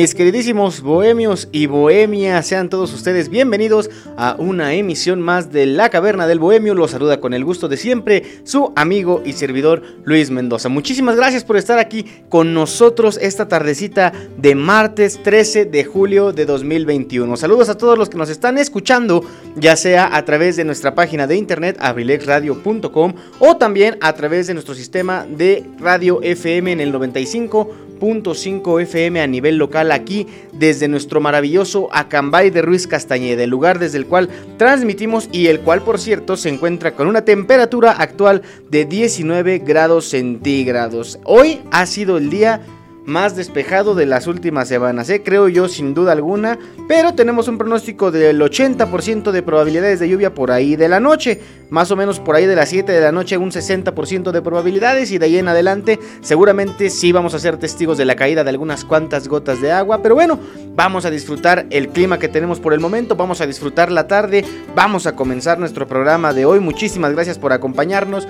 Mis 0.00 0.14
queridísimos 0.14 0.80
bohemios 0.80 1.50
y 1.52 1.66
bohemias, 1.66 2.46
sean 2.46 2.70
todos 2.70 2.94
ustedes 2.94 3.28
bienvenidos 3.28 3.90
a 4.16 4.34
una 4.38 4.72
emisión 4.72 5.20
más 5.20 5.52
de 5.52 5.66
La 5.66 5.90
Caverna 5.90 6.26
del 6.26 6.38
Bohemio. 6.38 6.74
Los 6.74 6.92
saluda 6.92 7.20
con 7.20 7.34
el 7.34 7.44
gusto 7.44 7.68
de 7.68 7.76
siempre 7.76 8.22
su 8.44 8.72
amigo 8.76 9.20
y 9.26 9.34
servidor 9.34 9.82
Luis 10.04 10.30
Mendoza. 10.30 10.70
Muchísimas 10.70 11.16
gracias 11.16 11.44
por 11.44 11.58
estar 11.58 11.78
aquí 11.78 12.06
con 12.30 12.54
nosotros 12.54 13.18
esta 13.20 13.46
tardecita 13.46 14.14
de 14.38 14.54
martes 14.54 15.22
13 15.22 15.66
de 15.66 15.84
julio 15.84 16.32
de 16.32 16.46
2021. 16.46 17.36
Saludos 17.36 17.68
a 17.68 17.76
todos 17.76 17.98
los 17.98 18.08
que 18.08 18.16
nos 18.16 18.30
están 18.30 18.56
escuchando, 18.56 19.22
ya 19.54 19.76
sea 19.76 20.16
a 20.16 20.24
través 20.24 20.56
de 20.56 20.64
nuestra 20.64 20.94
página 20.94 21.26
de 21.26 21.36
internet 21.36 21.76
abrilexradio.com 21.78 23.12
o 23.38 23.56
también 23.58 23.98
a 24.00 24.14
través 24.14 24.46
de 24.46 24.54
nuestro 24.54 24.74
sistema 24.74 25.26
de 25.28 25.62
radio 25.78 26.22
FM 26.22 26.72
en 26.72 26.80
el 26.80 26.90
95 26.90 27.89
5 28.00 28.80
FM 28.80 29.20
a 29.20 29.26
nivel 29.26 29.56
local 29.56 29.92
aquí 29.92 30.26
desde 30.52 30.88
nuestro 30.88 31.20
maravilloso 31.20 31.88
Acambay 31.92 32.50
de 32.50 32.62
Ruiz 32.62 32.86
Castañeda, 32.86 33.44
el 33.44 33.50
lugar 33.50 33.78
desde 33.78 33.98
el 33.98 34.06
cual 34.06 34.30
transmitimos 34.56 35.28
y 35.32 35.48
el 35.48 35.60
cual 35.60 35.82
por 35.82 35.98
cierto 35.98 36.36
se 36.36 36.48
encuentra 36.48 36.94
con 36.94 37.06
una 37.06 37.24
temperatura 37.24 37.92
actual 37.92 38.42
de 38.70 38.86
19 38.86 39.58
grados 39.58 40.06
centígrados. 40.06 41.18
Hoy 41.24 41.60
ha 41.70 41.84
sido 41.86 42.16
el 42.16 42.30
día 42.30 42.62
más 43.10 43.36
despejado 43.36 43.94
de 43.94 44.06
las 44.06 44.26
últimas 44.26 44.68
semanas, 44.68 45.10
¿eh? 45.10 45.22
creo 45.22 45.48
yo 45.48 45.68
sin 45.68 45.92
duda 45.94 46.12
alguna, 46.12 46.58
pero 46.88 47.12
tenemos 47.14 47.48
un 47.48 47.58
pronóstico 47.58 48.10
del 48.10 48.40
80% 48.40 49.32
de 49.32 49.42
probabilidades 49.42 49.98
de 50.00 50.08
lluvia 50.08 50.32
por 50.32 50.52
ahí 50.52 50.76
de 50.76 50.88
la 50.88 51.00
noche, 51.00 51.40
más 51.70 51.90
o 51.90 51.96
menos 51.96 52.20
por 52.20 52.36
ahí 52.36 52.46
de 52.46 52.54
las 52.54 52.68
7 52.68 52.90
de 52.90 53.00
la 53.00 53.12
noche 53.12 53.36
un 53.36 53.50
60% 53.50 54.30
de 54.30 54.42
probabilidades. 54.42 55.10
Y 55.10 55.18
de 55.18 55.26
ahí 55.26 55.38
en 55.38 55.48
adelante 55.48 55.98
seguramente 56.20 56.88
sí 56.88 57.12
vamos 57.12 57.34
a 57.34 57.38
ser 57.38 57.56
testigos 57.56 57.98
de 57.98 58.04
la 58.04 58.16
caída 58.16 58.44
de 58.44 58.50
algunas 58.50 58.84
cuantas 58.84 59.28
gotas 59.28 59.60
de 59.60 59.72
agua, 59.72 60.02
pero 60.02 60.14
bueno, 60.14 60.38
vamos 60.74 61.04
a 61.04 61.10
disfrutar 61.10 61.66
el 61.70 61.88
clima 61.88 62.18
que 62.18 62.28
tenemos 62.28 62.60
por 62.60 62.72
el 62.72 62.80
momento, 62.80 63.16
vamos 63.16 63.40
a 63.40 63.46
disfrutar 63.46 63.90
la 63.90 64.06
tarde, 64.06 64.44
vamos 64.74 65.06
a 65.06 65.16
comenzar 65.16 65.58
nuestro 65.58 65.86
programa 65.86 66.32
de 66.32 66.44
hoy, 66.44 66.60
muchísimas 66.60 67.12
gracias 67.12 67.38
por 67.38 67.52
acompañarnos. 67.52 68.26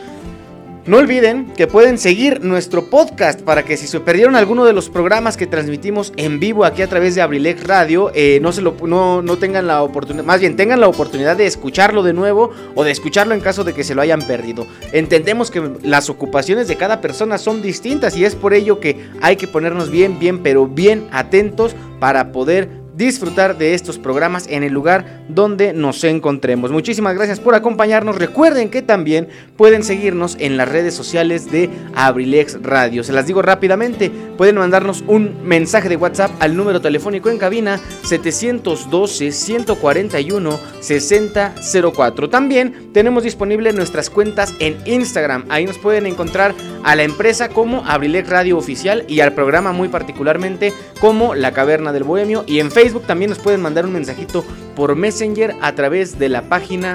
No 0.86 0.96
olviden 0.96 1.52
que 1.54 1.66
pueden 1.66 1.98
seguir 1.98 2.42
nuestro 2.42 2.86
podcast 2.86 3.42
para 3.42 3.64
que 3.64 3.76
si 3.76 3.86
se 3.86 4.00
perdieron 4.00 4.34
alguno 4.34 4.64
de 4.64 4.72
los 4.72 4.88
programas 4.88 5.36
que 5.36 5.46
transmitimos 5.46 6.10
en 6.16 6.41
vivo 6.41 6.64
aquí 6.64 6.80
a 6.80 6.88
través 6.88 7.14
de 7.14 7.20
Abrilex 7.20 7.64
Radio, 7.64 8.10
eh, 8.14 8.38
no, 8.41 8.50
se 8.50 8.62
lo, 8.62 8.74
no, 8.86 9.20
no 9.20 9.36
tengan 9.36 9.66
la 9.66 9.82
oportunidad, 9.82 10.24
más 10.24 10.40
bien 10.40 10.56
tengan 10.56 10.80
la 10.80 10.88
oportunidad 10.88 11.36
de 11.36 11.44
escucharlo 11.44 12.02
de 12.02 12.14
nuevo 12.14 12.50
o 12.74 12.82
de 12.82 12.92
escucharlo 12.92 13.34
en 13.34 13.40
caso 13.40 13.62
de 13.62 13.74
que 13.74 13.84
se 13.84 13.94
lo 13.94 14.00
hayan 14.00 14.22
perdido. 14.22 14.66
Entendemos 14.92 15.50
que 15.50 15.70
las 15.82 16.08
ocupaciones 16.08 16.66
de 16.66 16.76
cada 16.76 17.02
persona 17.02 17.36
son 17.36 17.60
distintas 17.60 18.16
y 18.16 18.24
es 18.24 18.34
por 18.34 18.54
ello 18.54 18.80
que 18.80 19.10
hay 19.20 19.36
que 19.36 19.46
ponernos 19.46 19.90
bien, 19.90 20.19
bien, 20.19 20.42
pero 20.42 20.66
bien 20.66 21.08
atentos 21.12 21.76
para 21.98 22.32
poder 22.32 22.79
disfrutar 22.96 23.58
de 23.58 23.74
estos 23.74 23.98
programas 23.98 24.46
en 24.48 24.62
el 24.62 24.72
lugar 24.72 25.22
donde 25.28 25.72
nos 25.72 26.02
encontremos. 26.04 26.70
Muchísimas 26.70 27.14
gracias 27.14 27.40
por 27.40 27.54
acompañarnos. 27.54 28.16
Recuerden 28.16 28.70
que 28.70 28.82
también 28.82 29.28
pueden 29.56 29.82
seguirnos 29.82 30.36
en 30.40 30.56
las 30.56 30.68
redes 30.68 30.94
sociales 30.94 31.50
de 31.50 31.70
Abrilex 31.94 32.62
Radio. 32.62 33.04
Se 33.04 33.12
las 33.12 33.26
digo 33.26 33.42
rápidamente, 33.42 34.10
pueden 34.36 34.56
mandarnos 34.56 35.04
un 35.06 35.36
mensaje 35.44 35.88
de 35.88 35.96
WhatsApp 35.96 36.30
al 36.40 36.56
número 36.56 36.80
telefónico 36.80 37.30
en 37.30 37.38
cabina 37.38 37.80
712 38.04 39.32
141 39.32 40.60
6004. 40.80 42.30
También 42.30 42.90
tenemos 42.92 43.22
disponible 43.22 43.72
nuestras 43.72 44.10
cuentas 44.10 44.54
en 44.58 44.76
Instagram. 44.86 45.44
Ahí 45.48 45.64
nos 45.64 45.78
pueden 45.78 46.06
encontrar 46.06 46.54
a 46.82 46.96
la 46.96 47.02
empresa 47.02 47.48
como 47.48 47.84
Abrilex 47.86 48.28
Radio 48.28 48.58
Oficial 48.58 49.04
y 49.08 49.20
al 49.20 49.34
programa 49.34 49.72
muy 49.72 49.88
particularmente 49.88 50.72
como 51.00 51.34
La 51.34 51.52
Caverna 51.52 51.92
del 51.92 52.04
Bohemio 52.04 52.44
y 52.46 52.60
en 52.60 52.70
también 53.06 53.28
nos 53.28 53.38
pueden 53.38 53.60
mandar 53.60 53.84
un 53.84 53.92
mensajito 53.92 54.42
por 54.74 54.96
Messenger 54.96 55.54
a 55.60 55.74
través 55.74 56.18
de 56.18 56.30
la 56.30 56.48
página 56.48 56.94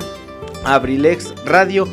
Abrilex 0.63 1.33
Radio 1.45 1.87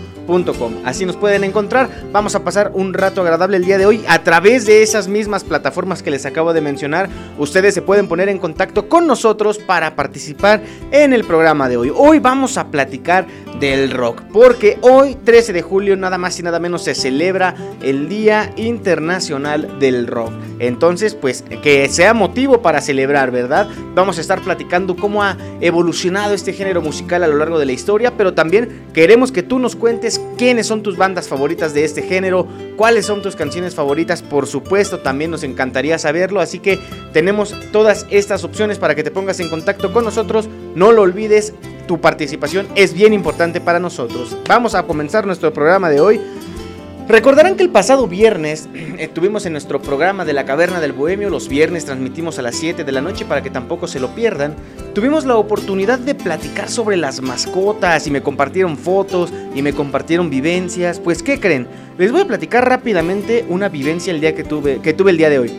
Así 0.84 1.04
nos 1.04 1.16
pueden 1.16 1.44
encontrar. 1.44 1.90
Vamos 2.10 2.34
a 2.34 2.42
pasar 2.42 2.70
un 2.74 2.94
rato 2.94 3.20
agradable 3.20 3.56
el 3.56 3.64
día 3.64 3.76
de 3.76 3.86
hoy 3.86 4.04
a 4.08 4.22
través 4.22 4.64
de 4.66 4.82
esas 4.82 5.08
mismas 5.08 5.44
plataformas 5.44 6.02
que 6.02 6.10
les 6.10 6.24
acabo 6.24 6.52
de 6.52 6.60
mencionar. 6.60 7.08
Ustedes 7.38 7.74
se 7.74 7.82
pueden 7.82 8.08
poner 8.08 8.28
en 8.28 8.38
contacto 8.38 8.88
con 8.88 9.06
nosotros 9.06 9.58
para 9.58 9.94
participar 9.94 10.62
en 10.90 11.12
el 11.12 11.24
programa 11.24 11.68
de 11.68 11.76
hoy. 11.76 11.92
Hoy 11.94 12.18
vamos 12.18 12.56
a 12.56 12.68
platicar 12.68 13.26
del 13.60 13.90
rock, 13.90 14.22
porque 14.32 14.78
hoy 14.80 15.14
13 15.14 15.52
de 15.52 15.62
julio 15.62 15.96
nada 15.96 16.18
más 16.18 16.38
y 16.40 16.42
nada 16.42 16.58
menos 16.58 16.82
se 16.82 16.94
celebra 16.94 17.54
el 17.80 18.08
Día 18.08 18.52
Internacional 18.56 19.78
del 19.78 20.06
Rock. 20.06 20.32
Entonces, 20.58 21.14
pues 21.14 21.44
que 21.62 21.88
sea 21.88 22.14
motivo 22.14 22.62
para 22.62 22.80
celebrar, 22.80 23.30
¿verdad? 23.30 23.68
Vamos 23.94 24.18
a 24.18 24.20
estar 24.20 24.40
platicando 24.40 24.96
cómo 24.96 25.22
ha 25.22 25.36
evolucionado 25.60 26.34
este 26.34 26.52
género 26.52 26.82
musical 26.82 27.22
a 27.22 27.28
lo 27.28 27.36
largo 27.36 27.58
de 27.58 27.66
la 27.66 27.72
historia, 27.72 28.12
pero 28.16 28.34
también 28.34 28.82
queremos 28.92 29.30
que 29.30 29.42
tú 29.42 29.58
nos 29.58 29.76
cuentes 29.76 30.11
quiénes 30.36 30.66
son 30.66 30.82
tus 30.82 30.96
bandas 30.96 31.28
favoritas 31.28 31.74
de 31.74 31.84
este 31.84 32.02
género, 32.02 32.46
cuáles 32.76 33.06
son 33.06 33.22
tus 33.22 33.36
canciones 33.36 33.74
favoritas, 33.74 34.22
por 34.22 34.46
supuesto 34.46 35.00
también 35.00 35.30
nos 35.30 35.42
encantaría 35.42 35.98
saberlo, 35.98 36.40
así 36.40 36.58
que 36.58 36.78
tenemos 37.12 37.54
todas 37.72 38.06
estas 38.10 38.44
opciones 38.44 38.78
para 38.78 38.94
que 38.94 39.04
te 39.04 39.10
pongas 39.10 39.40
en 39.40 39.48
contacto 39.48 39.92
con 39.92 40.04
nosotros, 40.04 40.48
no 40.74 40.92
lo 40.92 41.02
olvides, 41.02 41.54
tu 41.86 42.00
participación 42.00 42.68
es 42.74 42.94
bien 42.94 43.12
importante 43.12 43.60
para 43.60 43.78
nosotros. 43.80 44.36
Vamos 44.48 44.74
a 44.74 44.84
comenzar 44.84 45.26
nuestro 45.26 45.52
programa 45.52 45.90
de 45.90 46.00
hoy 46.00 46.20
Recordarán 47.12 47.56
que 47.56 47.62
el 47.62 47.68
pasado 47.68 48.08
viernes 48.08 48.70
estuvimos 48.98 49.44
en 49.44 49.52
nuestro 49.52 49.82
programa 49.82 50.24
de 50.24 50.32
la 50.32 50.46
Caverna 50.46 50.80
del 50.80 50.94
Bohemio, 50.94 51.28
los 51.28 51.46
viernes 51.46 51.84
transmitimos 51.84 52.38
a 52.38 52.42
las 52.42 52.56
7 52.56 52.84
de 52.84 52.90
la 52.92 53.02
noche 53.02 53.26
para 53.26 53.42
que 53.42 53.50
tampoco 53.50 53.86
se 53.86 54.00
lo 54.00 54.14
pierdan. 54.14 54.56
Tuvimos 54.94 55.26
la 55.26 55.36
oportunidad 55.36 55.98
de 55.98 56.14
platicar 56.14 56.70
sobre 56.70 56.96
las 56.96 57.20
mascotas 57.20 58.06
y 58.06 58.10
me 58.10 58.22
compartieron 58.22 58.78
fotos 58.78 59.30
y 59.54 59.60
me 59.60 59.74
compartieron 59.74 60.30
vivencias. 60.30 61.00
Pues, 61.00 61.22
¿qué 61.22 61.38
creen? 61.38 61.68
Les 61.98 62.10
voy 62.12 62.22
a 62.22 62.26
platicar 62.26 62.66
rápidamente 62.66 63.44
una 63.46 63.68
vivencia 63.68 64.10
el 64.10 64.22
día 64.22 64.34
que 64.34 64.44
tuve, 64.44 64.80
que 64.80 64.94
tuve 64.94 65.10
el 65.10 65.18
día 65.18 65.28
de 65.28 65.38
hoy. 65.38 65.52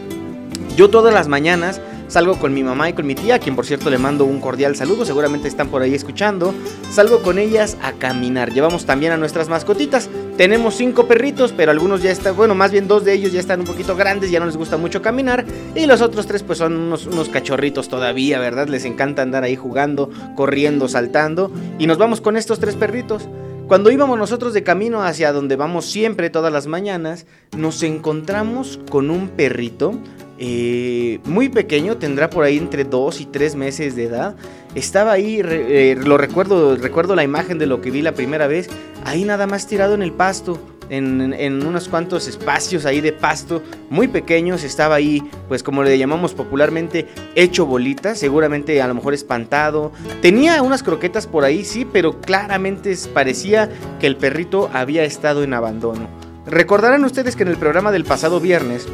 Yo 0.76 0.90
todas 0.90 1.14
las 1.14 1.28
mañanas 1.28 1.80
Salgo 2.14 2.38
con 2.38 2.54
mi 2.54 2.64
mamá 2.64 2.90
y 2.90 2.94
con 2.94 3.08
mi 3.08 3.16
tía, 3.16 3.34
a 3.34 3.40
quien 3.40 3.56
por 3.56 3.66
cierto 3.66 3.90
le 3.90 3.98
mando 3.98 4.26
un 4.26 4.40
cordial 4.40 4.76
saludo, 4.76 5.04
seguramente 5.04 5.48
están 5.48 5.70
por 5.70 5.82
ahí 5.82 5.96
escuchando. 5.96 6.54
Salgo 6.92 7.24
con 7.24 7.40
ellas 7.40 7.76
a 7.82 7.94
caminar. 7.94 8.54
Llevamos 8.54 8.86
también 8.86 9.14
a 9.14 9.18
nuestras 9.18 9.50
mascotitas. 9.50 10.12
Tenemos 10.38 10.76
cinco 10.76 11.08
perritos, 11.08 11.56
pero 11.58 11.72
algunos 11.72 12.04
ya 12.04 12.12
están, 12.12 12.36
bueno, 12.36 12.54
más 12.54 12.72
bien 12.72 12.88
dos 12.88 13.04
de 13.04 13.14
ellos 13.14 13.32
ya 13.32 13.40
están 13.40 13.62
un 13.62 13.66
poquito 13.66 13.96
grandes, 13.96 14.30
ya 14.30 14.40
no 14.40 14.46
les 14.46 14.58
gusta 14.58 14.78
mucho 14.78 15.02
caminar. 15.02 15.44
Y 15.74 15.88
los 15.88 16.02
otros 16.02 16.28
tres 16.28 16.44
pues 16.44 16.60
son 16.60 16.78
unos, 16.78 17.08
unos 17.08 17.30
cachorritos 17.30 17.90
todavía, 17.90 18.38
¿verdad? 18.38 18.68
Les 18.68 18.86
encanta 18.86 19.24
andar 19.24 19.44
ahí 19.44 19.56
jugando, 19.56 20.12
corriendo, 20.36 20.88
saltando. 20.88 21.52
Y 21.80 21.88
nos 21.88 21.98
vamos 21.98 22.22
con 22.22 22.38
estos 22.38 22.60
tres 22.60 22.76
perritos. 22.76 23.28
Cuando 23.68 23.90
íbamos 23.90 24.20
nosotros 24.20 24.54
de 24.54 24.62
camino 24.62 25.02
hacia 25.02 25.34
donde 25.34 25.56
vamos 25.56 25.86
siempre 25.86 26.30
todas 26.30 26.54
las 26.54 26.68
mañanas, 26.68 27.26
nos 27.58 27.82
encontramos 27.82 28.80
con 28.92 29.10
un 29.10 29.30
perrito 29.30 30.00
eh, 30.40 31.20
muy 31.26 31.50
pequeño, 31.50 31.98
tendrá 31.98 32.30
por 32.30 32.44
ahí 32.44 32.58
entre 32.58 32.84
2 32.84 33.22
y 33.22 33.26
3 33.26 33.56
meses 33.56 33.96
de 33.96 34.06
edad. 34.06 34.36
estaba 34.76 35.12
ahí, 35.12 35.42
eh, 35.44 35.96
lo 36.04 36.18
recuerdo, 36.18 36.76
recuerdo 36.76 37.16
la 37.16 37.24
imagen 37.24 37.60
de 37.60 37.68
lo 37.68 37.82
que 37.82 37.92
vi 37.92 38.02
la 38.02 38.14
primera 38.14 38.48
vez, 38.48 38.70
ahí 39.06 39.24
nada 39.26 39.46
más 39.46 39.68
tirado 39.68 39.94
en 39.94 40.02
el 40.02 40.12
pasto. 40.12 40.60
En, 40.90 41.34
en, 41.34 41.66
unos 41.66 41.88
cuantos 41.88 42.28
espacios 42.28 42.86
ahí 42.86 43.00
de 43.00 43.14
pasto 43.14 43.64
muy 43.90 44.10
pequeños. 44.10 44.64
Estaba 44.64 44.96
ahí, 44.96 45.24
pues 45.48 45.64
como 45.64 45.82
le 45.82 45.98
llamamos 45.98 46.34
popularmente, 46.34 47.08
hecho 47.36 47.66
bolita. 47.66 48.16
Seguramente 48.16 48.80
a 48.82 48.88
lo 48.88 48.94
mejor 48.94 49.14
espantado. 49.14 49.94
Tenía 50.22 50.62
unas 50.62 50.84
croquetas 50.84 51.26
por 51.26 51.46
ahí, 51.46 51.64
sí, 51.64 51.86
pero 51.86 52.20
claramente 52.20 52.96
parecía 53.12 53.70
que 54.00 54.08
el 54.08 54.18
perrito 54.18 54.70
había 54.74 55.04
estado 55.06 55.44
en 55.44 55.54
abandono. 55.54 56.10
Recordarán 56.46 57.06
ustedes 57.06 57.38
que 57.38 57.44
en 57.44 57.50
el 57.50 57.58
programa 57.58 57.92
del 57.94 58.04
pasado 58.04 58.42
viernes 58.42 58.86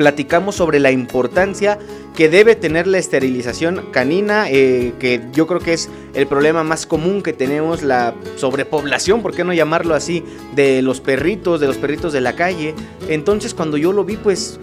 platicamos 0.00 0.54
sobre 0.54 0.80
la 0.80 0.90
importancia 0.90 1.78
que 2.16 2.30
debe 2.30 2.54
tener 2.54 2.86
la 2.86 2.96
esterilización 2.96 3.84
canina, 3.92 4.48
eh, 4.48 4.94
que 4.98 5.20
yo 5.34 5.46
creo 5.46 5.60
que 5.60 5.74
es 5.74 5.90
el 6.14 6.26
problema 6.26 6.64
más 6.64 6.86
común 6.86 7.22
que 7.22 7.34
tenemos, 7.34 7.82
la 7.82 8.14
sobrepoblación, 8.36 9.20
¿por 9.20 9.34
qué 9.34 9.44
no 9.44 9.52
llamarlo 9.52 9.94
así?, 9.94 10.24
de 10.54 10.80
los 10.80 11.02
perritos, 11.02 11.60
de 11.60 11.66
los 11.66 11.76
perritos 11.76 12.14
de 12.14 12.22
la 12.22 12.34
calle. 12.34 12.74
Entonces 13.10 13.52
cuando 13.52 13.76
yo 13.76 13.92
lo 13.92 14.04
vi, 14.04 14.16
pues 14.16 14.58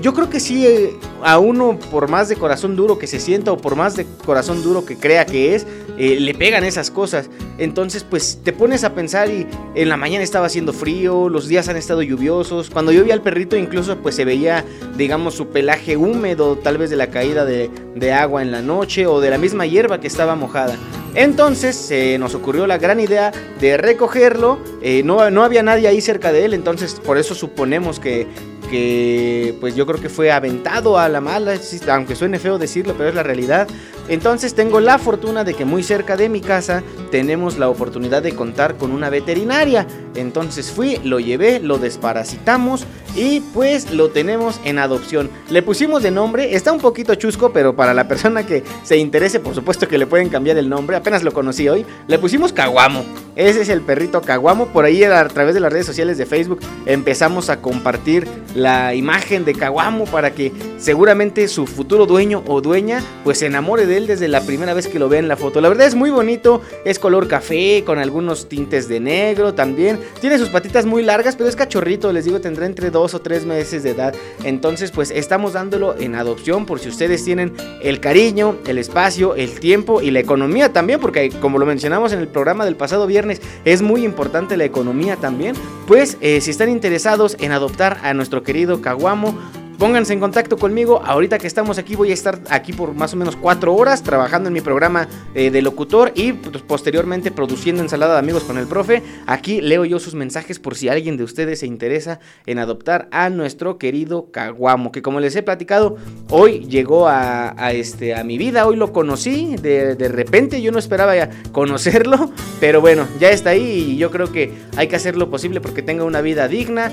yo 0.00 0.14
creo 0.14 0.28
que 0.28 0.40
sí, 0.40 0.66
eh, 0.66 0.96
a 1.22 1.38
uno, 1.38 1.78
por 1.90 2.08
más 2.08 2.28
de 2.28 2.36
corazón 2.36 2.76
duro 2.76 2.98
que 2.98 3.06
se 3.06 3.20
sienta 3.20 3.52
o 3.52 3.56
por 3.56 3.76
más 3.76 3.96
de 3.96 4.06
corazón 4.24 4.62
duro 4.62 4.84
que 4.84 4.96
crea 4.96 5.26
que 5.26 5.54
es, 5.54 5.66
eh, 5.98 6.18
le 6.18 6.34
pegan 6.34 6.64
esas 6.64 6.90
cosas. 6.90 7.28
Entonces, 7.58 8.04
pues 8.04 8.38
te 8.42 8.52
pones 8.52 8.84
a 8.84 8.94
pensar 8.94 9.28
y 9.28 9.46
en 9.74 9.88
la 9.88 9.96
mañana 9.96 10.24
estaba 10.24 10.46
haciendo 10.46 10.72
frío, 10.72 11.28
los 11.28 11.46
días 11.46 11.68
han 11.68 11.76
estado 11.76 12.02
lluviosos. 12.02 12.70
Cuando 12.70 12.92
yo 12.92 13.04
vi 13.04 13.10
al 13.10 13.22
perrito, 13.22 13.56
incluso 13.56 13.96
pues 13.98 14.14
se 14.14 14.24
veía, 14.24 14.64
digamos, 14.96 15.34
su 15.34 15.48
pelaje 15.48 15.96
húmedo, 15.96 16.56
tal 16.56 16.78
vez 16.78 16.90
de 16.90 16.96
la 16.96 17.08
caída 17.08 17.44
de, 17.44 17.70
agua 18.12 18.42
en 18.42 18.50
la 18.50 18.62
noche 18.62 19.06
o 19.06 19.20
de 19.20 19.30
la 19.30 19.38
misma 19.38 19.66
hierba 19.66 20.00
que 20.00 20.06
estaba 20.06 20.34
mojada. 20.34 20.76
Entonces 21.14 21.76
se 21.76 22.18
nos 22.18 22.34
ocurrió 22.34 22.66
la 22.66 22.78
gran 22.78 22.98
idea 22.98 23.32
de 23.60 23.76
recogerlo. 23.76 24.58
Eh, 24.82 25.02
no, 25.04 25.30
no 25.30 25.44
había 25.44 25.62
nadie 25.62 25.86
ahí 25.86 26.00
cerca 26.00 26.32
de 26.32 26.44
él, 26.44 26.54
entonces 26.54 26.94
por 27.04 27.18
eso 27.18 27.34
suponemos 27.34 28.00
que 28.00 28.26
que 28.70 29.54
pues 29.60 29.74
yo 29.74 29.84
creo 29.86 30.00
que 30.00 30.08
fue 30.08 30.30
aventado 30.30 30.98
a 30.98 31.08
la 31.08 31.20
mala, 31.20 31.58
aunque 31.90 32.14
suene 32.14 32.38
feo 32.38 32.58
decirlo, 32.58 32.94
pero 32.96 33.08
es 33.08 33.14
la 33.14 33.22
realidad. 33.22 33.68
Entonces 34.08 34.54
tengo 34.54 34.80
la 34.80 34.98
fortuna 34.98 35.44
de 35.44 35.54
que 35.54 35.64
muy 35.64 35.82
cerca 35.82 36.16
de 36.16 36.28
mi 36.28 36.40
casa 36.40 36.82
tenemos 37.10 37.58
la 37.58 37.68
oportunidad 37.68 38.22
de 38.22 38.34
contar 38.34 38.76
con 38.76 38.92
una 38.92 39.10
veterinaria. 39.10 39.86
Entonces 40.14 40.70
fui, 40.70 40.98
lo 41.04 41.20
llevé, 41.20 41.60
lo 41.60 41.78
desparasitamos 41.78 42.86
y 43.14 43.40
pues 43.40 43.92
lo 43.92 44.10
tenemos 44.10 44.60
en 44.64 44.78
adopción. 44.78 45.30
Le 45.48 45.62
pusimos 45.62 46.02
de 46.02 46.10
nombre, 46.10 46.54
está 46.54 46.72
un 46.72 46.80
poquito 46.80 47.14
chusco, 47.14 47.52
pero 47.52 47.74
para 47.74 47.94
la 47.94 48.08
persona 48.08 48.46
que 48.46 48.62
se 48.82 48.96
interese, 48.96 49.40
por 49.40 49.54
supuesto 49.54 49.88
que 49.88 49.98
le 49.98 50.06
pueden 50.06 50.28
cambiar 50.28 50.56
el 50.56 50.68
nombre. 50.68 50.96
Apenas 50.96 51.22
lo 51.22 51.32
conocí 51.32 51.68
hoy. 51.68 51.84
Le 52.06 52.18
pusimos 52.18 52.52
Caguamo. 52.52 53.04
Ese 53.36 53.62
es 53.62 53.68
el 53.68 53.80
perrito 53.80 54.20
Caguamo. 54.20 54.66
Por 54.66 54.84
ahí 54.84 55.02
a 55.04 55.26
través 55.28 55.54
de 55.54 55.60
las 55.60 55.72
redes 55.72 55.86
sociales 55.86 56.18
de 56.18 56.26
Facebook 56.26 56.60
empezamos 56.86 57.50
a 57.50 57.60
compartir 57.60 58.26
la 58.54 58.94
imagen 58.94 59.44
de 59.44 59.54
Caguamo 59.54 60.04
para 60.04 60.32
que 60.32 60.52
seguramente 60.78 61.48
su 61.48 61.66
futuro 61.66 62.06
dueño 62.06 62.42
o 62.46 62.60
dueña 62.60 63.02
pues 63.24 63.38
se 63.38 63.46
enamore 63.46 63.86
de 63.86 63.89
él 63.96 64.06
desde 64.06 64.28
la 64.28 64.40
primera 64.42 64.74
vez 64.74 64.88
que 64.88 64.98
lo 64.98 65.08
ve 65.08 65.18
en 65.18 65.28
la 65.28 65.36
foto. 65.36 65.60
La 65.60 65.68
verdad 65.68 65.86
es 65.86 65.94
muy 65.94 66.10
bonito, 66.10 66.62
es 66.84 66.98
color 66.98 67.28
café 67.28 67.82
con 67.84 67.98
algunos 67.98 68.48
tintes 68.48 68.88
de 68.88 69.00
negro 69.00 69.54
también. 69.54 69.98
Tiene 70.20 70.38
sus 70.38 70.48
patitas 70.48 70.86
muy 70.86 71.02
largas, 71.02 71.36
pero 71.36 71.48
es 71.48 71.56
cachorrito, 71.56 72.12
les 72.12 72.24
digo, 72.24 72.40
tendrá 72.40 72.66
entre 72.66 72.90
dos 72.90 73.14
o 73.14 73.20
tres 73.20 73.44
meses 73.44 73.82
de 73.82 73.90
edad. 73.90 74.14
Entonces 74.44 74.90
pues 74.90 75.10
estamos 75.10 75.52
dándolo 75.52 75.96
en 75.98 76.14
adopción 76.14 76.66
por 76.66 76.80
si 76.80 76.88
ustedes 76.88 77.24
tienen 77.24 77.52
el 77.82 78.00
cariño, 78.00 78.56
el 78.66 78.78
espacio, 78.78 79.34
el 79.34 79.60
tiempo 79.60 80.00
y 80.00 80.10
la 80.10 80.20
economía 80.20 80.72
también, 80.72 81.00
porque 81.00 81.30
como 81.30 81.58
lo 81.58 81.66
mencionamos 81.66 82.12
en 82.12 82.20
el 82.20 82.28
programa 82.28 82.64
del 82.64 82.76
pasado 82.76 83.06
viernes, 83.06 83.40
es 83.64 83.82
muy 83.82 84.04
importante 84.04 84.56
la 84.56 84.64
economía 84.64 85.16
también. 85.16 85.54
Pues 85.86 86.16
eh, 86.20 86.40
si 86.40 86.50
están 86.50 86.68
interesados 86.68 87.36
en 87.40 87.52
adoptar 87.52 87.98
a 88.02 88.14
nuestro 88.14 88.42
querido 88.42 88.80
Caguamo, 88.80 89.38
Pónganse 89.80 90.12
en 90.12 90.20
contacto 90.20 90.58
conmigo. 90.58 91.00
Ahorita 91.02 91.38
que 91.38 91.46
estamos 91.46 91.78
aquí 91.78 91.96
voy 91.96 92.10
a 92.10 92.12
estar 92.12 92.38
aquí 92.50 92.74
por 92.74 92.92
más 92.92 93.14
o 93.14 93.16
menos 93.16 93.34
cuatro 93.34 93.74
horas 93.74 94.02
trabajando 94.02 94.48
en 94.48 94.52
mi 94.52 94.60
programa 94.60 95.08
eh, 95.34 95.50
de 95.50 95.62
locutor 95.62 96.12
y 96.14 96.34
pues, 96.34 96.60
posteriormente 96.60 97.30
produciendo 97.30 97.80
ensalada 97.80 98.12
de 98.12 98.18
amigos 98.18 98.44
con 98.44 98.58
el 98.58 98.66
profe. 98.66 99.02
Aquí 99.26 99.62
leo 99.62 99.86
yo 99.86 99.98
sus 99.98 100.14
mensajes 100.14 100.58
por 100.58 100.74
si 100.74 100.90
alguien 100.90 101.16
de 101.16 101.24
ustedes 101.24 101.60
se 101.60 101.66
interesa 101.66 102.20
en 102.44 102.58
adoptar 102.58 103.08
a 103.10 103.30
nuestro 103.30 103.78
querido 103.78 104.30
Caguamo, 104.30 104.92
que 104.92 105.00
como 105.00 105.18
les 105.18 105.34
he 105.34 105.42
platicado, 105.42 105.96
hoy 106.28 106.66
llegó 106.66 107.08
a, 107.08 107.54
este, 107.72 108.14
a 108.14 108.22
mi 108.22 108.36
vida, 108.36 108.66
hoy 108.66 108.76
lo 108.76 108.92
conocí 108.92 109.56
de, 109.56 109.94
de 109.94 110.08
repente, 110.08 110.60
yo 110.60 110.72
no 110.72 110.78
esperaba 110.78 111.14
conocerlo, 111.52 112.32
pero 112.60 112.82
bueno, 112.82 113.08
ya 113.18 113.30
está 113.30 113.50
ahí 113.50 113.92
y 113.92 113.96
yo 113.96 114.10
creo 114.10 114.30
que 114.30 114.52
hay 114.76 114.88
que 114.88 114.96
hacer 114.96 115.16
lo 115.16 115.30
posible 115.30 115.62
porque 115.62 115.80
tenga 115.80 116.04
una 116.04 116.20
vida 116.20 116.48
digna. 116.48 116.92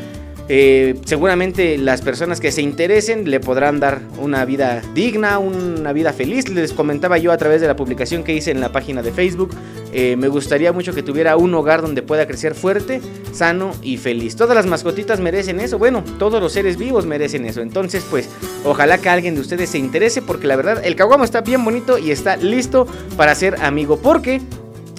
Eh, 0.50 0.96
seguramente 1.06 1.78
las 1.78 2.02
personas 2.02 2.40
que 2.40 2.54
se 2.54 2.62
interesen 2.62 3.30
le 3.30 3.40
podrán 3.42 3.82
dar 3.82 4.00
una 4.18 4.46
vida 4.46 4.82
digna, 4.94 5.40
una 5.40 5.92
vida 5.94 6.14
feliz. 6.14 6.50
Les 6.50 6.74
comentaba 6.74 7.18
yo 7.18 7.32
a 7.32 7.38
través 7.38 7.62
de 7.62 7.68
la 7.68 7.76
publicación 7.76 8.24
que 8.24 8.34
hice 8.34 8.52
en 8.52 8.62
la 8.62 8.72
página 8.72 9.02
de 9.02 9.12
Facebook. 9.12 9.50
Eh, 9.92 10.16
me 10.16 10.28
gustaría 10.28 10.72
mucho 10.72 10.94
que 10.94 11.04
tuviera 11.04 11.38
un 11.38 11.54
hogar 11.54 11.82
donde 11.82 12.02
pueda 12.02 12.28
crecer 12.28 12.56
fuerte, 12.56 13.02
sano 13.32 13.72
y 13.82 13.98
feliz. 13.98 14.36
Todas 14.36 14.56
las 14.56 14.66
mascotitas 14.66 15.20
merecen 15.20 15.60
eso. 15.60 15.80
Bueno, 15.80 16.04
todos 16.20 16.42
los 16.42 16.54
seres 16.54 16.78
vivos 16.78 17.06
merecen 17.06 17.46
eso. 17.46 17.62
Entonces, 17.62 18.06
pues, 18.10 18.30
ojalá 18.64 18.98
que 19.00 19.10
alguien 19.10 19.36
de 19.36 19.42
ustedes 19.42 19.70
se 19.70 19.78
interese 19.78 20.22
porque 20.22 20.48
la 20.48 20.56
verdad 20.56 20.82
el 20.84 20.96
caguamo 20.96 21.24
está 21.24 21.42
bien 21.42 21.64
bonito 21.64 21.98
y 21.98 22.12
está 22.12 22.38
listo 22.38 22.88
para 23.18 23.36
ser 23.36 23.56
amigo. 23.62 23.98
Porque 23.98 24.42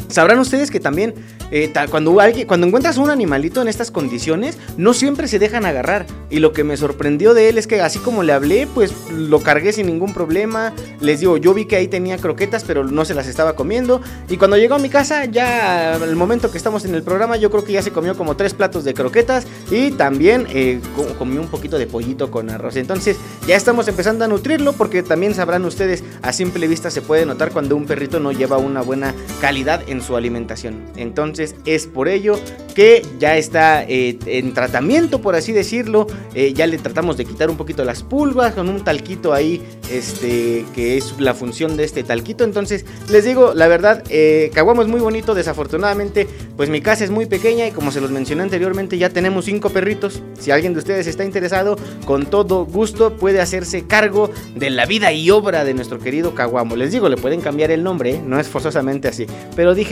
sabrán 0.09 0.39
ustedes 0.39 0.71
que 0.71 0.81
también 0.81 1.15
eh, 1.51 1.73
cuando, 1.91 2.21
alguien, 2.21 2.47
cuando 2.47 2.67
encuentras 2.67 2.99
un 2.99 3.11
animalito 3.11 3.63
en 3.63 3.69
estas 3.69 3.91
condiciones, 3.91 4.59
no 4.77 4.93
siempre 4.93 5.29
se 5.29 5.39
dejan 5.39 5.65
agarrar. 5.65 6.07
Y 6.31 6.41
lo 6.41 6.53
que 6.53 6.65
me 6.65 6.77
sorprendió 6.77 7.35
de 7.35 7.49
él 7.49 7.59
es 7.59 7.67
que 7.67 7.81
así 7.81 7.99
como 7.99 8.23
le 8.23 8.33
hablé, 8.33 8.67
pues 8.75 8.93
lo 9.11 9.41
cargué 9.41 9.73
sin 9.73 9.87
ningún 9.87 10.13
problema. 10.13 10.73
Les 11.01 11.21
digo, 11.21 11.37
yo 11.37 11.55
vi 11.55 11.65
que 11.65 11.77
ahí 11.77 11.89
tenía 11.89 12.19
croquetas, 12.19 12.65
pero 12.65 12.85
no 12.85 13.05
se 13.05 13.15
las 13.15 13.27
estaba 13.27 13.55
comiendo. 13.55 14.03
Y 14.29 14.37
cuando 14.37 14.57
llegó 14.57 14.75
a 14.75 14.79
mi 14.79 14.91
casa, 14.91 15.25
ya 15.25 15.95
al 15.95 16.17
momento 16.17 16.51
que 16.51 16.59
estamos 16.59 16.85
en 16.85 16.95
el 16.95 17.03
programa, 17.03 17.37
yo 17.37 17.51
creo 17.51 17.65
que 17.65 17.73
ya 17.73 17.83
se 17.83 17.91
comió 17.91 18.17
como 18.17 18.37
tres 18.37 18.55
platos 18.55 18.85
de 18.85 18.95
croquetas 18.95 19.47
y 19.71 19.93
también 19.93 20.47
eh, 20.51 20.81
comió 21.19 21.41
un 21.41 21.49
poquito 21.49 21.79
de 21.79 21.87
pollito 21.87 22.31
con 22.31 22.51
arroz. 22.51 22.77
Entonces 22.77 23.17
ya 23.47 23.57
estamos 23.57 23.89
empezando 23.89 24.25
a 24.25 24.29
nutrirlo 24.29 24.73
porque 24.75 25.03
también 25.03 25.35
sabrán 25.35 25.65
ustedes, 25.65 26.05
a 26.23 26.33
simple 26.33 26.67
vista 26.69 26.91
se 26.91 27.03
puede 27.03 27.25
notar 27.25 27.53
cuando 27.53 27.77
un 27.77 27.87
perrito 27.87 28.21
no 28.21 28.33
lleva 28.33 28.59
una 28.59 28.83
buena 28.83 29.15
calidad 29.41 29.83
su 30.03 30.17
alimentación. 30.17 30.85
Entonces, 30.97 31.55
es 31.65 31.87
por 31.87 32.09
ello 32.09 32.39
que 32.75 33.05
ya 33.19 33.37
está 33.37 33.85
eh, 33.85 34.19
en 34.27 34.55
tratamiento, 34.55 35.21
por 35.21 35.35
así 35.35 35.53
decirlo. 35.53 36.07
Eh, 36.35 36.53
ya 36.53 36.67
le 36.67 36.79
tratamos 36.79 37.17
de 37.17 37.25
quitar 37.25 37.51
un 37.51 37.57
poquito 37.57 37.85
las 37.85 38.03
pulgas 38.03 38.55
con 38.55 38.69
un 38.69 38.85
talquito 38.85 39.33
ahí, 39.33 39.63
este, 39.91 40.65
que 40.75 40.97
es 40.97 41.19
la 41.19 41.35
función 41.35 41.77
de 41.77 41.85
este 41.85 42.05
talquito. 42.05 42.45
Entonces, 42.45 42.85
les 43.11 43.25
digo, 43.25 43.53
la 43.55 43.69
verdad, 43.69 44.05
eh, 44.11 44.51
Caguamo 44.55 44.83
es 44.83 44.89
muy 44.89 45.01
bonito. 45.01 45.35
Desafortunadamente, 45.35 46.29
pues 46.57 46.71
mi 46.71 46.81
casa 46.81 47.05
es 47.05 47.11
muy 47.11 47.27
pequeña 47.27 47.67
y 47.67 47.73
como 47.73 47.91
se 47.91 48.01
los 48.01 48.11
mencioné 48.11 48.43
anteriormente, 48.43 48.99
ya 48.99 49.11
tenemos 49.11 49.45
cinco 49.47 49.71
perritos. 49.71 50.23
Si 50.39 50.51
alguien 50.51 50.73
de 50.73 50.81
ustedes 50.81 51.07
está 51.07 51.25
interesado, 51.25 51.77
con 52.05 52.27
todo 52.27 52.65
gusto 52.65 53.17
puede 53.17 53.41
hacerse 53.41 53.87
cargo 53.87 54.31
de 54.55 54.71
la 54.71 54.87
vida 54.87 55.13
y 55.13 55.31
obra 55.31 55.65
de 55.65 55.75
nuestro 55.75 55.99
querido 55.99 56.35
Caguamo. 56.35 56.77
Les 56.77 56.93
digo, 56.93 57.09
le 57.09 57.17
pueden 57.17 57.41
cambiar 57.41 57.71
el 57.71 57.83
nombre, 57.83 58.21
no 58.25 58.39
es 58.39 58.49
forzosamente 58.49 59.09
así. 59.09 59.27
Pero 59.57 59.75
dije, 59.75 59.88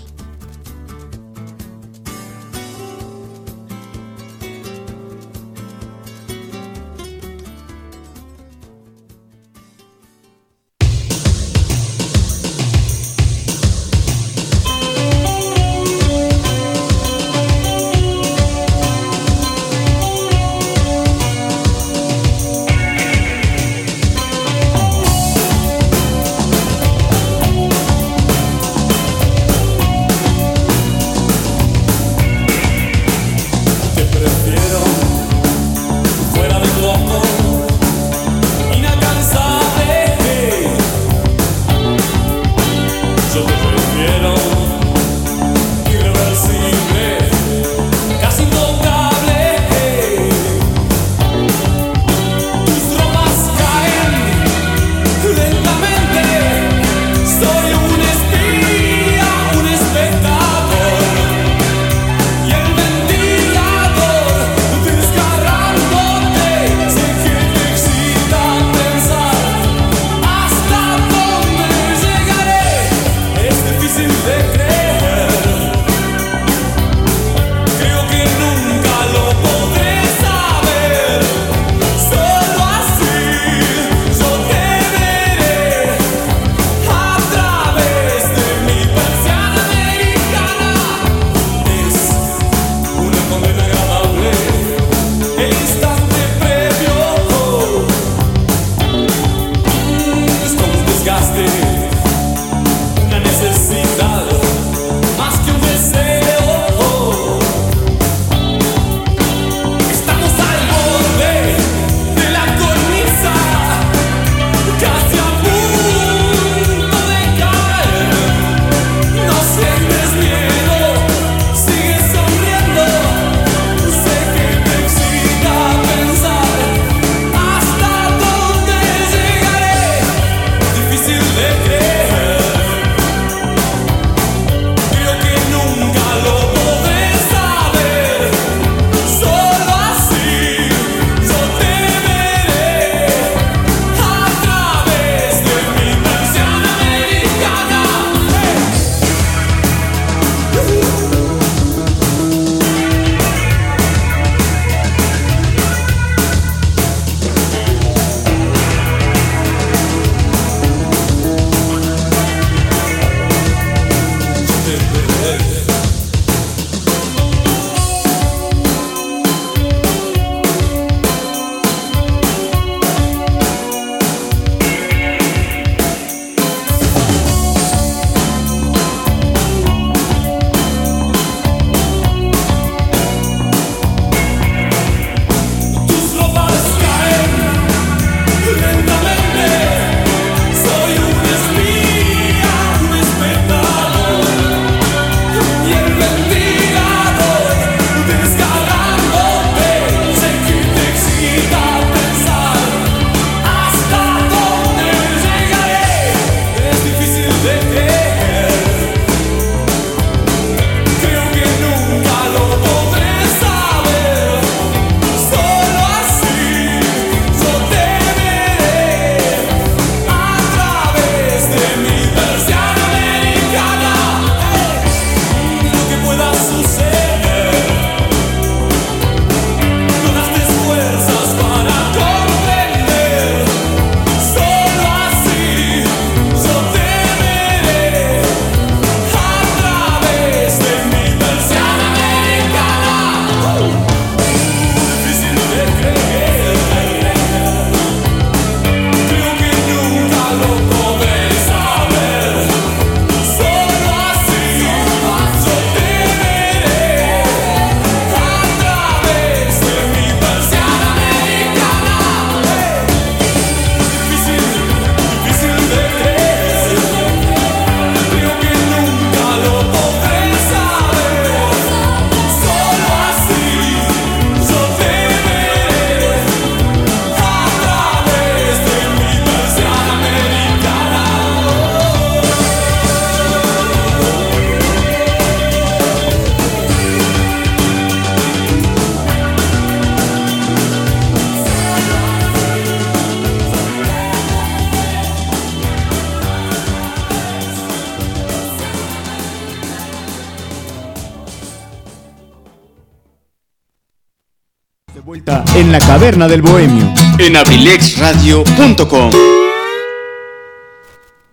La 305.79 305.87
caverna 305.87 306.27
del 306.27 306.41
bohemio. 306.41 306.93
En 307.19 307.37
abrilexradio.com. 307.37 309.11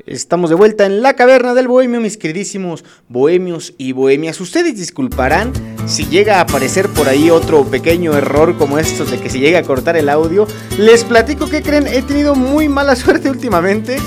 Estamos 0.06 0.50
de 0.50 0.56
vuelta 0.56 0.86
en 0.86 1.02
la 1.02 1.14
caverna 1.14 1.52
del 1.52 1.66
bohemio, 1.66 2.00
mis 2.00 2.16
queridísimos 2.16 2.84
bohemios 3.08 3.74
y 3.76 3.90
bohemias. 3.90 4.40
Ustedes 4.40 4.76
disculparán 4.76 5.52
si 5.86 6.04
llega 6.06 6.36
a 6.36 6.42
aparecer 6.42 6.88
por 6.88 7.08
ahí 7.08 7.28
otro 7.28 7.64
pequeño 7.64 8.16
error 8.16 8.56
como 8.56 8.78
estos 8.78 9.10
de 9.10 9.18
que 9.18 9.30
se 9.30 9.40
llega 9.40 9.58
a 9.58 9.62
cortar 9.64 9.96
el 9.96 10.08
audio. 10.08 10.46
Les 10.78 11.02
platico 11.02 11.48
que 11.48 11.62
creen, 11.62 11.88
he 11.88 12.02
tenido 12.02 12.36
muy 12.36 12.68
mala 12.68 12.94
suerte 12.96 13.28
últimamente. 13.28 13.98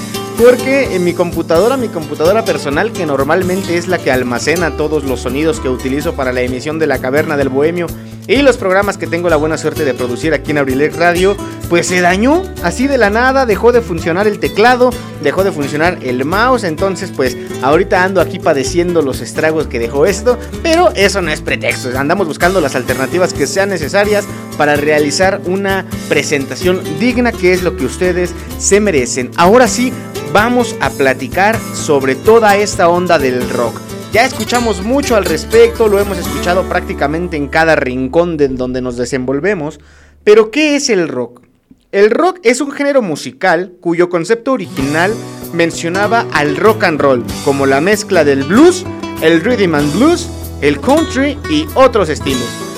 Porque 0.41 0.95
en 0.95 1.03
mi 1.03 1.11
computadora, 1.11 1.75
mi 1.75 1.89
computadora 1.89 2.45
personal, 2.45 2.93
que 2.93 3.05
normalmente 3.05 3.77
es 3.77 3.89
la 3.89 3.97
que 3.97 4.09
almacena 4.09 4.77
todos 4.77 5.03
los 5.03 5.19
sonidos 5.19 5.59
que 5.59 5.67
utilizo 5.67 6.15
para 6.15 6.31
la 6.31 6.39
emisión 6.39 6.79
de 6.79 6.87
la 6.87 6.99
caverna 6.99 7.35
del 7.35 7.49
bohemio 7.49 7.87
y 8.29 8.43
los 8.43 8.57
programas 8.57 8.99
que 8.99 9.07
tengo 9.07 9.27
la 9.27 9.37
buena 9.37 9.57
suerte 9.57 9.83
de 9.83 9.95
producir 9.95 10.35
aquí 10.35 10.51
en 10.51 10.59
Abrilex 10.59 10.95
Radio, 10.97 11.35
pues 11.67 11.87
se 11.87 11.99
dañó 11.99 12.43
así 12.61 12.85
de 12.85 12.99
la 12.99 13.09
nada, 13.09 13.47
dejó 13.47 13.71
de 13.71 13.81
funcionar 13.81 14.27
el 14.27 14.39
teclado, 14.39 14.91
dejó 15.23 15.43
de 15.43 15.51
funcionar 15.51 15.97
el 16.03 16.23
mouse, 16.25 16.63
entonces 16.63 17.11
pues 17.15 17.35
ahorita 17.63 18.03
ando 18.03 18.21
aquí 18.21 18.37
padeciendo 18.37 19.01
los 19.01 19.21
estragos 19.21 19.65
que 19.65 19.79
dejó 19.79 20.05
esto, 20.05 20.37
pero 20.61 20.91
eso 20.93 21.23
no 21.23 21.31
es 21.31 21.41
pretexto, 21.41 21.89
andamos 21.97 22.27
buscando 22.27 22.61
las 22.61 22.75
alternativas 22.75 23.33
que 23.33 23.47
sean 23.47 23.69
necesarias 23.69 24.25
para 24.59 24.75
realizar 24.75 25.41
una 25.45 25.87
presentación 26.07 26.81
digna 26.99 27.31
que 27.31 27.51
es 27.51 27.63
lo 27.63 27.75
que 27.75 27.85
ustedes 27.85 28.35
se 28.59 28.79
merecen. 28.79 29.31
Ahora 29.37 29.67
sí, 29.67 29.91
vamos 30.31 30.75
a 30.81 30.91
platicar 30.91 31.57
sobre 31.73 32.13
toda 32.13 32.57
esta 32.57 32.89
onda 32.89 33.17
del 33.17 33.49
rock. 33.49 33.88
Ya 34.11 34.25
escuchamos 34.25 34.81
mucho 34.81 35.15
al 35.15 35.23
respecto, 35.23 35.87
lo 35.87 35.99
hemos 35.99 36.17
escuchado 36.17 36.63
prácticamente 36.63 37.37
en 37.37 37.47
cada 37.47 37.75
rincón 37.75 38.37
de 38.37 38.47
donde 38.47 38.81
nos 38.81 38.97
desenvolvemos, 38.97 39.79
pero 40.23 40.49
¿qué 40.49 40.75
es 40.75 40.89
el 40.89 41.07
rock? 41.07 41.43
El 41.91 42.09
rock 42.09 42.39
es 42.41 42.59
un 42.59 42.71
género 42.71 43.03
musical 43.03 43.73
cuyo 43.79 44.09
concepto 44.09 44.53
original 44.53 45.13
mencionaba 45.53 46.25
al 46.33 46.57
rock 46.57 46.85
and 46.85 46.99
roll, 46.99 47.23
como 47.45 47.67
la 47.67 47.81
mezcla 47.81 48.23
del 48.23 48.43
blues, 48.45 48.83
el 49.21 49.41
rhythm 49.41 49.75
and 49.75 49.93
blues, 49.95 50.27
el 50.61 50.81
country 50.81 51.37
y 51.51 51.67
otros 51.75 52.09
estilos. 52.09 52.68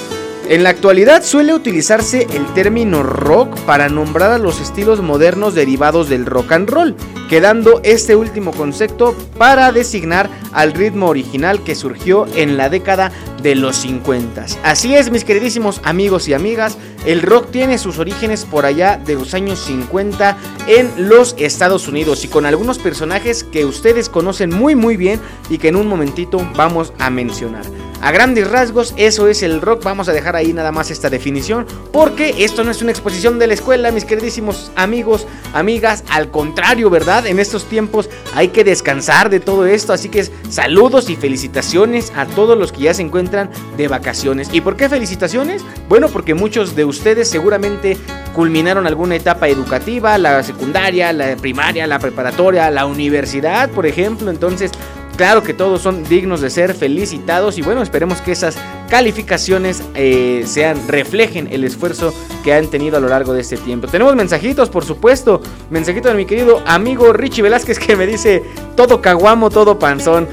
En 0.51 0.63
la 0.63 0.69
actualidad 0.71 1.23
suele 1.23 1.53
utilizarse 1.53 2.27
el 2.33 2.45
término 2.53 3.03
rock 3.03 3.57
para 3.61 3.87
nombrar 3.87 4.31
a 4.31 4.37
los 4.37 4.59
estilos 4.59 5.01
modernos 5.01 5.55
derivados 5.55 6.09
del 6.09 6.25
rock 6.25 6.51
and 6.51 6.69
roll, 6.69 6.95
quedando 7.29 7.79
este 7.85 8.17
último 8.17 8.51
concepto 8.51 9.15
para 9.37 9.71
designar 9.71 10.29
al 10.51 10.73
ritmo 10.73 11.07
original 11.07 11.63
que 11.63 11.73
surgió 11.73 12.27
en 12.35 12.57
la 12.57 12.67
década 12.67 13.13
de 13.41 13.55
los 13.55 13.77
50. 13.77 14.45
Así 14.63 14.93
es, 14.93 15.09
mis 15.09 15.23
queridísimos 15.23 15.79
amigos 15.85 16.27
y 16.27 16.33
amigas, 16.33 16.77
el 17.05 17.21
rock 17.21 17.49
tiene 17.49 17.77
sus 17.77 17.97
orígenes 17.97 18.43
por 18.43 18.65
allá 18.65 18.97
de 18.97 19.15
los 19.15 19.33
años 19.33 19.57
50 19.59 20.37
en 20.67 21.07
los 21.07 21.33
Estados 21.37 21.87
Unidos 21.87 22.25
y 22.25 22.27
con 22.27 22.45
algunos 22.45 22.77
personajes 22.77 23.45
que 23.45 23.63
ustedes 23.63 24.09
conocen 24.09 24.53
muy 24.53 24.75
muy 24.75 24.97
bien 24.97 25.21
y 25.49 25.59
que 25.59 25.69
en 25.69 25.77
un 25.77 25.87
momentito 25.87 26.45
vamos 26.57 26.91
a 26.99 27.09
mencionar. 27.09 27.63
A 28.01 28.11
grandes 28.11 28.49
rasgos, 28.49 28.95
eso 28.97 29.27
es 29.27 29.43
el 29.43 29.61
rock. 29.61 29.83
Vamos 29.83 30.09
a 30.09 30.13
dejar 30.13 30.35
ahí 30.35 30.53
nada 30.53 30.71
más 30.71 30.89
esta 30.89 31.09
definición. 31.09 31.67
Porque 31.91 32.43
esto 32.43 32.63
no 32.63 32.71
es 32.71 32.81
una 32.81 32.91
exposición 32.91 33.37
de 33.37 33.45
la 33.45 33.53
escuela, 33.53 33.91
mis 33.91 34.05
queridísimos 34.05 34.71
amigos, 34.75 35.27
amigas. 35.53 36.03
Al 36.09 36.31
contrario, 36.31 36.89
¿verdad? 36.89 37.27
En 37.27 37.39
estos 37.39 37.65
tiempos 37.65 38.09
hay 38.33 38.47
que 38.47 38.63
descansar 38.63 39.29
de 39.29 39.39
todo 39.39 39.67
esto. 39.67 39.93
Así 39.93 40.09
que 40.09 40.27
saludos 40.49 41.09
y 41.11 41.15
felicitaciones 41.15 42.11
a 42.15 42.25
todos 42.25 42.57
los 42.57 42.71
que 42.71 42.81
ya 42.81 42.93
se 42.95 43.03
encuentran 43.03 43.51
de 43.77 43.87
vacaciones. 43.87 44.49
¿Y 44.51 44.61
por 44.61 44.75
qué 44.75 44.89
felicitaciones? 44.89 45.63
Bueno, 45.87 46.07
porque 46.09 46.33
muchos 46.33 46.75
de 46.75 46.85
ustedes 46.85 47.29
seguramente 47.29 47.97
culminaron 48.33 48.87
alguna 48.87 49.15
etapa 49.15 49.47
educativa, 49.47 50.17
la 50.17 50.41
secundaria, 50.41 51.13
la 51.13 51.35
primaria, 51.35 51.85
la 51.85 51.99
preparatoria, 51.99 52.71
la 52.71 52.87
universidad, 52.87 53.69
por 53.69 53.85
ejemplo. 53.85 54.31
Entonces, 54.31 54.71
Claro 55.17 55.43
que 55.43 55.53
todos 55.53 55.81
son 55.81 56.03
dignos 56.03 56.41
de 56.41 56.49
ser 56.49 56.73
felicitados 56.73 57.57
y 57.57 57.61
bueno, 57.61 57.81
esperemos 57.81 58.21
que 58.21 58.31
esas 58.31 58.57
calificaciones 58.89 59.83
eh, 59.93 60.43
sean, 60.47 60.87
reflejen 60.87 61.47
el 61.51 61.63
esfuerzo 61.63 62.13
que 62.43 62.53
han 62.53 62.67
tenido 62.67 62.97
a 62.97 62.99
lo 62.99 63.07
largo 63.07 63.33
de 63.33 63.41
este 63.41 63.57
tiempo. 63.57 63.87
Tenemos 63.87 64.15
mensajitos, 64.15 64.69
por 64.69 64.83
supuesto. 64.83 65.41
Mensajito 65.69 66.09
de 66.09 66.15
mi 66.15 66.25
querido 66.25 66.61
amigo 66.65 67.13
Richie 67.13 67.43
Velázquez 67.43 67.77
que 67.77 67.95
me 67.95 68.07
dice 68.07 68.43
todo 68.75 69.01
caguamo, 69.01 69.49
todo 69.49 69.77
panzón. 69.77 70.27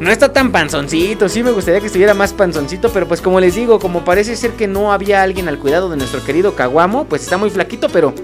No 0.00 0.10
está 0.10 0.32
tan 0.32 0.50
panzoncito, 0.50 1.28
sí 1.28 1.42
me 1.42 1.50
gustaría 1.50 1.80
que 1.80 1.88
estuviera 1.88 2.14
más 2.14 2.32
panzoncito, 2.32 2.90
pero 2.90 3.06
pues 3.06 3.20
como 3.20 3.38
les 3.38 3.54
digo, 3.54 3.78
como 3.78 4.02
parece 4.02 4.34
ser 4.34 4.52
que 4.52 4.66
no 4.66 4.94
había 4.94 5.22
alguien 5.22 5.46
al 5.46 5.58
cuidado 5.58 5.90
de 5.90 5.98
nuestro 5.98 6.24
querido 6.24 6.54
Caguamo, 6.54 7.04
pues 7.04 7.22
está 7.22 7.36
muy 7.36 7.50
flaquito, 7.50 7.88
pero 7.90 8.14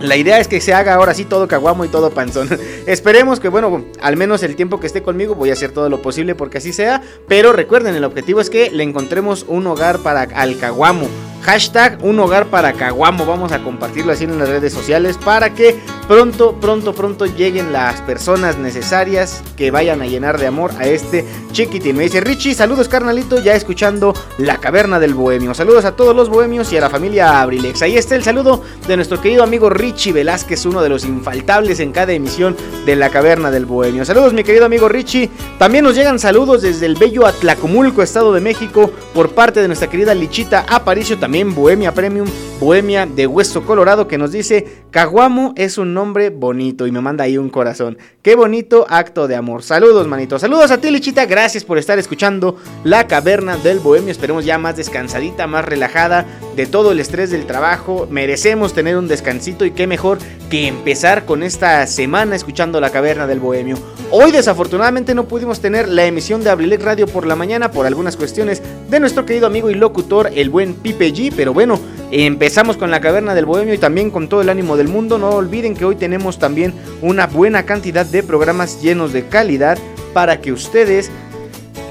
la 0.00 0.16
idea 0.16 0.38
es 0.38 0.48
que 0.48 0.60
se 0.60 0.72
haga 0.72 0.94
ahora 0.94 1.14
sí 1.14 1.24
todo 1.24 1.48
caguamo 1.48 1.84
y 1.84 1.88
todo 1.88 2.10
panzón. 2.10 2.48
Esperemos 2.86 3.40
que, 3.40 3.48
bueno, 3.48 3.84
al 4.00 4.16
menos 4.16 4.42
el 4.42 4.56
tiempo 4.56 4.78
que 4.78 4.86
esté 4.86 5.02
conmigo 5.02 5.34
voy 5.34 5.50
a 5.50 5.54
hacer 5.54 5.72
todo 5.72 5.88
lo 5.88 6.00
posible 6.02 6.34
porque 6.34 6.58
así 6.58 6.72
sea. 6.72 7.02
Pero 7.26 7.52
recuerden, 7.52 7.94
el 7.94 8.04
objetivo 8.04 8.40
es 8.40 8.50
que 8.50 8.70
le 8.70 8.84
encontremos 8.84 9.44
un 9.48 9.66
hogar 9.66 9.98
para 9.98 10.22
al 10.22 10.58
caguamo. 10.58 11.08
Hashtag 11.42 12.04
un 12.04 12.18
hogar 12.18 12.48
para 12.48 12.72
Caguamo. 12.72 13.24
Vamos 13.24 13.52
a 13.52 13.62
compartirlo 13.62 14.12
así 14.12 14.24
en 14.24 14.38
las 14.38 14.48
redes 14.48 14.72
sociales 14.72 15.16
para 15.16 15.54
que 15.54 15.76
pronto, 16.06 16.56
pronto, 16.60 16.92
pronto 16.92 17.26
lleguen 17.26 17.72
las 17.72 18.00
personas 18.02 18.58
necesarias 18.58 19.42
que 19.56 19.70
vayan 19.70 20.02
a 20.02 20.06
llenar 20.06 20.38
de 20.38 20.48
amor 20.48 20.72
a 20.78 20.86
este 20.86 21.24
chiquitín. 21.52 21.96
Me 21.96 22.02
dice 22.02 22.20
Richie, 22.20 22.54
saludos 22.54 22.88
carnalito, 22.88 23.40
ya 23.40 23.54
escuchando 23.54 24.14
La 24.36 24.58
Caverna 24.58 24.98
del 24.98 25.14
Bohemio. 25.14 25.54
Saludos 25.54 25.84
a 25.84 25.96
todos 25.96 26.14
los 26.14 26.28
bohemios 26.28 26.72
y 26.72 26.76
a 26.76 26.80
la 26.80 26.90
familia 26.90 27.40
Abrilex. 27.40 27.82
Ahí 27.82 27.96
está 27.96 28.16
el 28.16 28.24
saludo 28.24 28.62
de 28.86 28.96
nuestro 28.96 29.20
querido 29.20 29.42
amigo 29.42 29.70
Richie 29.70 29.87
Velázquez, 30.12 30.66
uno 30.66 30.82
de 30.82 30.88
los 30.88 31.04
infaltables 31.04 31.80
en 31.80 31.92
cada 31.92 32.12
emisión 32.12 32.56
de 32.86 32.96
La 32.96 33.10
Caverna 33.10 33.50
del 33.50 33.66
Bohemio. 33.66 34.04
Saludos 34.04 34.32
mi 34.32 34.44
querido 34.44 34.64
amigo 34.64 34.88
Richie. 34.88 35.30
También 35.58 35.84
nos 35.84 35.94
llegan 35.94 36.18
saludos 36.18 36.62
desde 36.62 36.86
el 36.86 36.96
bello 36.96 37.26
Atlacomulco, 37.26 38.02
Estado 38.02 38.32
de 38.32 38.40
México, 38.40 38.90
por 39.14 39.30
parte 39.30 39.60
de 39.60 39.66
nuestra 39.68 39.90
querida 39.90 40.14
Lichita 40.14 40.64
Aparicio 40.68 41.18
también 41.18 41.54
Bohemia 41.54 41.92
Premium, 41.92 42.28
Bohemia 42.60 43.06
de 43.06 43.26
Hueso 43.26 43.62
Colorado, 43.64 44.08
que 44.08 44.18
nos 44.18 44.32
dice, 44.32 44.82
Caguamo 44.90 45.52
es 45.56 45.78
un 45.78 45.94
nombre 45.94 46.30
bonito 46.30 46.86
y 46.86 46.92
me 46.92 47.00
manda 47.00 47.24
ahí 47.24 47.38
un 47.38 47.50
corazón. 47.50 47.98
Qué 48.22 48.34
bonito 48.34 48.86
acto 48.88 49.28
de 49.28 49.36
amor. 49.36 49.62
Saludos, 49.62 50.06
manito. 50.06 50.38
Saludos 50.38 50.70
a 50.70 50.78
ti, 50.78 50.90
Lichita. 50.90 51.26
Gracias 51.26 51.64
por 51.64 51.78
estar 51.78 51.98
escuchando 51.98 52.56
La 52.84 53.06
Caverna 53.06 53.56
del 53.56 53.78
Bohemio. 53.80 54.10
Esperemos 54.10 54.44
ya 54.44 54.58
más 54.58 54.76
descansadita, 54.76 55.46
más 55.46 55.64
relajada 55.64 56.26
de 56.56 56.66
todo 56.66 56.92
el 56.92 57.00
estrés 57.00 57.30
del 57.30 57.46
trabajo. 57.46 58.08
Merecemos 58.10 58.72
tener 58.72 58.96
un 58.96 59.08
descansito 59.08 59.64
y 59.64 59.70
qué 59.78 59.86
mejor 59.86 60.18
que 60.50 60.66
empezar 60.66 61.24
con 61.24 61.44
esta 61.44 61.86
semana 61.86 62.34
escuchando 62.34 62.80
La 62.80 62.90
Caverna 62.90 63.28
del 63.28 63.38
Bohemio. 63.38 63.78
Hoy 64.10 64.32
desafortunadamente 64.32 65.14
no 65.14 65.28
pudimos 65.28 65.60
tener 65.60 65.86
la 65.88 66.04
emisión 66.04 66.42
de 66.42 66.50
Abrilec 66.50 66.82
Radio 66.82 67.06
por 67.06 67.24
la 67.24 67.36
mañana 67.36 67.70
por 67.70 67.86
algunas 67.86 68.16
cuestiones 68.16 68.60
de 68.90 68.98
nuestro 68.98 69.24
querido 69.24 69.46
amigo 69.46 69.70
y 69.70 69.74
locutor, 69.74 70.32
el 70.34 70.50
buen 70.50 70.74
Pipe 70.74 71.14
G, 71.14 71.32
pero 71.36 71.54
bueno, 71.54 71.78
empezamos 72.10 72.76
con 72.76 72.90
la 72.90 73.00
caverna 73.00 73.36
del 73.36 73.46
bohemio 73.46 73.72
y 73.72 73.78
también 73.78 74.10
con 74.10 74.28
todo 74.28 74.42
el 74.42 74.48
ánimo 74.48 74.76
del 74.76 74.88
mundo. 74.88 75.16
No 75.16 75.30
olviden 75.30 75.76
que 75.76 75.84
hoy 75.84 75.94
tenemos 75.94 76.40
también 76.40 76.74
una 77.00 77.28
buena 77.28 77.62
cantidad 77.62 78.04
de 78.04 78.24
programas 78.24 78.82
llenos 78.82 79.12
de 79.12 79.28
calidad 79.28 79.78
para 80.12 80.40
que 80.40 80.50
ustedes 80.50 81.08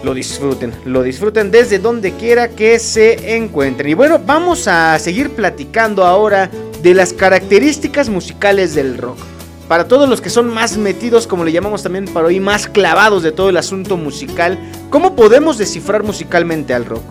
lo 0.04 0.14
disfruten, 0.14 0.74
lo 0.86 1.04
disfruten 1.04 1.52
desde 1.52 1.80
donde 1.80 2.14
quiera 2.14 2.50
que 2.50 2.80
se 2.80 3.36
encuentren. 3.36 3.90
Y 3.90 3.94
bueno, 3.94 4.20
vamos 4.24 4.68
a 4.68 4.98
seguir 5.00 5.32
platicando 5.32 6.06
ahora 6.06 6.50
de 6.82 6.94
las 6.94 7.14
características 7.14 8.10
musicales 8.10 8.76
del 8.76 8.98
rock. 8.98 9.18
Para 9.68 9.88
todos 9.88 10.08
los 10.08 10.22
que 10.22 10.30
son 10.30 10.48
más 10.54 10.78
metidos, 10.78 11.28
como 11.28 11.44
le 11.44 11.52
llamamos 11.52 11.84
también 11.84 12.06
para 12.06 12.28
hoy, 12.28 12.40
más 12.40 12.68
clavados 12.68 13.22
de 13.22 13.34
todo 13.34 13.50
el 13.50 13.58
asunto 13.58 13.98
musical, 13.98 14.58
¿cómo 14.90 15.16
podemos 15.16 15.58
descifrar 15.58 16.04
musicalmente 16.04 16.74
al 16.74 16.86
rock? 16.86 17.04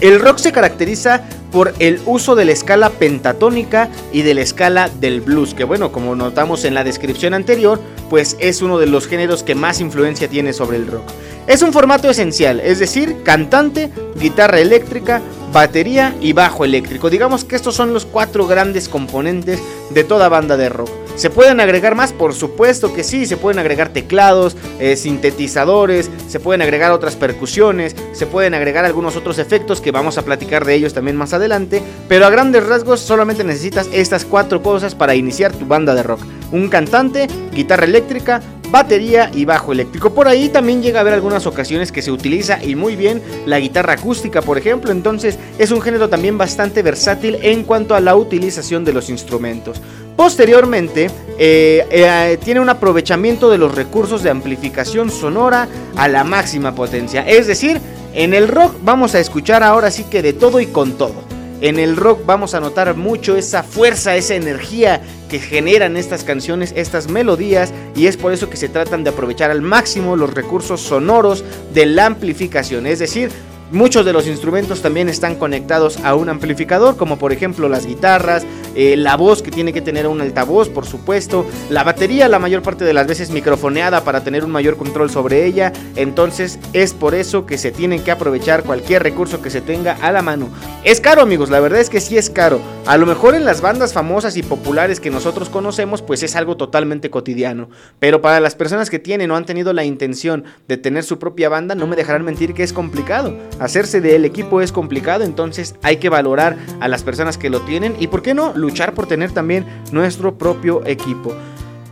El 0.00 0.18
rock 0.18 0.38
se 0.38 0.52
caracteriza 0.52 1.22
por 1.52 1.74
el 1.78 2.00
uso 2.06 2.34
de 2.34 2.46
la 2.46 2.52
escala 2.52 2.88
pentatónica 2.90 3.90
y 4.12 4.22
de 4.22 4.34
la 4.34 4.40
escala 4.40 4.88
del 4.88 5.20
blues, 5.20 5.52
que 5.52 5.64
bueno, 5.64 5.92
como 5.92 6.14
notamos 6.14 6.64
en 6.64 6.74
la 6.74 6.84
descripción 6.84 7.34
anterior, 7.34 7.80
pues 8.08 8.36
es 8.40 8.62
uno 8.62 8.78
de 8.78 8.86
los 8.86 9.06
géneros 9.06 9.42
que 9.42 9.54
más 9.54 9.80
influencia 9.80 10.28
tiene 10.28 10.54
sobre 10.54 10.78
el 10.78 10.86
rock. 10.86 11.04
Es 11.46 11.60
un 11.62 11.72
formato 11.72 12.08
esencial, 12.08 12.60
es 12.60 12.78
decir, 12.78 13.22
cantante, 13.24 13.90
guitarra 14.16 14.60
eléctrica, 14.60 15.20
batería 15.52 16.14
y 16.20 16.32
bajo 16.32 16.64
eléctrico. 16.64 17.10
Digamos 17.10 17.44
que 17.44 17.56
estos 17.56 17.74
son 17.74 17.92
los 17.92 18.06
cuatro 18.06 18.46
grandes 18.46 18.88
componentes 18.88 19.60
de 19.90 20.04
toda 20.04 20.28
banda 20.28 20.56
de 20.56 20.68
rock. 20.70 20.90
¿Se 21.20 21.28
pueden 21.28 21.60
agregar 21.60 21.96
más? 21.96 22.14
Por 22.14 22.32
supuesto 22.32 22.94
que 22.94 23.04
sí, 23.04 23.26
se 23.26 23.36
pueden 23.36 23.58
agregar 23.58 23.90
teclados, 23.90 24.56
eh, 24.78 24.96
sintetizadores, 24.96 26.10
se 26.26 26.40
pueden 26.40 26.62
agregar 26.62 26.92
otras 26.92 27.14
percusiones, 27.14 27.94
se 28.12 28.24
pueden 28.24 28.54
agregar 28.54 28.86
algunos 28.86 29.16
otros 29.16 29.38
efectos 29.38 29.82
que 29.82 29.90
vamos 29.90 30.16
a 30.16 30.22
platicar 30.22 30.64
de 30.64 30.76
ellos 30.76 30.94
también 30.94 31.18
más 31.18 31.34
adelante, 31.34 31.82
pero 32.08 32.24
a 32.24 32.30
grandes 32.30 32.66
rasgos 32.66 33.00
solamente 33.00 33.44
necesitas 33.44 33.86
estas 33.92 34.24
cuatro 34.24 34.62
cosas 34.62 34.94
para 34.94 35.14
iniciar 35.14 35.52
tu 35.52 35.66
banda 35.66 35.94
de 35.94 36.04
rock. 36.04 36.22
un 36.52 36.70
cantante, 36.70 37.28
guitarra 37.52 37.84
eléctrica, 37.84 38.40
batería 38.70 39.30
y 39.34 39.44
bajo 39.44 39.72
eléctrico. 39.72 40.14
Por 40.14 40.28
ahí 40.28 40.48
también 40.48 40.82
llega 40.82 40.98
a 40.98 41.02
haber 41.02 41.14
algunas 41.14 41.46
ocasiones 41.46 41.92
que 41.92 42.02
se 42.02 42.12
utiliza 42.12 42.62
y 42.62 42.76
muy 42.76 42.96
bien 42.96 43.22
la 43.46 43.58
guitarra 43.58 43.94
acústica, 43.94 44.42
por 44.42 44.58
ejemplo. 44.58 44.90
Entonces 44.90 45.38
es 45.58 45.70
un 45.70 45.80
género 45.80 46.08
también 46.08 46.38
bastante 46.38 46.82
versátil 46.82 47.38
en 47.42 47.64
cuanto 47.64 47.94
a 47.94 48.00
la 48.00 48.16
utilización 48.16 48.84
de 48.84 48.92
los 48.92 49.10
instrumentos. 49.10 49.80
Posteriormente, 50.20 51.10
eh, 51.38 51.86
eh, 51.90 52.38
tiene 52.44 52.60
un 52.60 52.68
aprovechamiento 52.68 53.48
de 53.48 53.56
los 53.56 53.74
recursos 53.74 54.22
de 54.22 54.28
amplificación 54.28 55.10
sonora 55.10 55.66
a 55.96 56.08
la 56.08 56.24
máxima 56.24 56.74
potencia. 56.74 57.26
Es 57.26 57.46
decir, 57.46 57.80
en 58.12 58.34
el 58.34 58.46
rock 58.46 58.74
vamos 58.82 59.14
a 59.14 59.20
escuchar 59.20 59.62
ahora 59.62 59.90
sí 59.90 60.04
que 60.04 60.20
de 60.20 60.34
todo 60.34 60.60
y 60.60 60.66
con 60.66 60.98
todo. 60.98 61.14
En 61.62 61.78
el 61.78 61.96
rock 61.96 62.26
vamos 62.26 62.52
a 62.52 62.60
notar 62.60 62.94
mucho 62.98 63.34
esa 63.34 63.62
fuerza, 63.62 64.14
esa 64.14 64.34
energía 64.34 65.00
que 65.30 65.38
generan 65.38 65.96
estas 65.96 66.22
canciones, 66.22 66.74
estas 66.76 67.08
melodías, 67.08 67.72
y 67.96 68.06
es 68.06 68.18
por 68.18 68.34
eso 68.34 68.50
que 68.50 68.58
se 68.58 68.68
tratan 68.68 69.04
de 69.04 69.10
aprovechar 69.10 69.50
al 69.50 69.62
máximo 69.62 70.16
los 70.16 70.34
recursos 70.34 70.82
sonoros 70.82 71.44
de 71.72 71.86
la 71.86 72.04
amplificación. 72.04 72.86
Es 72.86 72.98
decir, 72.98 73.30
Muchos 73.72 74.04
de 74.04 74.12
los 74.12 74.26
instrumentos 74.26 74.82
también 74.82 75.08
están 75.08 75.36
conectados 75.36 75.98
a 76.02 76.16
un 76.16 76.28
amplificador, 76.28 76.96
como 76.96 77.20
por 77.20 77.32
ejemplo 77.32 77.68
las 77.68 77.86
guitarras, 77.86 78.44
eh, 78.74 78.96
la 78.96 79.16
voz 79.16 79.42
que 79.42 79.52
tiene 79.52 79.72
que 79.72 79.80
tener 79.80 80.08
un 80.08 80.20
altavoz, 80.20 80.68
por 80.68 80.86
supuesto, 80.86 81.46
la 81.68 81.84
batería 81.84 82.28
la 82.28 82.40
mayor 82.40 82.62
parte 82.62 82.84
de 82.84 82.92
las 82.92 83.06
veces 83.06 83.30
microfoneada 83.30 84.02
para 84.02 84.24
tener 84.24 84.44
un 84.44 84.50
mayor 84.50 84.76
control 84.76 85.08
sobre 85.08 85.46
ella. 85.46 85.72
Entonces 85.94 86.58
es 86.72 86.94
por 86.94 87.14
eso 87.14 87.46
que 87.46 87.58
se 87.58 87.70
tienen 87.70 88.02
que 88.02 88.10
aprovechar 88.10 88.64
cualquier 88.64 89.04
recurso 89.04 89.40
que 89.40 89.50
se 89.50 89.60
tenga 89.60 89.92
a 90.02 90.10
la 90.10 90.22
mano. 90.22 90.48
Es 90.82 91.00
caro 91.00 91.22
amigos, 91.22 91.48
la 91.48 91.60
verdad 91.60 91.80
es 91.80 91.90
que 91.90 92.00
sí 92.00 92.18
es 92.18 92.28
caro. 92.28 92.60
A 92.86 92.96
lo 92.96 93.06
mejor 93.06 93.36
en 93.36 93.44
las 93.44 93.60
bandas 93.60 93.92
famosas 93.92 94.36
y 94.36 94.42
populares 94.42 94.98
que 94.98 95.10
nosotros 95.10 95.48
conocemos 95.48 96.02
pues 96.02 96.24
es 96.24 96.34
algo 96.34 96.56
totalmente 96.56 97.08
cotidiano. 97.10 97.68
Pero 98.00 98.20
para 98.20 98.40
las 98.40 98.56
personas 98.56 98.90
que 98.90 98.98
tienen 98.98 99.30
o 99.30 99.36
han 99.36 99.46
tenido 99.46 99.72
la 99.72 99.84
intención 99.84 100.42
de 100.66 100.76
tener 100.76 101.04
su 101.04 101.20
propia 101.20 101.48
banda 101.48 101.76
no 101.76 101.86
me 101.86 101.94
dejarán 101.94 102.24
mentir 102.24 102.52
que 102.52 102.64
es 102.64 102.72
complicado 102.72 103.36
hacerse 103.60 104.00
del 104.00 104.24
equipo 104.24 104.60
es 104.60 104.72
complicado, 104.72 105.22
entonces 105.22 105.76
hay 105.82 105.98
que 105.98 106.08
valorar 106.08 106.56
a 106.80 106.88
las 106.88 107.04
personas 107.04 107.38
que 107.38 107.50
lo 107.50 107.60
tienen 107.60 107.94
y, 108.00 108.08
¿por 108.08 108.22
qué 108.22 108.34
no?, 108.34 108.52
luchar 108.54 108.94
por 108.94 109.06
tener 109.06 109.30
también 109.30 109.66
nuestro 109.92 110.36
propio 110.36 110.82
equipo. 110.86 111.34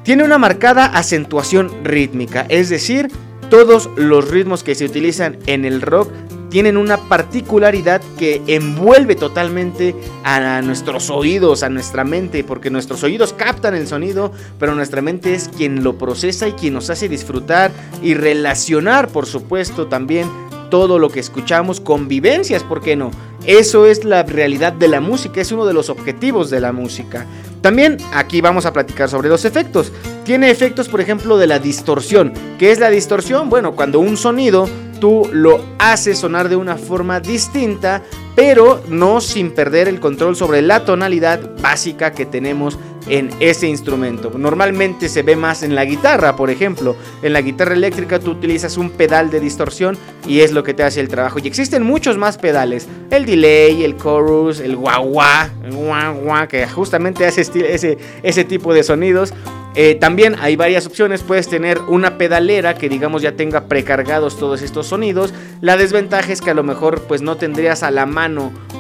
Tiene 0.03 0.25
una 0.25 0.39
marcada 0.39 0.87
acentuación 0.87 1.71
rítmica, 1.85 2.47
es 2.49 2.71
decir, 2.71 3.09
todos 3.51 3.89
los 3.97 4.31
ritmos 4.31 4.65
que 4.65 4.75
se 4.75 4.85
utilizan 4.85 5.39
en 5.47 5.65
el 5.65 5.81
rock 5.81 6.11
tienen 6.51 6.77
una 6.77 6.97
particularidad 6.97 8.01
que 8.19 8.43
envuelve 8.47 9.17
totalmente 9.17 9.95
a 10.25 10.63
nuestros 10.63 11.11
oídos, 11.11 11.63
a 11.63 11.69
nuestra 11.69 12.05
mente, 12.05 12.43
porque 12.45 12.71
nuestros 12.71 13.03
oídos 13.03 13.35
captan 13.35 13.75
el 13.75 13.87
sonido, 13.87 14.33
pero 14.59 14.75
nuestra 14.75 15.03
mente 15.03 15.35
es 15.35 15.49
quien 15.49 15.85
lo 15.85 15.99
procesa 15.99 16.49
y 16.49 16.53
quien 16.53 16.75
nos 16.75 16.89
hace 16.91 17.09
disfrutar 17.09 17.71
y 18.03 18.15
relacionar, 18.15 19.09
por 19.09 19.27
supuesto, 19.27 19.89
también 19.89 20.29
todo 20.71 20.99
lo 20.99 21.11
que 21.11 21.21
escuchamos, 21.21 21.81
convivencias, 21.81 22.63
¿por 22.63 22.81
qué 22.81 22.97
no? 22.97 23.11
Eso 23.45 23.87
es 23.87 24.05
la 24.05 24.23
realidad 24.25 24.73
de 24.73 24.89
la 24.89 25.01
música, 25.01 25.41
es 25.41 25.53
uno 25.53 25.65
de 25.65 25.75
los 25.75 25.91
objetivos 25.91 26.51
de 26.51 26.61
la 26.61 26.73
música. 26.73 27.27
También 27.61 27.97
aquí 28.13 28.41
vamos 28.41 28.67
a 28.67 28.73
platicar 28.73 29.09
sobre 29.09 29.29
los 29.29 29.45
efectos. 29.45 29.93
Tiene 30.25 30.51
efectos, 30.51 30.89
por 30.89 31.01
ejemplo, 31.01 31.39
de 31.39 31.47
la 31.47 31.59
distorsión. 31.59 32.33
¿Qué 32.59 32.71
es 32.71 32.79
la 32.79 32.91
distorsión? 32.91 33.49
Bueno, 33.49 33.75
cuando 33.75 34.01
un 34.01 34.17
sonido 34.17 34.69
tú 35.01 35.29
lo 35.33 35.61
haces 35.79 36.19
sonar 36.19 36.49
de 36.49 36.57
una 36.57 36.77
forma 36.77 37.21
distinta, 37.21 38.03
pero 38.39 38.81
no 38.89 39.21
sin 39.21 39.51
perder 39.51 39.89
el 39.89 39.99
control 39.99 40.37
sobre 40.37 40.63
la 40.63 40.85
tonalidad 40.85 41.61
básica 41.61 42.13
que 42.13 42.25
tenemos 42.25 42.79
en 43.09 43.31
ese 43.41 43.67
instrumento. 43.67 44.31
Normalmente 44.39 45.09
se 45.09 45.25
ve 45.25 45.35
más 45.35 45.65
en 45.65 45.75
la 45.75 45.85
guitarra, 45.85 46.37
por 46.37 46.49
ejemplo. 46.49 46.95
En 47.23 47.33
la 47.33 47.41
guitarra 47.41 47.75
eléctrica 47.75 48.21
tú 48.21 48.31
utilizas 48.31 48.77
un 48.77 48.91
pedal 48.91 49.31
de 49.31 49.41
distorsión 49.41 49.99
y 50.25 50.43
es 50.43 50.53
lo 50.53 50.63
que 50.63 50.73
te 50.73 50.85
hace 50.85 51.01
el 51.01 51.09
trabajo. 51.09 51.41
Y 51.43 51.49
existen 51.49 51.83
muchos 51.83 52.17
más 52.17 52.39
pedales. 52.39 52.87
El 53.11 53.27
delay, 53.27 53.83
el 53.83 53.97
chorus, 53.97 54.61
el 54.61 54.77
guau 54.77 55.21
el 55.65 56.49
que 56.49 56.69
justamente 56.69 57.27
hace 57.27 57.41
ese, 57.41 57.99
ese 58.23 58.45
tipo 58.45 58.73
de 58.73 58.85
sonidos. 58.85 59.35
Eh, 59.81 59.95
también 59.95 60.35
hay 60.41 60.57
varias 60.57 60.87
opciones, 60.87 61.23
puedes 61.23 61.49
tener 61.49 61.79
una 61.87 62.19
pedalera 62.19 62.75
que 62.75 62.89
digamos 62.89 63.23
ya 63.23 63.37
tenga 63.37 63.67
precargados 63.67 64.37
todos 64.37 64.61
estos 64.63 64.89
sonidos. 64.89 65.33
La 65.61 65.77
desventaja 65.77 66.33
es 66.33 66.41
que 66.41 66.51
a 66.51 66.55
lo 66.55 66.65
mejor 66.65 67.03
pues 67.03 67.23
no 67.23 67.37
tendrías 67.37 67.85
a 67.85 67.93
la 67.93 68.05
mano, 68.05 68.28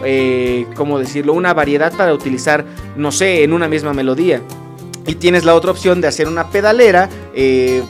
eh, 0.04 0.66
como 0.74 0.98
decirlo, 0.98 1.32
una 1.32 1.54
variedad 1.54 1.92
para 1.92 2.12
utilizar, 2.14 2.64
no 2.96 3.12
sé, 3.12 3.42
en 3.44 3.52
una 3.52 3.68
misma 3.68 3.92
melodía. 3.92 4.42
Y 5.06 5.14
tienes 5.14 5.44
la 5.44 5.54
otra 5.54 5.70
opción 5.70 6.00
de 6.00 6.08
hacer 6.08 6.28
una 6.28 6.50
pedalera 6.50 7.08
eh, 7.34 7.82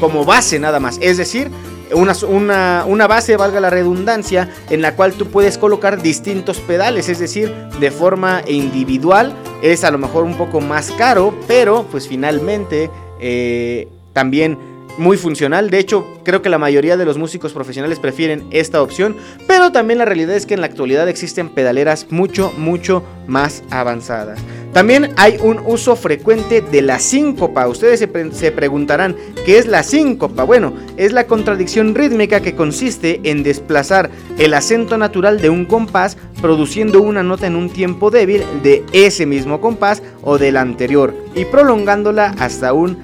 como 0.00 0.24
base 0.24 0.58
nada 0.58 0.80
más. 0.80 0.98
Es 1.00 1.16
decir, 1.16 1.50
una, 1.92 2.84
una, 2.84 3.06
base, 3.06 3.36
valga 3.36 3.60
la 3.60 3.70
redundancia, 3.70 4.52
en 4.68 4.82
la 4.82 4.94
cual 4.94 5.14
tú 5.14 5.26
puedes 5.26 5.58
colocar 5.58 6.02
distintos 6.02 6.58
pedales, 6.58 7.08
es 7.08 7.18
decir, 7.18 7.54
de 7.80 7.90
forma 7.90 8.42
individual. 8.46 9.34
Es 9.62 9.84
a 9.84 9.90
lo 9.90 9.98
mejor 9.98 10.24
un 10.24 10.36
poco 10.36 10.60
más 10.60 10.90
caro, 10.92 11.34
pero 11.46 11.86
pues 11.90 12.08
finalmente 12.08 12.90
eh, 13.20 13.88
también 14.12 14.58
muy 14.98 15.16
funcional. 15.16 15.70
De 15.70 15.78
hecho, 15.78 16.20
creo 16.24 16.42
que 16.42 16.48
la 16.48 16.58
mayoría 16.58 16.96
de 16.96 17.04
los 17.04 17.18
músicos 17.18 17.52
profesionales 17.52 17.98
prefieren 17.98 18.46
esta 18.50 18.82
opción. 18.82 19.16
Pero 19.46 19.72
también 19.72 19.98
la 19.98 20.04
realidad 20.04 20.36
es 20.36 20.46
que 20.46 20.54
en 20.54 20.60
la 20.60 20.66
actualidad 20.66 21.08
existen 21.08 21.48
pedaleras 21.48 22.06
mucho, 22.10 22.52
mucho 22.56 23.02
más 23.26 23.62
avanzadas. 23.70 24.40
También 24.72 25.12
hay 25.16 25.38
un 25.42 25.60
uso 25.64 25.96
frecuente 25.96 26.60
de 26.60 26.82
la 26.82 26.98
síncopa. 26.98 27.66
Ustedes 27.66 27.98
se, 28.32 28.52
preguntarán, 28.52 29.16
¿qué 29.46 29.58
es 29.58 29.66
la 29.66 29.82
síncopa? 29.82 30.44
Bueno, 30.44 30.74
es 30.96 31.12
la 31.12 31.26
contradicción 31.26 31.94
rítmica 31.94 32.40
que 32.40 32.54
consiste 32.54 33.20
en 33.24 33.42
desplazar 33.42 34.10
el 34.38 34.54
acento 34.54 34.98
natural 34.98 35.40
de 35.40 35.50
un 35.50 35.64
compás 35.64 36.16
produciendo 36.40 37.00
una 37.00 37.22
nota 37.22 37.46
en 37.46 37.56
un 37.56 37.70
tiempo 37.70 38.10
débil 38.10 38.44
de 38.62 38.84
ese 38.92 39.26
mismo 39.26 39.60
compás 39.60 40.02
o 40.22 40.38
del 40.38 40.56
anterior 40.56 41.14
y 41.34 41.44
prolongándola 41.46 42.34
hasta 42.38 42.72
un 42.72 42.98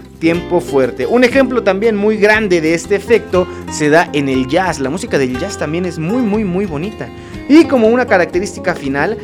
fuerte. 0.60 1.06
Un 1.06 1.22
ejemplo 1.24 1.62
también 1.62 1.96
muy 1.96 2.16
grande 2.16 2.60
de 2.60 2.74
este 2.74 2.96
efecto 2.96 3.46
se 3.70 3.90
da 3.90 4.08
en 4.12 4.28
el 4.28 4.46
jazz. 4.48 4.80
La 4.80 4.88
música 4.88 5.18
del 5.18 5.38
jazz 5.38 5.58
también 5.58 5.84
es 5.84 5.98
muy 5.98 6.22
muy 6.22 6.44
muy 6.44 6.64
bonita. 6.64 7.08
Y 7.48 7.64
como 7.64 7.88
una 7.88 8.06
característica 8.06 8.74
final, 8.74 9.18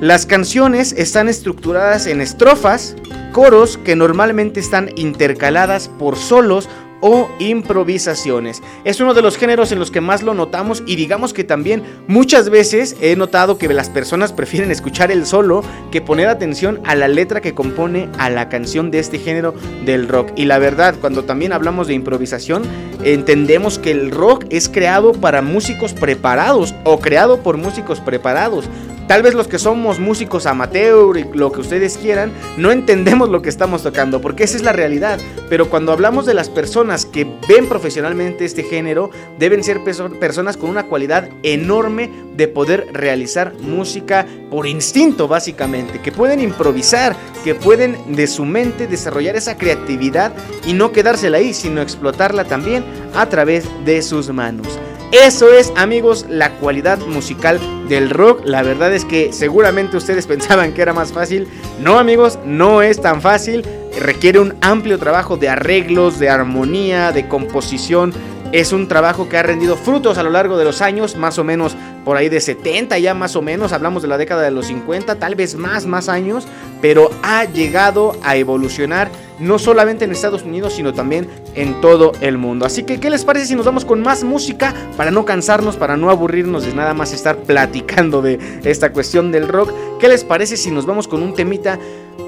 las 0.00 0.26
canciones 0.26 0.92
están 0.92 1.28
estructuradas 1.28 2.06
en 2.06 2.20
estrofas, 2.20 2.94
coros 3.32 3.78
que 3.78 3.96
normalmente 3.96 4.60
están 4.60 4.90
intercaladas 4.96 5.88
por 5.88 6.16
solos 6.16 6.68
o 7.00 7.28
improvisaciones. 7.38 8.62
Es 8.84 9.00
uno 9.00 9.14
de 9.14 9.22
los 9.22 9.36
géneros 9.36 9.72
en 9.72 9.78
los 9.78 9.90
que 9.90 10.00
más 10.00 10.22
lo 10.22 10.34
notamos 10.34 10.82
y 10.86 10.96
digamos 10.96 11.32
que 11.32 11.44
también 11.44 11.82
muchas 12.06 12.50
veces 12.50 12.96
he 13.00 13.16
notado 13.16 13.58
que 13.58 13.68
las 13.72 13.90
personas 13.90 14.32
prefieren 14.44 14.70
escuchar 14.70 15.10
el 15.10 15.26
solo 15.26 15.62
que 15.90 16.00
poner 16.00 16.28
atención 16.28 16.80
a 16.84 16.94
la 16.94 17.08
letra 17.08 17.40
que 17.40 17.54
compone 17.54 18.08
a 18.18 18.30
la 18.30 18.48
canción 18.48 18.90
de 18.90 18.98
este 18.98 19.18
género 19.18 19.54
del 19.84 20.08
rock. 20.08 20.32
Y 20.36 20.44
la 20.44 20.58
verdad, 20.58 20.94
cuando 21.00 21.24
también 21.24 21.52
hablamos 21.52 21.86
de 21.86 21.94
improvisación, 21.94 22.62
entendemos 23.04 23.78
que 23.78 23.90
el 23.90 24.10
rock 24.10 24.44
es 24.50 24.68
creado 24.68 25.12
para 25.12 25.42
músicos 25.42 25.92
preparados 25.92 26.74
o 26.84 27.00
creado 27.00 27.40
por 27.40 27.56
músicos 27.56 28.00
preparados. 28.00 28.68
Tal 29.06 29.22
vez 29.22 29.34
los 29.34 29.48
que 29.48 29.58
somos 29.58 29.98
músicos 29.98 30.46
amateur 30.46 31.18
y 31.18 31.24
lo 31.24 31.52
que 31.52 31.60
ustedes 31.60 31.98
quieran, 31.98 32.32
no 32.56 32.70
entendemos 32.70 33.28
lo 33.28 33.42
que 33.42 33.50
estamos 33.50 33.82
tocando, 33.82 34.22
porque 34.22 34.44
esa 34.44 34.56
es 34.56 34.62
la 34.62 34.72
realidad. 34.72 35.20
Pero 35.50 35.68
cuando 35.68 35.92
hablamos 35.92 36.24
de 36.24 36.32
las 36.32 36.48
personas 36.48 37.04
que 37.04 37.26
ven 37.46 37.68
profesionalmente 37.68 38.46
este 38.46 38.62
género, 38.62 39.10
deben 39.38 39.62
ser 39.62 39.80
personas 39.84 40.56
con 40.56 40.70
una 40.70 40.84
cualidad 40.84 41.28
enorme 41.42 42.10
de 42.34 42.48
poder 42.48 42.88
realizar 42.92 43.52
música 43.60 44.26
por 44.50 44.66
instinto, 44.66 45.28
básicamente, 45.28 46.00
que 46.00 46.10
pueden 46.10 46.40
improvisar, 46.40 47.14
que 47.44 47.54
pueden 47.54 48.16
de 48.16 48.26
su 48.26 48.46
mente 48.46 48.86
desarrollar 48.86 49.36
esa 49.36 49.58
creatividad 49.58 50.32
y 50.66 50.72
no 50.72 50.92
quedársela 50.92 51.36
ahí, 51.38 51.52
sino 51.52 51.82
explotarla 51.82 52.44
también 52.44 52.82
a 53.14 53.28
través 53.28 53.66
de 53.84 54.00
sus 54.00 54.30
manos. 54.30 54.78
Eso 55.12 55.52
es, 55.52 55.72
amigos, 55.76 56.26
la 56.28 56.50
cualidad 56.56 56.98
musical 57.06 57.60
del 57.88 58.10
rock. 58.10 58.42
La 58.44 58.62
verdad 58.62 58.92
es 58.92 59.04
que 59.04 59.32
seguramente 59.32 59.96
ustedes 59.96 60.26
pensaban 60.28 60.72
que 60.72 60.82
era 60.82 60.92
más 60.92 61.12
fácil. 61.12 61.48
No, 61.80 61.98
amigos, 61.98 62.38
no 62.44 62.82
es 62.82 63.00
tan 63.00 63.20
fácil. 63.20 63.64
Requiere 64.00 64.40
un 64.40 64.54
amplio 64.60 64.98
trabajo 64.98 65.36
de 65.36 65.48
arreglos, 65.48 66.18
de 66.18 66.28
armonía, 66.28 67.12
de 67.12 67.28
composición. 67.28 68.12
Es 68.54 68.72
un 68.72 68.86
trabajo 68.86 69.28
que 69.28 69.36
ha 69.36 69.42
rendido 69.42 69.76
frutos 69.76 70.16
a 70.16 70.22
lo 70.22 70.30
largo 70.30 70.56
de 70.56 70.64
los 70.64 70.80
años, 70.80 71.16
más 71.16 71.38
o 71.40 71.44
menos 71.44 71.74
por 72.04 72.16
ahí 72.16 72.28
de 72.28 72.40
70 72.40 72.96
ya 73.00 73.12
más 73.12 73.34
o 73.34 73.42
menos, 73.42 73.72
hablamos 73.72 74.00
de 74.00 74.06
la 74.06 74.16
década 74.16 74.42
de 74.42 74.52
los 74.52 74.66
50, 74.66 75.16
tal 75.16 75.34
vez 75.34 75.56
más, 75.56 75.86
más 75.86 76.08
años, 76.08 76.46
pero 76.80 77.10
ha 77.24 77.46
llegado 77.46 78.16
a 78.22 78.36
evolucionar 78.36 79.10
no 79.40 79.58
solamente 79.58 80.04
en 80.04 80.12
Estados 80.12 80.44
Unidos, 80.44 80.74
sino 80.74 80.94
también 80.94 81.26
en 81.56 81.80
todo 81.80 82.12
el 82.20 82.38
mundo. 82.38 82.64
Así 82.64 82.84
que, 82.84 83.00
¿qué 83.00 83.10
les 83.10 83.24
parece 83.24 83.46
si 83.46 83.56
nos 83.56 83.66
vamos 83.66 83.84
con 83.84 84.02
más 84.02 84.22
música 84.22 84.72
para 84.96 85.10
no 85.10 85.24
cansarnos, 85.24 85.76
para 85.76 85.96
no 85.96 86.08
aburrirnos 86.08 86.64
de 86.64 86.74
nada 86.74 86.94
más 86.94 87.12
estar 87.12 87.38
platicando 87.38 88.22
de 88.22 88.38
esta 88.62 88.92
cuestión 88.92 89.32
del 89.32 89.48
rock? 89.48 89.72
¿Qué 89.98 90.06
les 90.06 90.22
parece 90.22 90.56
si 90.56 90.70
nos 90.70 90.86
vamos 90.86 91.08
con 91.08 91.24
un 91.24 91.34
temita 91.34 91.80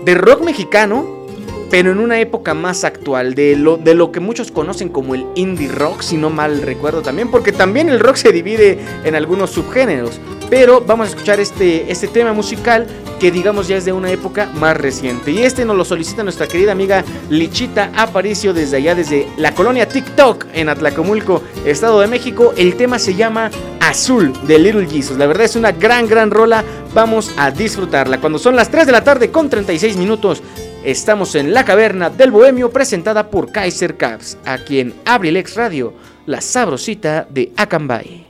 de 0.04 0.14
rock 0.16 0.42
mexicano? 0.42 1.25
Pero 1.70 1.90
en 1.90 1.98
una 1.98 2.20
época 2.20 2.54
más 2.54 2.84
actual, 2.84 3.34
de 3.34 3.56
lo, 3.56 3.76
de 3.76 3.94
lo 3.94 4.12
que 4.12 4.20
muchos 4.20 4.50
conocen 4.50 4.88
como 4.88 5.14
el 5.14 5.26
indie 5.34 5.68
rock, 5.68 6.02
si 6.02 6.16
no 6.16 6.30
mal 6.30 6.62
recuerdo 6.62 7.02
también, 7.02 7.30
porque 7.30 7.52
también 7.52 7.88
el 7.88 8.00
rock 8.00 8.16
se 8.16 8.32
divide 8.32 8.78
en 9.04 9.14
algunos 9.14 9.50
subgéneros. 9.50 10.20
Pero 10.48 10.80
vamos 10.80 11.08
a 11.08 11.10
escuchar 11.10 11.40
este, 11.40 11.90
este 11.90 12.06
tema 12.06 12.32
musical 12.32 12.86
que 13.18 13.30
digamos 13.30 13.66
ya 13.66 13.76
es 13.76 13.84
de 13.84 13.92
una 13.92 14.10
época 14.10 14.48
más 14.54 14.76
reciente. 14.76 15.30
Y 15.30 15.42
este 15.42 15.64
nos 15.64 15.76
lo 15.76 15.84
solicita 15.84 16.22
nuestra 16.22 16.46
querida 16.46 16.72
amiga 16.72 17.04
Lichita 17.30 17.90
Aparicio 17.96 18.52
desde 18.52 18.76
allá, 18.76 18.94
desde 18.94 19.26
la 19.36 19.54
colonia 19.54 19.88
TikTok 19.88 20.46
en 20.52 20.68
Atlacomulco, 20.68 21.42
Estado 21.64 22.00
de 22.00 22.06
México. 22.06 22.54
El 22.56 22.76
tema 22.76 22.98
se 22.98 23.14
llama 23.14 23.50
Azul 23.80 24.32
de 24.46 24.58
Little 24.58 24.86
Jesus. 24.86 25.16
La 25.16 25.26
verdad 25.26 25.46
es 25.46 25.56
una 25.56 25.72
gran, 25.72 26.06
gran 26.06 26.30
rola. 26.30 26.62
Vamos 26.94 27.32
a 27.36 27.50
disfrutarla. 27.50 28.20
Cuando 28.20 28.38
son 28.38 28.54
las 28.54 28.70
3 28.70 28.86
de 28.86 28.92
la 28.92 29.02
tarde 29.02 29.30
con 29.30 29.50
36 29.50 29.96
minutos, 29.96 30.42
estamos 30.86 31.34
en 31.34 31.52
la 31.52 31.64
caverna 31.64 32.10
del 32.10 32.30
Bohemio 32.30 32.70
presentada 32.70 33.28
por 33.28 33.50
Kaiser 33.50 33.96
Caps, 33.96 34.38
aquí 34.44 34.78
en 34.78 34.94
Abrilex 35.04 35.56
Radio, 35.56 35.92
la 36.26 36.40
sabrosita 36.40 37.26
de 37.28 37.52
Acambay. 37.56 38.25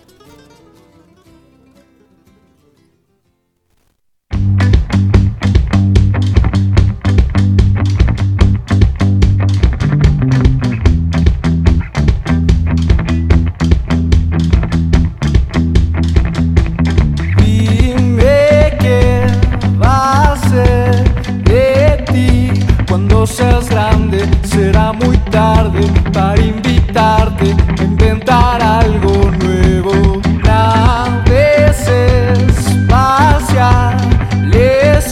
seas 23.27 23.69
grande 23.69 24.19
será 24.45 24.93
muy 24.93 25.17
tarde 25.31 25.81
para 26.13 26.41
invitarte 26.41 27.55
a 27.79 27.83
inventar 27.83 28.63
algo 28.63 29.31
nuevo. 29.43 30.21
A 30.49 31.23
veces 31.29 31.97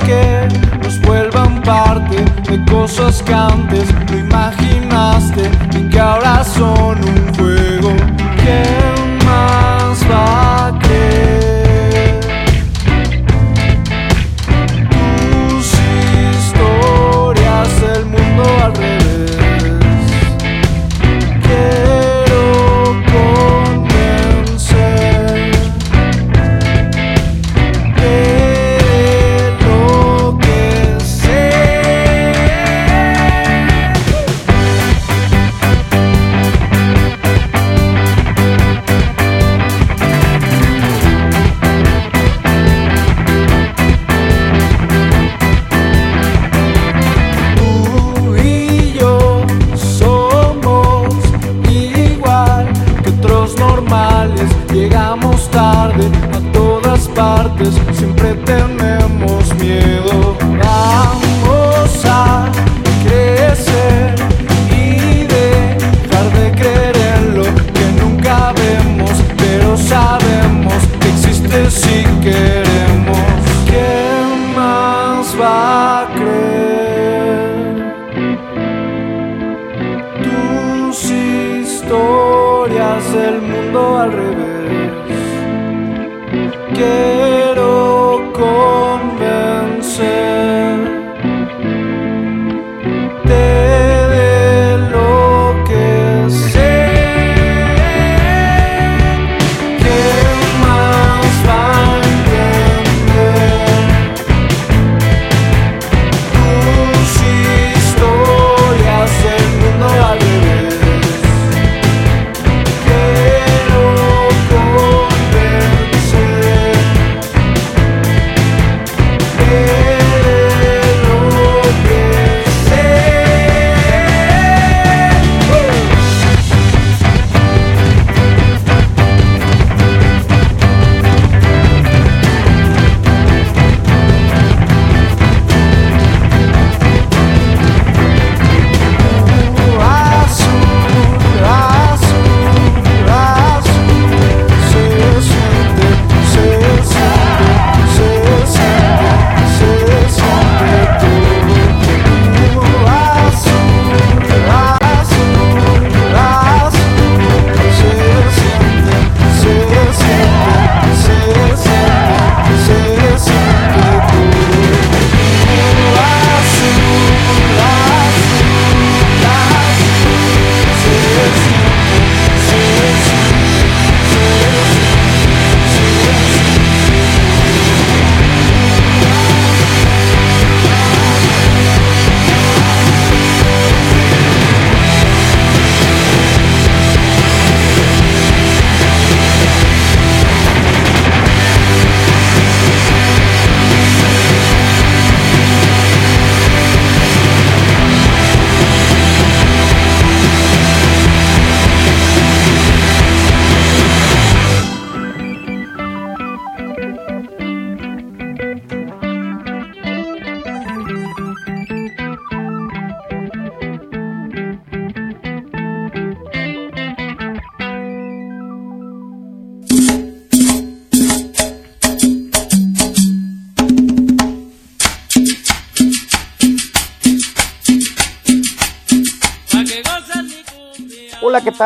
que 0.00 0.48
nos 0.82 1.00
vuelvan 1.00 1.62
parte 1.62 2.24
de 2.50 2.64
cosas 2.70 3.22
que 3.22 3.34
antes 3.34 3.86
no 4.10 4.18
imaginaste 4.18 5.50
y 5.78 5.88
que 5.88 6.00
ahora 6.00 6.44
son 6.44 6.98
un 6.98 7.34
juego. 7.34 7.90
Yeah. 8.44 8.93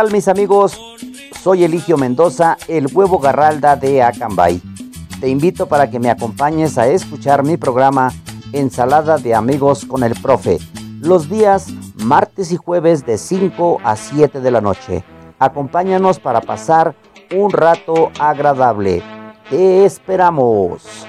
Mis 0.06 0.28
amigos? 0.28 0.78
Soy 1.42 1.64
Eligio 1.64 1.98
Mendoza, 1.98 2.56
el 2.68 2.86
huevo 2.86 3.18
garralda 3.18 3.74
de 3.74 4.00
Acambay. 4.00 4.62
Te 5.20 5.28
invito 5.28 5.66
para 5.66 5.90
que 5.90 5.98
me 5.98 6.08
acompañes 6.08 6.78
a 6.78 6.86
escuchar 6.86 7.42
mi 7.42 7.56
programa 7.56 8.12
Ensalada 8.52 9.18
de 9.18 9.34
Amigos 9.34 9.84
con 9.84 10.04
el 10.04 10.14
Profe, 10.14 10.58
los 11.00 11.28
días 11.28 11.66
martes 11.96 12.52
y 12.52 12.56
jueves 12.56 13.04
de 13.04 13.18
5 13.18 13.80
a 13.82 13.96
7 13.96 14.40
de 14.40 14.50
la 14.52 14.60
noche. 14.60 15.04
Acompáñanos 15.40 16.20
para 16.20 16.40
pasar 16.40 16.94
un 17.34 17.50
rato 17.50 18.10
agradable. 18.20 19.02
Te 19.50 19.84
esperamos. 19.84 21.08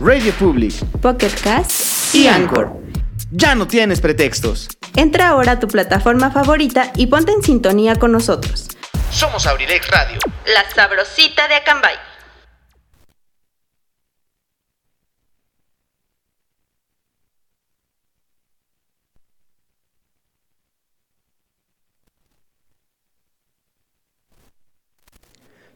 Radio 0.00 0.32
Public 0.34 0.74
Pocket 1.02 1.32
Cast 1.42 2.14
y 2.14 2.28
Anchor. 2.28 2.70
Ya 3.32 3.56
no 3.56 3.66
tienes 3.66 4.00
pretextos. 4.00 4.68
Entra 4.94 5.28
ahora 5.30 5.52
a 5.52 5.58
tu 5.58 5.66
plataforma 5.66 6.30
favorita 6.30 6.92
y 6.94 7.08
ponte 7.08 7.32
en 7.32 7.42
sintonía 7.42 7.96
con 7.96 8.12
nosotros. 8.12 8.68
Somos 9.10 9.46
Abrilex 9.48 9.88
Radio. 9.88 10.18
La 10.46 10.70
sabrosita 10.72 11.48
de 11.48 11.56
Acambay. 11.56 11.96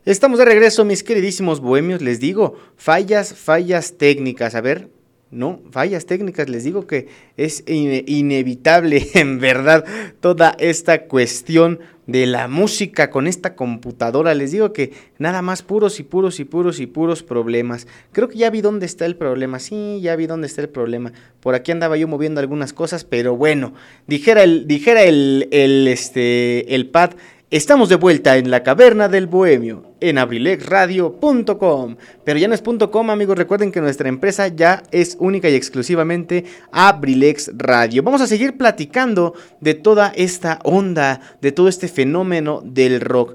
Estamos 0.05 0.39
de 0.39 0.45
regreso, 0.45 0.85
mis 0.85 1.05
queridísimos 1.05 1.61
bohemios. 1.61 2.03
Les 2.03 2.19
digo, 2.19 2.57
fallas, 2.77 3.35
fallas 3.35 3.95
técnicas. 3.99 4.55
A 4.57 4.61
ver, 4.61 4.89
no, 5.31 5.61
fallas 5.71 6.07
técnicas. 6.07 6.49
Les 6.49 6.65
digo 6.65 6.87
que 6.89 7.07
es 7.37 7.65
ine- 7.67 8.03
inevitable, 8.09 9.07
en 9.15 9.39
verdad, 9.39 9.85
toda 10.21 10.57
esta 10.59 11.05
cuestión 11.07 11.79
de 12.09 12.27
la 12.27 12.49
música 12.49 13.11
con 13.11 13.29
esta 13.29 13.55
computadora. 13.55 14.35
Les 14.35 14.51
digo 14.51 14.73
que 14.73 14.93
nada 15.19 15.41
más 15.41 15.63
puros 15.63 16.01
y 16.01 16.03
puros 16.03 16.41
y 16.41 16.45
puros 16.45 16.81
y 16.81 16.87
puros 16.87 17.23
problemas. 17.23 17.87
Creo 18.11 18.29
que 18.29 18.39
ya 18.39 18.51
vi 18.51 18.61
dónde 18.61 18.87
está 18.87 19.07
el 19.07 19.15
problema. 19.15 19.61
Sí, 19.61 20.01
ya 20.03 20.17
vi 20.17 20.27
dónde 20.27 20.49
está 20.49 20.63
el 20.63 20.69
problema. 20.69 21.13
Por 21.39 21.55
aquí 21.55 21.71
andaba 21.71 21.97
yo 21.97 22.09
moviendo 22.09 22.41
algunas 22.41 22.73
cosas, 22.73 23.05
pero 23.05 23.37
bueno, 23.37 23.73
dijera 24.09 24.43
el, 24.43 24.67
dijera 24.67 25.05
el, 25.05 25.47
el, 25.53 25.87
este, 25.87 26.75
el 26.75 26.89
pad. 26.89 27.13
Estamos 27.53 27.91
de 27.91 27.97
vuelta 27.97 28.39
en 28.39 28.51
la 28.51 28.63
caverna 28.63 29.09
del 29.11 29.27
bohemio 29.27 29.93
en 30.01 30.17
abrilexradio.com. 30.17 31.97
Pero 32.25 32.39
ya 32.39 32.49
no 32.49 32.55
es 32.55 32.63
.com, 32.63 33.11
amigos. 33.11 33.37
Recuerden 33.37 33.71
que 33.71 33.83
nuestra 33.83 34.09
empresa 34.09 34.49
ya 34.49 34.83
es 34.91 35.19
única 35.21 35.51
y 35.51 35.55
exclusivamente 35.55 36.47
Abrilex 36.73 37.51
Radio. 37.55 38.03
Vamos 38.03 38.23
a 38.23 38.27
seguir 38.27 38.57
platicando 38.57 39.35
de 39.61 39.75
toda 39.75 40.15
esta 40.17 40.61
onda, 40.65 41.21
de 41.43 41.53
todo 41.53 41.69
este 41.69 41.89
fenómeno 41.89 42.63
del 42.65 43.03
rock. 43.03 43.35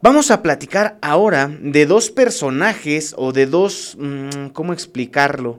Vamos 0.00 0.30
a 0.30 0.40
platicar 0.40 0.96
ahora 1.02 1.54
de 1.60 1.84
dos 1.84 2.10
personajes 2.10 3.14
o 3.18 3.32
de 3.34 3.44
dos... 3.44 3.94
mm, 4.00 4.46
¿Cómo 4.54 4.72
explicarlo? 4.72 5.58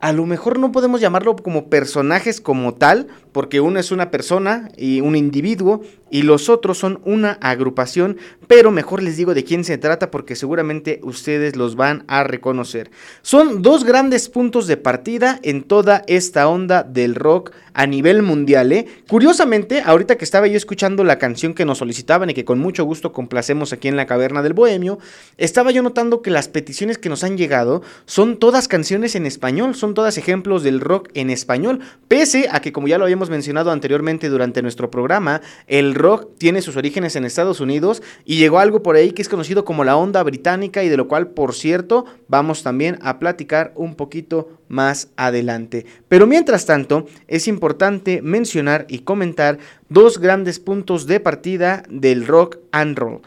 A 0.00 0.12
lo 0.12 0.24
mejor 0.24 0.58
no 0.58 0.72
podemos 0.72 1.02
llamarlo 1.02 1.36
como 1.36 1.68
personajes 1.68 2.40
como 2.40 2.72
tal, 2.72 3.08
porque 3.32 3.60
uno 3.60 3.78
es 3.78 3.90
una 3.90 4.10
persona 4.10 4.70
y 4.76 5.00
un 5.00 5.16
individuo 5.16 5.82
y 6.10 6.22
los 6.22 6.48
otros 6.48 6.78
son 6.78 7.00
una 7.04 7.32
agrupación, 7.40 8.16
pero 8.48 8.70
mejor 8.70 9.02
les 9.02 9.16
digo 9.16 9.34
de 9.34 9.44
quién 9.44 9.64
se 9.64 9.78
trata 9.78 10.10
porque 10.10 10.34
seguramente 10.34 11.00
ustedes 11.02 11.56
los 11.56 11.76
van 11.76 12.04
a 12.08 12.24
reconocer. 12.24 12.90
Son 13.22 13.62
dos 13.62 13.84
grandes 13.84 14.28
puntos 14.28 14.66
de 14.66 14.76
partida 14.76 15.38
en 15.42 15.62
toda 15.62 16.02
esta 16.06 16.48
onda 16.48 16.82
del 16.82 17.14
rock 17.14 17.52
a 17.74 17.86
nivel 17.86 18.22
mundial. 18.22 18.72
¿eh? 18.72 18.86
Curiosamente, 19.08 19.82
ahorita 19.84 20.16
que 20.16 20.24
estaba 20.24 20.48
yo 20.48 20.56
escuchando 20.56 21.04
la 21.04 21.18
canción 21.18 21.54
que 21.54 21.64
nos 21.64 21.78
solicitaban 21.78 22.30
y 22.30 22.34
que 22.34 22.44
con 22.44 22.58
mucho 22.58 22.84
gusto 22.84 23.12
complacemos 23.12 23.72
aquí 23.72 23.88
en 23.88 23.96
la 23.96 24.06
caverna 24.06 24.42
del 24.42 24.52
bohemio, 24.52 24.98
estaba 25.36 25.70
yo 25.70 25.82
notando 25.82 26.22
que 26.22 26.30
las 26.30 26.48
peticiones 26.48 26.98
que 26.98 27.08
nos 27.08 27.24
han 27.24 27.36
llegado 27.36 27.82
son 28.06 28.38
todas 28.38 28.68
canciones 28.68 29.14
en 29.14 29.26
español, 29.26 29.74
son 29.74 29.94
todas 29.94 30.18
ejemplos 30.18 30.62
del 30.62 30.80
rock 30.80 31.10
en 31.14 31.30
español, 31.30 31.80
pese 32.08 32.48
a 32.50 32.60
que 32.60 32.72
como 32.72 32.88
ya 32.88 32.98
lo 32.98 33.04
habíamos 33.04 33.19
mencionado 33.28 33.70
anteriormente 33.70 34.30
durante 34.30 34.62
nuestro 34.62 34.90
programa, 34.90 35.42
el 35.66 35.94
rock 35.94 36.28
tiene 36.38 36.62
sus 36.62 36.76
orígenes 36.76 37.16
en 37.16 37.24
Estados 37.24 37.60
Unidos 37.60 38.02
y 38.24 38.38
llegó 38.38 38.58
algo 38.58 38.82
por 38.82 38.96
ahí 38.96 39.10
que 39.10 39.20
es 39.20 39.28
conocido 39.28 39.64
como 39.64 39.84
la 39.84 39.96
onda 39.96 40.22
británica 40.22 40.82
y 40.82 40.88
de 40.88 40.96
lo 40.96 41.08
cual, 41.08 41.28
por 41.28 41.54
cierto, 41.54 42.06
vamos 42.28 42.62
también 42.62 42.98
a 43.02 43.18
platicar 43.18 43.72
un 43.74 43.96
poquito 43.96 44.48
más 44.68 45.08
adelante. 45.16 45.84
Pero 46.08 46.26
mientras 46.26 46.64
tanto, 46.64 47.06
es 47.26 47.48
importante 47.48 48.22
mencionar 48.22 48.86
y 48.88 49.00
comentar 49.00 49.58
dos 49.88 50.18
grandes 50.18 50.60
puntos 50.60 51.06
de 51.06 51.20
partida 51.20 51.82
del 51.90 52.26
rock 52.26 52.58
and 52.70 52.96
roll. 52.96 53.20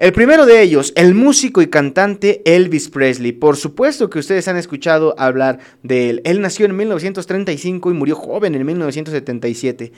El 0.00 0.14
primero 0.14 0.46
de 0.46 0.62
ellos, 0.62 0.94
el 0.96 1.14
músico 1.14 1.60
y 1.60 1.66
cantante 1.66 2.40
Elvis 2.46 2.88
Presley. 2.88 3.32
Por 3.32 3.58
supuesto 3.58 4.08
que 4.08 4.18
ustedes 4.18 4.48
han 4.48 4.56
escuchado 4.56 5.14
hablar 5.18 5.58
de 5.82 6.08
él. 6.08 6.22
Él 6.24 6.40
nació 6.40 6.64
en 6.64 6.74
1935 6.74 7.90
y 7.90 7.92
murió 7.92 8.16
joven 8.16 8.54
en 8.54 8.64
1977. 8.64 9.92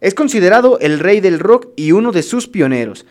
Es 0.00 0.14
considerado 0.14 0.78
el 0.78 1.00
rey 1.00 1.20
del 1.20 1.40
rock 1.40 1.70
y 1.74 1.90
uno 1.90 2.12
de 2.12 2.22
sus 2.22 2.46
pioneros. 2.46 3.04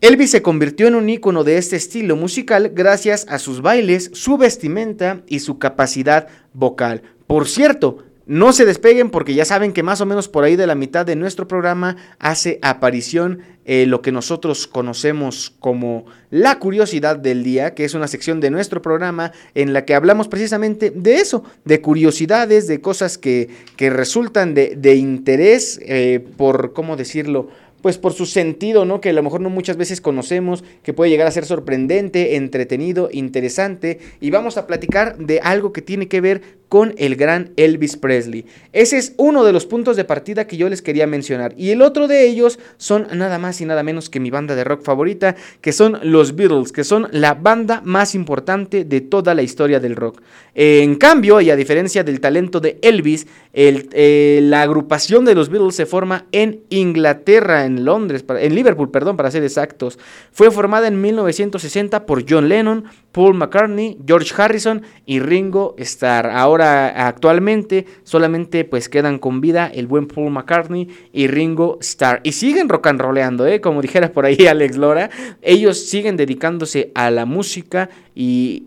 Elvis 0.00 0.30
se 0.30 0.40
convirtió 0.40 0.86
en 0.88 0.94
un 0.94 1.10
ícono 1.10 1.44
de 1.44 1.58
este 1.58 1.76
estilo 1.76 2.16
musical 2.16 2.70
gracias 2.74 3.26
a 3.28 3.38
sus 3.38 3.60
bailes, 3.60 4.10
su 4.14 4.38
vestimenta 4.38 5.20
y 5.26 5.40
su 5.40 5.58
capacidad 5.58 6.28
vocal. 6.54 7.02
Por 7.26 7.46
cierto, 7.46 7.98
no 8.26 8.52
se 8.52 8.64
despeguen 8.64 9.10
porque 9.10 9.34
ya 9.34 9.44
saben 9.44 9.72
que 9.72 9.82
más 9.82 10.00
o 10.00 10.06
menos 10.06 10.28
por 10.28 10.44
ahí 10.44 10.56
de 10.56 10.66
la 10.66 10.74
mitad 10.74 11.04
de 11.04 11.16
nuestro 11.16 11.46
programa 11.46 11.96
hace 12.18 12.58
aparición 12.62 13.40
eh, 13.66 13.86
lo 13.86 14.02
que 14.02 14.12
nosotros 14.12 14.66
conocemos 14.66 15.54
como 15.58 16.04
la 16.30 16.58
curiosidad 16.58 17.16
del 17.16 17.42
día, 17.42 17.74
que 17.74 17.84
es 17.84 17.94
una 17.94 18.08
sección 18.08 18.40
de 18.40 18.50
nuestro 18.50 18.82
programa 18.82 19.32
en 19.54 19.72
la 19.72 19.86
que 19.86 19.94
hablamos 19.94 20.28
precisamente 20.28 20.90
de 20.90 21.16
eso, 21.16 21.44
de 21.64 21.80
curiosidades, 21.80 22.66
de 22.66 22.82
cosas 22.82 23.16
que, 23.16 23.48
que 23.76 23.88
resultan 23.88 24.52
de, 24.52 24.76
de 24.76 24.96
interés 24.96 25.80
eh, 25.82 26.22
por, 26.36 26.74
¿cómo 26.74 26.96
decirlo? 26.96 27.48
Pues 27.84 27.98
por 27.98 28.14
su 28.14 28.24
sentido, 28.24 28.86
¿no? 28.86 29.02
Que 29.02 29.10
a 29.10 29.12
lo 29.12 29.22
mejor 29.22 29.42
no 29.42 29.50
muchas 29.50 29.76
veces 29.76 30.00
conocemos, 30.00 30.64
que 30.82 30.94
puede 30.94 31.10
llegar 31.10 31.26
a 31.26 31.30
ser 31.30 31.44
sorprendente, 31.44 32.34
entretenido, 32.34 33.10
interesante. 33.12 33.98
Y 34.22 34.30
vamos 34.30 34.56
a 34.56 34.66
platicar 34.66 35.18
de 35.18 35.40
algo 35.40 35.70
que 35.74 35.82
tiene 35.82 36.08
que 36.08 36.22
ver 36.22 36.40
con 36.70 36.94
el 36.96 37.14
gran 37.14 37.52
Elvis 37.56 37.96
Presley. 37.96 38.46
Ese 38.72 38.96
es 38.96 39.12
uno 39.16 39.44
de 39.44 39.52
los 39.52 39.66
puntos 39.66 39.96
de 39.96 40.04
partida 40.04 40.46
que 40.46 40.56
yo 40.56 40.68
les 40.68 40.82
quería 40.82 41.06
mencionar. 41.06 41.54
Y 41.58 41.70
el 41.70 41.82
otro 41.82 42.08
de 42.08 42.26
ellos 42.26 42.58
son 42.78 43.06
nada 43.12 43.38
más 43.38 43.60
y 43.60 43.66
nada 43.66 43.82
menos 43.82 44.08
que 44.08 44.18
mi 44.18 44.30
banda 44.30 44.56
de 44.56 44.64
rock 44.64 44.82
favorita, 44.82 45.36
que 45.60 45.72
son 45.72 46.00
los 46.02 46.34
Beatles, 46.34 46.72
que 46.72 46.84
son 46.84 47.06
la 47.12 47.34
banda 47.34 47.82
más 47.84 48.14
importante 48.14 48.84
de 48.84 49.02
toda 49.02 49.34
la 49.34 49.42
historia 49.42 49.78
del 49.78 49.94
rock. 49.94 50.22
En 50.54 50.96
cambio, 50.96 51.40
y 51.40 51.50
a 51.50 51.56
diferencia 51.56 52.02
del 52.02 52.20
talento 52.20 52.60
de 52.60 52.78
Elvis, 52.82 53.26
el, 53.52 53.88
eh, 53.92 54.40
la 54.42 54.62
agrupación 54.62 55.24
de 55.24 55.34
los 55.34 55.50
Beatles 55.50 55.76
se 55.76 55.86
forma 55.86 56.26
en 56.32 56.62
Inglaterra, 56.70 57.66
en 57.66 57.73
Londres, 57.82 58.22
para- 58.22 58.42
en 58.42 58.54
Liverpool, 58.54 58.90
perdón, 58.90 59.16
para 59.16 59.30
ser 59.30 59.42
exactos. 59.42 59.98
Fue 60.30 60.50
formada 60.50 60.86
en 60.86 61.00
1960 61.00 62.04
por 62.04 62.24
John 62.28 62.48
Lennon, 62.50 62.84
Paul 63.10 63.34
McCartney, 63.34 63.98
George 64.06 64.34
Harrison 64.36 64.82
y 65.06 65.20
Ringo 65.20 65.74
Starr. 65.78 66.26
Ahora, 66.30 67.06
actualmente, 67.06 67.86
solamente 68.02 68.64
pues 68.64 68.88
quedan 68.88 69.18
con 69.18 69.40
vida 69.40 69.66
el 69.72 69.86
buen 69.86 70.06
Paul 70.06 70.30
McCartney 70.30 70.88
y 71.12 71.26
Ringo 71.26 71.78
Starr. 71.80 72.20
Y 72.22 72.32
siguen 72.32 72.68
rock 72.68 72.88
and 72.88 73.00
rollando, 73.00 73.46
¿eh? 73.46 73.60
Como 73.60 73.80
dijera 73.80 74.12
por 74.12 74.26
ahí 74.26 74.36
Alex 74.46 74.76
Lora. 74.76 75.08
Ellos 75.42 75.78
siguen 75.86 76.16
dedicándose 76.16 76.92
a 76.94 77.10
la 77.10 77.24
música 77.24 77.88
y 78.14 78.64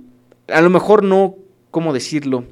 a 0.47 0.61
lo 0.61 0.69
mejor 0.69 1.03
no, 1.03 1.35
¿cómo 1.71 1.93
decirlo? 1.93 2.45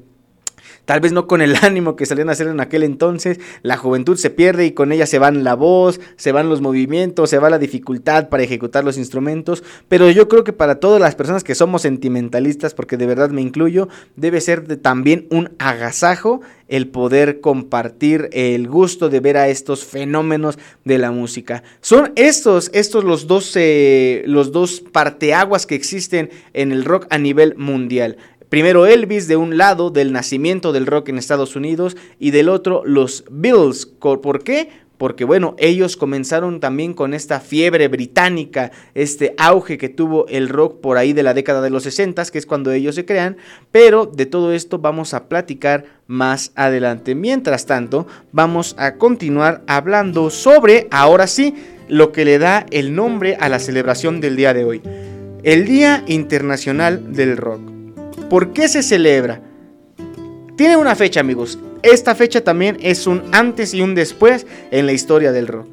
Tal 0.86 1.00
vez 1.00 1.12
no 1.12 1.26
con 1.26 1.42
el 1.42 1.56
ánimo 1.62 1.96
que 1.96 2.06
salían 2.06 2.30
a 2.30 2.32
hacer 2.32 2.46
en 2.46 2.60
aquel 2.60 2.82
entonces, 2.82 3.38
la 3.62 3.76
juventud 3.76 4.16
se 4.16 4.30
pierde 4.30 4.64
y 4.64 4.72
con 4.72 4.92
ella 4.92 5.04
se 5.04 5.18
van 5.18 5.44
la 5.44 5.54
voz, 5.54 6.00
se 6.16 6.32
van 6.32 6.48
los 6.48 6.62
movimientos, 6.62 7.28
se 7.28 7.38
va 7.38 7.50
la 7.50 7.58
dificultad 7.58 8.30
para 8.30 8.42
ejecutar 8.42 8.84
los 8.84 8.96
instrumentos, 8.96 9.62
pero 9.88 10.10
yo 10.10 10.28
creo 10.28 10.44
que 10.44 10.54
para 10.54 10.80
todas 10.80 11.00
las 11.00 11.14
personas 11.14 11.44
que 11.44 11.54
somos 11.54 11.82
sentimentalistas, 11.82 12.72
porque 12.72 12.96
de 12.96 13.06
verdad 13.06 13.30
me 13.30 13.42
incluyo, 13.42 13.88
debe 14.16 14.40
ser 14.40 14.76
también 14.78 15.26
un 15.30 15.50
agasajo 15.58 16.40
el 16.68 16.88
poder 16.88 17.40
compartir 17.40 18.28
el 18.32 18.68
gusto 18.68 19.08
de 19.08 19.20
ver 19.20 19.36
a 19.36 19.48
estos 19.48 19.84
fenómenos 19.84 20.58
de 20.84 20.98
la 20.98 21.10
música. 21.10 21.62
Son 21.80 22.12
estos, 22.16 22.70
estos 22.74 23.04
los 23.04 23.26
dos, 23.26 23.56
los 24.24 24.52
dos 24.52 24.80
parteaguas 24.80 25.66
que 25.66 25.74
existen 25.74 26.30
en 26.54 26.72
el 26.72 26.84
rock 26.84 27.06
a 27.10 27.18
nivel 27.18 27.56
mundial. 27.56 28.16
Primero 28.48 28.86
Elvis 28.86 29.26
de 29.26 29.36
un 29.36 29.58
lado 29.58 29.90
del 29.90 30.12
nacimiento 30.12 30.72
del 30.72 30.86
rock 30.86 31.08
en 31.08 31.18
Estados 31.18 31.56
Unidos 31.56 31.96
y 32.20 32.30
del 32.30 32.48
otro 32.48 32.82
los 32.84 33.24
Bills. 33.28 33.86
¿Por 33.86 34.44
qué? 34.44 34.68
Porque 34.98 35.24
bueno, 35.24 35.56
ellos 35.58 35.96
comenzaron 35.96 36.60
también 36.60 36.94
con 36.94 37.12
esta 37.12 37.40
fiebre 37.40 37.88
británica, 37.88 38.70
este 38.94 39.34
auge 39.36 39.76
que 39.76 39.88
tuvo 39.88 40.26
el 40.28 40.48
rock 40.48 40.80
por 40.80 40.96
ahí 40.96 41.12
de 41.12 41.22
la 41.22 41.34
década 41.34 41.60
de 41.60 41.70
los 41.70 41.82
60, 41.82 42.24
que 42.26 42.38
es 42.38 42.46
cuando 42.46 42.72
ellos 42.72 42.94
se 42.94 43.04
crean, 43.04 43.36
pero 43.70 44.06
de 44.06 44.26
todo 44.26 44.52
esto 44.52 44.78
vamos 44.78 45.12
a 45.12 45.28
platicar 45.28 45.84
más 46.06 46.52
adelante. 46.54 47.14
Mientras 47.14 47.66
tanto, 47.66 48.06
vamos 48.32 48.74
a 48.78 48.94
continuar 48.94 49.62
hablando 49.66 50.30
sobre, 50.30 50.86
ahora 50.90 51.26
sí, 51.26 51.54
lo 51.88 52.12
que 52.12 52.24
le 52.24 52.38
da 52.38 52.64
el 52.70 52.94
nombre 52.94 53.36
a 53.38 53.48
la 53.48 53.58
celebración 53.58 54.20
del 54.20 54.36
día 54.36 54.54
de 54.54 54.64
hoy, 54.64 54.82
el 55.42 55.66
Día 55.66 56.04
Internacional 56.06 57.12
del 57.12 57.36
Rock. 57.36 57.75
¿Por 58.28 58.52
qué 58.52 58.66
se 58.66 58.82
celebra? 58.82 59.40
Tiene 60.56 60.76
una 60.76 60.96
fecha, 60.96 61.20
amigos. 61.20 61.60
Esta 61.82 62.16
fecha 62.16 62.42
también 62.42 62.76
es 62.80 63.06
un 63.06 63.22
antes 63.30 63.72
y 63.72 63.82
un 63.82 63.94
después 63.94 64.46
en 64.72 64.86
la 64.86 64.92
historia 64.92 65.30
del 65.30 65.46
rock. 65.46 65.68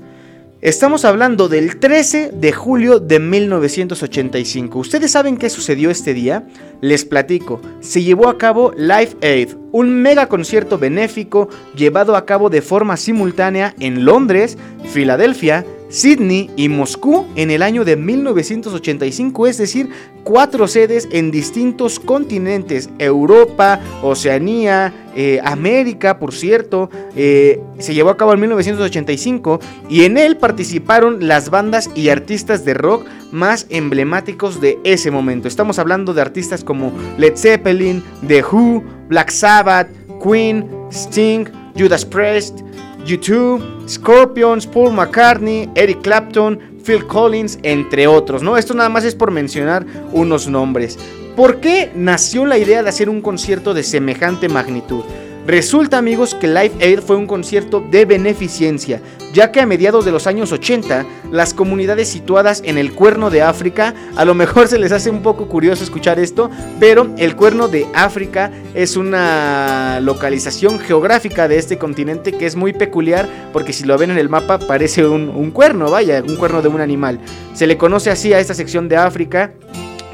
Estamos 0.61 1.03
hablando 1.03 1.49
del 1.49 1.79
13 1.79 2.31
de 2.35 2.51
julio 2.53 2.99
de 2.99 3.19
1985. 3.19 4.79
¿Ustedes 4.79 5.11
saben 5.11 5.37
qué 5.37 5.49
sucedió 5.49 5.89
este 5.89 6.13
día? 6.13 6.47
Les 6.79 7.05
platico. 7.05 7.59
Se 7.81 8.03
llevó 8.03 8.29
a 8.29 8.37
cabo 8.37 8.71
Live 8.77 9.17
Aid, 9.23 9.55
un 9.71 10.01
mega 10.01 10.29
concierto 10.29 10.77
benéfico 10.77 11.49
llevado 11.75 12.15
a 12.15 12.25
cabo 12.25 12.51
de 12.51 12.61
forma 12.61 12.97
simultánea 12.97 13.73
en 13.79 14.05
Londres, 14.05 14.57
Filadelfia, 14.91 15.65
Sydney 15.93 16.49
y 16.55 16.69
Moscú 16.69 17.27
en 17.35 17.51
el 17.51 17.61
año 17.61 17.85
de 17.85 17.95
1985, 17.95 19.45
es 19.45 19.59
decir, 19.59 19.89
cuatro 20.23 20.67
sedes 20.67 21.07
en 21.11 21.29
distintos 21.29 21.99
continentes, 21.99 22.89
Europa, 22.97 23.79
Oceanía, 24.01 24.91
eh, 25.15 25.39
América, 25.43 26.17
por 26.17 26.33
cierto, 26.33 26.89
eh, 27.15 27.61
se 27.77 27.93
llevó 27.93 28.09
a 28.09 28.17
cabo 28.17 28.33
en 28.33 28.39
1985 28.39 29.59
y 29.87 30.05
en 30.05 30.17
él 30.17 30.37
participaron 30.37 31.27
las 31.27 31.51
bandas 31.51 31.91
y 31.93 32.09
artistas 32.09 32.65
de 32.65 32.73
rock 32.73 33.05
más 33.31 33.67
emblemáticos 33.69 34.59
de 34.59 34.79
ese 34.83 35.11
momento. 35.11 35.47
Estamos 35.47 35.77
hablando 35.77 36.15
de 36.15 36.21
artistas 36.21 36.63
como 36.63 36.91
Led 37.19 37.37
Zeppelin, 37.37 38.03
The 38.27 38.43
Who, 38.43 38.83
Black 39.09 39.29
Sabbath, 39.29 39.89
Queen, 40.23 40.67
Sting, 40.89 41.45
Judas 41.77 42.03
Priest, 42.03 42.61
YouTube, 43.05 43.61
Scorpions, 43.87 44.65
Paul 44.65 44.93
McCartney, 44.93 45.69
Eric 45.75 46.01
Clapton, 46.01 46.59
Phil 46.83 47.05
Collins, 47.05 47.59
entre 47.63 48.07
otros, 48.07 48.43
¿no? 48.43 48.57
Esto 48.57 48.73
nada 48.73 48.89
más 48.89 49.03
es 49.03 49.15
por 49.15 49.31
mencionar 49.31 49.85
unos 50.11 50.47
nombres. 50.47 50.97
¿Por 51.35 51.59
qué 51.59 51.91
nació 51.95 52.45
la 52.45 52.57
idea 52.57 52.83
de 52.83 52.89
hacer 52.89 53.09
un 53.09 53.21
concierto 53.21 53.73
de 53.73 53.83
semejante 53.83 54.49
magnitud? 54.49 55.03
Resulta 55.45 55.97
amigos 55.97 56.35
que 56.35 56.47
Live 56.47 56.71
Aid 56.79 56.99
fue 57.01 57.17
un 57.17 57.27
concierto 57.27 57.83
de 57.91 58.05
beneficencia, 58.05 59.01
ya 59.33 59.51
que 59.51 59.59
a 59.59 59.65
mediados 59.65 60.05
de 60.05 60.11
los 60.11 60.25
años 60.25 60.53
80 60.53 61.05
las 61.31 61.53
comunidades 61.53 62.07
situadas 62.07 62.61
en 62.63 62.77
el 62.77 62.93
cuerno 62.93 63.29
de 63.29 63.41
África, 63.41 63.93
a 64.15 64.23
lo 64.23 64.35
mejor 64.35 64.69
se 64.69 64.79
les 64.79 64.93
hace 64.93 65.09
un 65.09 65.21
poco 65.21 65.49
curioso 65.49 65.83
escuchar 65.83 66.17
esto, 66.17 66.49
pero 66.79 67.09
el 67.17 67.35
cuerno 67.35 67.67
de 67.67 67.85
África 67.93 68.51
es 68.73 68.95
una 68.95 69.99
localización 69.99 70.79
geográfica 70.79 71.49
de 71.49 71.57
este 71.57 71.77
continente 71.77 72.31
que 72.31 72.45
es 72.45 72.55
muy 72.55 72.71
peculiar 72.71 73.27
porque 73.51 73.73
si 73.73 73.83
lo 73.83 73.97
ven 73.97 74.11
en 74.11 74.19
el 74.19 74.29
mapa 74.29 74.59
parece 74.59 75.05
un, 75.05 75.27
un 75.27 75.51
cuerno, 75.51 75.91
vaya, 75.91 76.23
un 76.25 76.37
cuerno 76.37 76.61
de 76.61 76.69
un 76.69 76.79
animal. 76.79 77.19
Se 77.53 77.67
le 77.67 77.75
conoce 77.75 78.11
así 78.11 78.31
a 78.31 78.39
esta 78.39 78.53
sección 78.53 78.87
de 78.87 78.95
África 78.95 79.51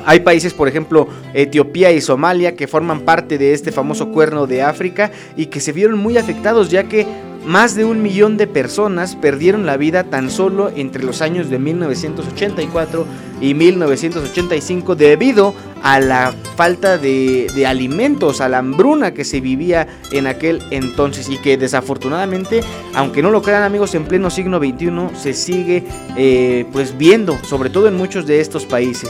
hay 0.05 0.21
países, 0.21 0.53
por 0.53 0.67
ejemplo, 0.67 1.07
Etiopía 1.33 1.91
y 1.91 2.01
Somalia, 2.01 2.55
que 2.55 2.67
forman 2.67 3.01
parte 3.01 3.37
de 3.37 3.53
este 3.53 3.71
famoso 3.71 4.11
cuerno 4.11 4.47
de 4.47 4.61
África 4.61 5.11
y 5.35 5.47
que 5.47 5.59
se 5.59 5.71
vieron 5.71 5.97
muy 5.99 6.17
afectados 6.17 6.69
ya 6.69 6.83
que 6.83 7.05
más 7.45 7.75
de 7.75 7.85
un 7.85 8.01
millón 8.01 8.37
de 8.37 8.47
personas 8.47 9.15
perdieron 9.15 9.65
la 9.65 9.77
vida 9.77 10.03
tan 10.03 10.29
solo 10.29 10.71
entre 10.75 11.03
los 11.03 11.21
años 11.21 11.49
de 11.49 11.57
1984 11.57 13.05
y 13.41 13.53
1985 13.53 14.95
debido 14.95 15.53
a 15.81 15.99
la 15.99 16.33
falta 16.57 16.97
de, 16.97 17.47
alimentos, 17.65 18.41
a 18.41 18.49
la 18.49 18.57
hambruna 18.57 19.13
que 19.13 19.23
se 19.23 19.39
vivía 19.39 19.87
en 20.11 20.27
aquel 20.27 20.61
entonces 20.71 21.29
y 21.29 21.37
que 21.37 21.57
desafortunadamente, 21.57 22.61
aunque 22.93 23.21
no 23.21 23.31
lo 23.31 23.41
crean 23.41 23.63
amigos, 23.63 23.95
en 23.95 24.05
pleno 24.05 24.29
siglo 24.29 24.59
XXI 24.59 25.17
se 25.17 25.33
sigue 25.33 25.85
eh, 26.17 26.65
pues 26.73 26.97
viendo, 26.97 27.37
sobre 27.43 27.69
todo 27.69 27.87
en 27.87 27.95
muchos 27.95 28.27
de 28.27 28.41
estos 28.41 28.65
países. 28.65 29.09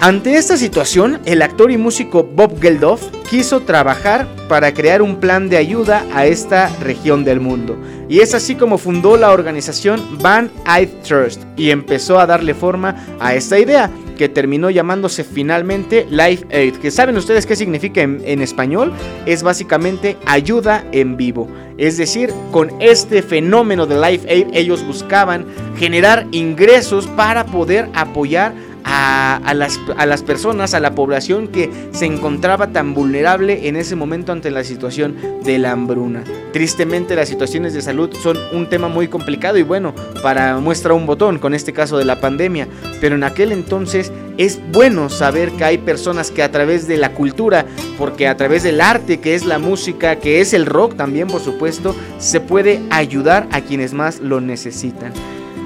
Ante 0.00 0.36
esta 0.36 0.56
situación, 0.56 1.18
el 1.24 1.42
actor 1.42 1.72
y 1.72 1.76
músico 1.76 2.22
Bob 2.22 2.60
Geldof 2.60 3.02
quiso 3.28 3.62
trabajar 3.62 4.28
para 4.48 4.72
crear 4.72 5.02
un 5.02 5.16
plan 5.16 5.48
de 5.48 5.56
ayuda 5.56 6.06
a 6.14 6.24
esta 6.24 6.68
región 6.80 7.24
del 7.24 7.40
mundo. 7.40 7.76
Y 8.08 8.20
es 8.20 8.32
así 8.32 8.54
como 8.54 8.78
fundó 8.78 9.16
la 9.16 9.32
organización 9.32 10.00
Van 10.22 10.52
Aid 10.66 10.88
Trust 11.02 11.42
y 11.56 11.70
empezó 11.70 12.20
a 12.20 12.26
darle 12.26 12.54
forma 12.54 12.94
a 13.18 13.34
esta 13.34 13.58
idea, 13.58 13.90
que 14.16 14.28
terminó 14.28 14.70
llamándose 14.70 15.24
finalmente 15.24 16.06
Life 16.08 16.46
Aid, 16.52 16.76
que 16.76 16.92
saben 16.92 17.16
ustedes 17.16 17.44
qué 17.44 17.56
significa 17.56 18.00
en 18.00 18.40
español, 18.40 18.92
es 19.26 19.42
básicamente 19.42 20.16
ayuda 20.26 20.84
en 20.92 21.16
vivo. 21.16 21.48
Es 21.76 21.96
decir, 21.96 22.32
con 22.52 22.70
este 22.80 23.22
fenómeno 23.22 23.86
de 23.86 24.00
Life 24.00 24.28
Aid 24.30 24.48
ellos 24.52 24.84
buscaban 24.86 25.46
generar 25.76 26.26
ingresos 26.30 27.06
para 27.08 27.46
poder 27.46 27.88
apoyar 27.94 28.52
a, 28.90 29.54
las, 29.54 29.78
a, 29.96 30.06
las, 30.06 30.22
personas, 30.22 30.72
a 30.72 30.80
la 30.80 30.94
población 30.94 31.48
que 31.48 31.70
se 31.92 32.06
encontraba 32.06 32.68
tan 32.68 32.94
vulnerable 32.94 33.68
en 33.68 33.76
ese 33.76 33.96
momento 33.96 34.32
ante 34.32 34.50
la 34.50 34.64
situación 34.64 35.16
de 35.44 35.58
la 35.58 35.72
hambruna. 35.72 36.24
Tristemente 36.52 37.14
las 37.14 37.28
situaciones 37.28 37.74
de 37.74 37.82
salud 37.82 38.10
son 38.22 38.38
un 38.52 38.68
tema 38.68 38.88
muy 38.88 39.08
complicado 39.08 39.58
y 39.58 39.62
bueno, 39.62 39.94
para 40.22 40.58
muestra 40.58 40.94
un 40.94 41.06
botón 41.06 41.38
con 41.38 41.54
este 41.54 41.72
caso 41.72 41.98
de 41.98 42.06
la 42.06 42.20
pandemia, 42.20 42.66
pero 43.00 43.16
en 43.16 43.24
aquel 43.24 43.52
entonces 43.52 44.10
es 44.38 44.58
bueno 44.72 45.10
saber 45.10 45.50
que 45.52 45.64
hay 45.64 45.78
personas 45.78 46.30
que 46.30 46.42
a 46.42 46.50
través 46.50 46.88
de 46.88 46.96
la 46.96 47.12
cultura, 47.12 47.66
porque 47.98 48.26
a 48.26 48.36
través 48.36 48.62
del 48.62 48.80
arte, 48.80 49.20
que 49.20 49.34
es 49.34 49.44
la 49.44 49.58
música, 49.58 50.16
que 50.16 50.40
es 50.40 50.54
el 50.54 50.64
rock 50.64 50.96
también 50.96 51.28
por 51.28 51.42
supuesto, 51.42 51.94
se 52.18 52.40
puede 52.40 52.80
ayudar 52.90 53.48
a 53.50 53.60
quienes 53.60 53.92
más 53.92 54.20
lo 54.20 54.40
necesitan. 54.40 55.12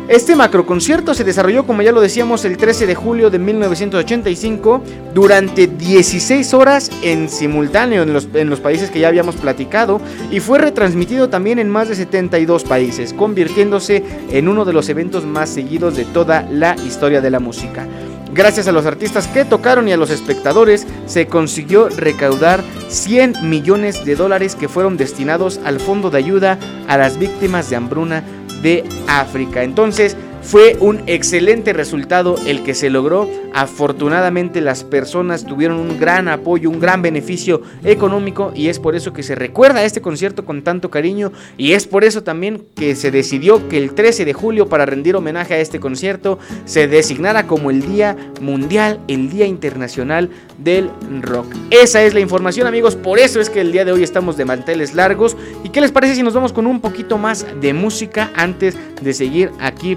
Este 0.08 0.34
macroconcierto 0.34 1.14
se 1.14 1.22
desarrolló, 1.22 1.64
como 1.64 1.80
ya 1.80 1.92
lo 1.92 2.00
decíamos, 2.00 2.44
el 2.44 2.56
13 2.56 2.86
de 2.86 2.94
julio 2.96 3.30
de 3.30 3.38
1985 3.38 4.82
durante 5.14 5.68
16 5.68 6.54
horas 6.54 6.90
en 7.02 7.28
simultáneo 7.28 8.02
en 8.02 8.12
los, 8.12 8.28
en 8.34 8.50
los, 8.50 8.58
países 8.58 8.90
que 8.90 8.98
ya 8.98 9.08
habíamos 9.08 9.36
platicado 9.36 10.00
y 10.30 10.40
fue 10.40 10.58
retransmitido 10.58 11.28
también 11.28 11.60
en 11.60 11.70
más 11.70 11.88
de 11.88 11.94
72 11.94 12.64
países, 12.64 13.14
convirtiéndose 13.14 14.02
en 14.30 14.48
uno 14.48 14.64
de 14.64 14.72
los 14.72 14.88
eventos 14.88 15.24
más 15.24 15.48
seguidos 15.48 15.96
de 15.96 16.04
toda 16.04 16.42
la 16.50 16.74
historia 16.84 17.20
de 17.20 17.30
la 17.30 17.38
música. 17.38 17.86
Gracias 18.34 18.66
a 18.66 18.72
los 18.72 18.86
artistas 18.86 19.28
que 19.28 19.44
tocaron 19.44 19.88
y 19.88 19.92
a 19.92 19.98
los 19.98 20.08
espectadores, 20.08 20.86
se 21.04 21.26
consiguió 21.26 21.90
recaudar 21.90 22.64
100 22.88 23.50
millones 23.50 24.06
de 24.06 24.16
dólares 24.16 24.56
que 24.56 24.70
fueron 24.70 24.96
destinados 24.96 25.60
al 25.64 25.80
Fondo 25.80 26.08
de 26.10 26.16
Ayuda 26.16 26.58
a 26.88 26.96
las 26.96 27.18
Víctimas 27.18 27.68
de 27.68 27.76
Hambruna 27.76 28.24
de 28.62 28.84
África. 29.06 29.62
Entonces, 29.62 30.16
fue 30.42 30.76
un 30.80 31.02
excelente 31.06 31.72
resultado 31.72 32.36
el 32.46 32.62
que 32.62 32.74
se 32.74 32.90
logró. 32.90 33.28
Afortunadamente 33.54 34.60
las 34.60 34.84
personas 34.84 35.44
tuvieron 35.44 35.78
un 35.78 35.98
gran 35.98 36.28
apoyo, 36.28 36.68
un 36.70 36.80
gran 36.80 37.02
beneficio 37.02 37.62
económico 37.84 38.52
y 38.54 38.68
es 38.68 38.78
por 38.78 38.96
eso 38.96 39.12
que 39.12 39.22
se 39.22 39.34
recuerda 39.34 39.84
este 39.84 40.00
concierto 40.00 40.44
con 40.44 40.62
tanto 40.62 40.90
cariño 40.90 41.32
y 41.56 41.72
es 41.72 41.86
por 41.86 42.04
eso 42.04 42.22
también 42.22 42.64
que 42.74 42.94
se 42.96 43.10
decidió 43.10 43.68
que 43.68 43.78
el 43.78 43.94
13 43.94 44.24
de 44.24 44.32
julio 44.32 44.68
para 44.68 44.86
rendir 44.86 45.16
homenaje 45.16 45.54
a 45.54 45.58
este 45.58 45.80
concierto 45.80 46.38
se 46.64 46.88
designara 46.88 47.46
como 47.46 47.70
el 47.70 47.82
Día 47.82 48.16
Mundial, 48.40 49.00
el 49.08 49.30
Día 49.30 49.46
Internacional 49.46 50.30
del 50.58 50.90
Rock. 51.20 51.46
Esa 51.70 52.02
es 52.02 52.14
la 52.14 52.20
información 52.20 52.66
amigos, 52.66 52.96
por 52.96 53.18
eso 53.18 53.40
es 53.40 53.50
que 53.50 53.60
el 53.60 53.72
día 53.72 53.84
de 53.84 53.92
hoy 53.92 54.02
estamos 54.02 54.36
de 54.36 54.44
manteles 54.44 54.94
largos 54.94 55.36
y 55.64 55.68
qué 55.68 55.80
les 55.80 55.92
parece 55.92 56.14
si 56.14 56.22
nos 56.22 56.34
vamos 56.34 56.52
con 56.52 56.66
un 56.66 56.80
poquito 56.80 57.18
más 57.18 57.46
de 57.60 57.72
música 57.72 58.30
antes 58.34 58.76
de 59.00 59.12
seguir 59.12 59.50
aquí. 59.60 59.96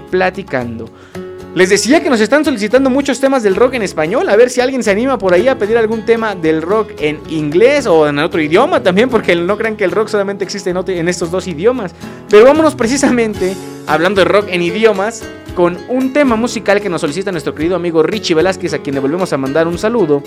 Les 1.56 1.70
decía 1.70 2.02
que 2.02 2.10
nos 2.10 2.20
están 2.20 2.44
solicitando 2.44 2.90
muchos 2.90 3.18
temas 3.18 3.42
del 3.42 3.56
rock 3.56 3.72
en 3.72 3.82
español. 3.82 4.28
A 4.28 4.36
ver 4.36 4.50
si 4.50 4.60
alguien 4.60 4.82
se 4.82 4.90
anima 4.90 5.16
por 5.16 5.32
ahí 5.32 5.48
a 5.48 5.56
pedir 5.56 5.78
algún 5.78 6.04
tema 6.04 6.34
del 6.34 6.60
rock 6.60 6.92
en 6.98 7.18
inglés 7.30 7.86
o 7.86 8.06
en 8.06 8.18
otro 8.18 8.42
idioma 8.42 8.82
también, 8.82 9.08
porque 9.08 9.34
no 9.34 9.56
crean 9.56 9.74
que 9.74 9.84
el 9.84 9.90
rock 9.90 10.08
solamente 10.08 10.44
existe 10.44 10.68
en, 10.68 11.08
estos 11.08 11.30
dos 11.30 11.46
idiomas. 11.46 11.94
Pero 12.28 12.44
vámonos 12.44 12.74
precisamente, 12.74 13.56
hablando 13.86 14.20
de 14.20 14.26
rock 14.26 14.48
en 14.50 14.60
idiomas, 14.60 15.22
con 15.54 15.78
un 15.88 16.12
tema 16.12 16.36
musical 16.36 16.82
que 16.82 16.90
nos 16.90 17.00
solicita 17.00 17.32
nuestro 17.32 17.54
querido 17.54 17.74
amigo 17.74 18.02
Richie 18.02 18.34
Velázquez, 18.34 18.74
a 18.74 18.78
quien 18.80 18.94
le 18.94 19.00
volvemos 19.00 19.32
a 19.32 19.38
mandar 19.38 19.66
un 19.66 19.78
saludo. 19.78 20.22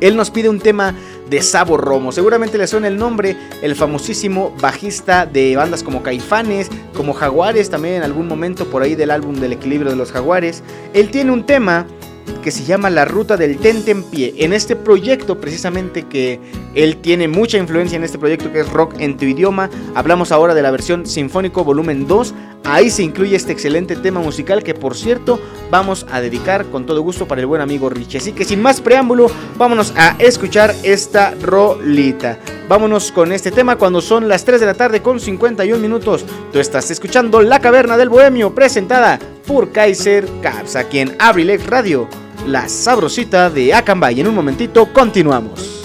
Él 0.00 0.16
nos 0.16 0.30
pide 0.30 0.48
un 0.48 0.60
tema 0.60 0.94
de 1.28 1.42
Sabo 1.42 1.76
Romo. 1.76 2.12
Seguramente 2.12 2.58
le 2.58 2.66
suena 2.66 2.88
el 2.88 2.96
nombre, 2.96 3.36
el 3.62 3.74
famosísimo 3.74 4.54
bajista 4.60 5.26
de 5.26 5.56
bandas 5.56 5.82
como 5.82 6.02
Caifanes, 6.02 6.70
como 6.94 7.12
Jaguares, 7.12 7.70
también 7.70 7.96
en 7.96 8.02
algún 8.02 8.28
momento 8.28 8.66
por 8.66 8.82
ahí 8.82 8.94
del 8.94 9.10
álbum 9.10 9.36
del 9.36 9.52
equilibrio 9.52 9.90
de 9.90 9.96
los 9.96 10.12
Jaguares. 10.12 10.62
Él 10.94 11.10
tiene 11.10 11.32
un 11.32 11.44
tema 11.44 11.86
que 12.42 12.50
se 12.50 12.64
llama 12.64 12.90
La 12.90 13.04
Ruta 13.04 13.36
del 13.36 13.58
Tente 13.58 13.96
en 14.12 14.52
este 14.52 14.76
proyecto, 14.76 15.40
precisamente 15.40 16.04
que 16.04 16.40
él 16.74 16.96
tiene 16.98 17.28
mucha 17.28 17.58
influencia 17.58 17.96
en 17.96 18.04
este 18.04 18.18
proyecto 18.18 18.52
que 18.52 18.60
es 18.60 18.70
Rock 18.70 18.94
en 18.98 19.16
tu 19.16 19.24
idioma, 19.24 19.70
hablamos 19.94 20.32
ahora 20.32 20.54
de 20.54 20.62
la 20.62 20.70
versión 20.70 21.06
Sinfónico 21.06 21.64
Volumen 21.64 22.06
2. 22.06 22.34
Ahí 22.64 22.90
se 22.90 23.02
incluye 23.02 23.36
este 23.36 23.52
excelente 23.52 23.96
tema 23.96 24.20
musical 24.20 24.62
que 24.62 24.74
por 24.74 24.96
cierto 24.96 25.40
vamos 25.70 26.06
a 26.10 26.20
dedicar 26.20 26.66
con 26.66 26.86
todo 26.86 27.00
gusto 27.02 27.26
para 27.26 27.40
el 27.40 27.46
buen 27.46 27.60
amigo 27.60 27.88
Rich. 27.88 28.16
Así 28.16 28.32
que 28.32 28.44
sin 28.44 28.60
más 28.60 28.80
preámbulo, 28.80 29.30
vámonos 29.56 29.92
a 29.96 30.16
escuchar 30.18 30.74
esta 30.82 31.34
rolita. 31.40 32.38
Vámonos 32.68 33.12
con 33.12 33.32
este 33.32 33.50
tema 33.50 33.76
cuando 33.76 34.00
son 34.00 34.28
las 34.28 34.44
3 34.44 34.60
de 34.60 34.66
la 34.66 34.74
tarde 34.74 35.00
con 35.00 35.18
51 35.18 35.80
minutos. 35.80 36.24
Tú 36.52 36.58
estás 36.58 36.90
escuchando 36.90 37.40
La 37.40 37.60
Caverna 37.60 37.96
del 37.96 38.10
Bohemio 38.10 38.54
presentada 38.54 39.18
por 39.48 39.72
Kaiser 39.72 40.28
Caps 40.42 40.76
aquí 40.76 40.98
en 40.98 41.16
Abrilex 41.18 41.66
Radio, 41.66 42.06
la 42.46 42.68
sabrosita 42.68 43.48
de 43.48 43.72
Acambay. 43.72 44.20
En 44.20 44.28
un 44.28 44.34
momentito 44.34 44.92
continuamos. 44.92 45.77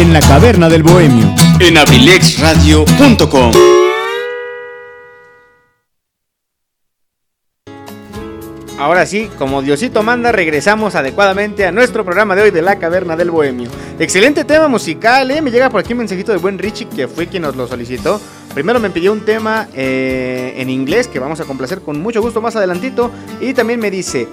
En 0.00 0.14
la 0.14 0.20
caverna 0.20 0.70
del 0.70 0.82
bohemio. 0.82 1.34
En 1.58 1.76
abrilexradio.com. 1.76 3.52
Ahora 8.78 9.04
sí, 9.04 9.28
como 9.36 9.60
Diosito 9.60 10.02
manda, 10.02 10.32
regresamos 10.32 10.94
adecuadamente 10.94 11.66
a 11.66 11.70
nuestro 11.70 12.02
programa 12.02 12.34
de 12.34 12.40
hoy 12.40 12.50
de 12.50 12.62
la 12.62 12.76
Caverna 12.76 13.14
del 13.14 13.30
Bohemio. 13.30 13.68
Excelente 13.98 14.44
tema 14.44 14.68
musical, 14.68 15.30
¿eh? 15.32 15.42
Me 15.42 15.50
llega 15.50 15.68
por 15.68 15.80
aquí 15.80 15.92
un 15.92 15.98
mensajito 15.98 16.32
de 16.32 16.38
buen 16.38 16.58
Richie, 16.58 16.88
que 16.88 17.06
fue 17.06 17.26
quien 17.26 17.42
nos 17.42 17.54
lo 17.54 17.68
solicitó. 17.68 18.18
Primero 18.54 18.80
me 18.80 18.88
pidió 18.88 19.12
un 19.12 19.26
tema 19.26 19.68
eh, 19.74 20.54
en 20.56 20.70
inglés, 20.70 21.08
que 21.08 21.18
vamos 21.18 21.40
a 21.40 21.44
complacer 21.44 21.82
con 21.82 22.00
mucho 22.00 22.22
gusto 22.22 22.40
más 22.40 22.56
adelantito. 22.56 23.10
Y 23.42 23.52
también 23.52 23.78
me 23.78 23.90
dice, 23.90 24.28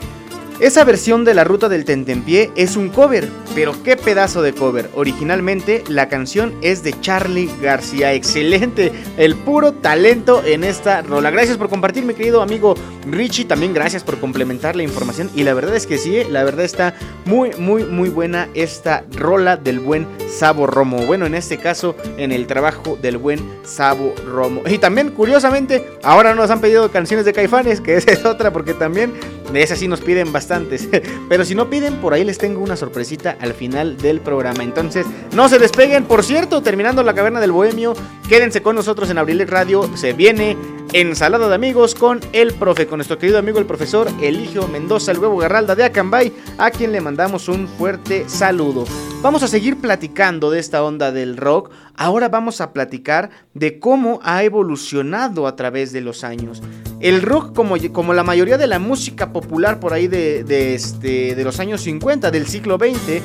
esa 0.59 0.84
versión 0.86 1.24
de 1.24 1.36
la 1.36 1.43
ruta 1.43 1.70
del 1.70 1.86
Tentempié 1.86 2.51
es 2.55 2.78
un 2.78 2.89
cover, 2.89 3.30
pero 3.58 3.74
qué 3.82 3.97
pedazo 3.97 4.43
de 4.43 4.53
cover. 4.53 4.88
Originalmente 4.93 5.84
la 5.88 6.10
canción 6.10 6.53
es 6.62 6.84
de 6.84 6.93
Charlie 7.01 7.49
García. 7.60 8.14
Excelente, 8.14 8.91
el 9.18 9.34
puro 9.34 9.74
talento 9.74 10.43
en 10.45 10.64
esta 10.64 11.01
rola. 11.01 11.32
Gracias 11.32 11.58
por 11.58 11.68
compartir, 11.68 12.03
mi 12.03 12.14
querido 12.14 12.43
amigo 12.43 12.76
Richie. 13.10 13.45
También 13.45 13.74
gracias 13.74 14.03
por 14.03 14.20
complementar 14.20 14.76
la 14.76 14.84
información. 14.84 15.32
Y 15.34 15.41
la 15.41 15.55
verdad 15.55 15.76
es 15.76 15.88
que 15.88 15.97
sí, 15.97 16.22
la 16.30 16.43
verdad 16.43 16.66
está 16.66 16.93
muy, 17.26 17.49
muy, 17.58 17.84
muy 17.84 18.10
buena 18.10 18.47
esta 18.53 19.03
rola 19.16 19.58
del 19.58 19.80
buen 19.80 20.05
Sabo 20.30 20.68
Romo. 20.68 21.08
Bueno, 21.08 21.26
en 21.26 21.34
este 21.34 21.58
caso, 21.58 21.95
en 22.18 22.32
el 22.32 22.45
trabajo 22.45 22.95
del 23.01 23.18
buen 23.18 23.39
Sabo 23.64 24.14
Romo. 24.24 24.62
Y 24.68 24.78
también, 24.78 25.10
curiosamente, 25.10 25.84
ahora 26.03 26.36
nos 26.36 26.51
han 26.51 26.62
pedido 26.62 26.91
canciones 26.91 27.26
de 27.26 27.34
Caifanes, 27.34 27.82
que 27.82 27.95
esa 27.95 28.12
es 28.12 28.24
otra, 28.24 28.53
porque 28.53 28.76
también 28.76 29.16
de 29.52 29.64
esas 29.64 29.80
sí 29.80 29.88
nos 29.88 30.02
piden 30.02 30.32
bastantes. 30.32 30.88
Pero 31.30 31.45
si 31.45 31.56
no 31.56 31.70
piden, 31.70 31.95
por 31.95 32.14
ahí 32.14 32.24
les 32.24 32.38
tengo 32.38 32.62
una 32.62 32.76
sorpresita 32.76 33.38
al 33.39 33.54
final 33.54 33.98
del 33.98 34.22
programa. 34.22 34.64
Entonces, 34.64 35.06
no 35.34 35.50
se 35.50 35.60
despeguen. 35.60 36.06
Por 36.06 36.24
cierto, 36.24 36.62
terminando 36.62 37.04
la 37.04 37.14
caverna 37.14 37.39
del 37.39 37.52
bohemio, 37.52 37.93
quédense 38.28 38.62
con 38.62 38.76
nosotros 38.76 39.10
en 39.10 39.18
Abril 39.18 39.45
Radio. 39.48 39.89
Se 39.95 40.14
viene 40.14 40.58
ensalada 40.93 41.50
de 41.50 41.56
amigos 41.56 41.95
con 41.95 42.20
el 42.34 42.54
profe, 42.54 42.88
con 42.88 42.98
nuestro 42.98 43.18
querido 43.18 43.38
amigo 43.38 43.60
el 43.60 43.66
profesor 43.66 44.08
Eligio 44.22 44.68
Mendoza, 44.68 45.12
el 45.12 45.20
huevo 45.20 45.38
Garralda 45.38 45.76
de 45.76 45.84
Acambay, 45.84 46.34
a 46.58 46.72
quien 46.72 46.91
le 46.91 47.02
mandamos 47.02 47.48
un 47.50 47.68
fuerte 47.68 48.28
saludo. 48.28 48.86
Vamos 49.28 49.43
a 49.43 49.49
seguir 49.49 49.75
platicando 49.82 50.51
de 50.51 50.59
esta 50.59 50.82
onda 50.82 51.11
del 51.11 51.36
rock. 51.36 51.69
Ahora 51.95 52.30
vamos 52.30 52.61
a 52.61 52.71
platicar 52.71 53.30
de 53.53 53.78
cómo 53.78 54.21
ha 54.23 54.41
evolucionado 54.45 55.47
a 55.47 55.57
través 55.57 55.91
de 55.91 55.99
los 55.99 56.23
años. 56.23 56.63
El 57.01 57.21
rock, 57.21 57.53
como, 57.53 58.13
la 58.13 58.23
mayoría 58.23 58.57
de 58.57 58.67
la 58.67 58.80
música 58.80 59.34
popular 59.34 59.82
por 59.82 59.91
ahí 59.91 60.07
de, 60.07 60.45
de, 60.45 60.75
este, 60.75 61.36
de 61.36 61.43
los 61.43 61.59
años 61.59 61.82
50, 61.82 62.32
del 62.32 62.47
siglo 62.47 62.78
XX, 62.78 63.21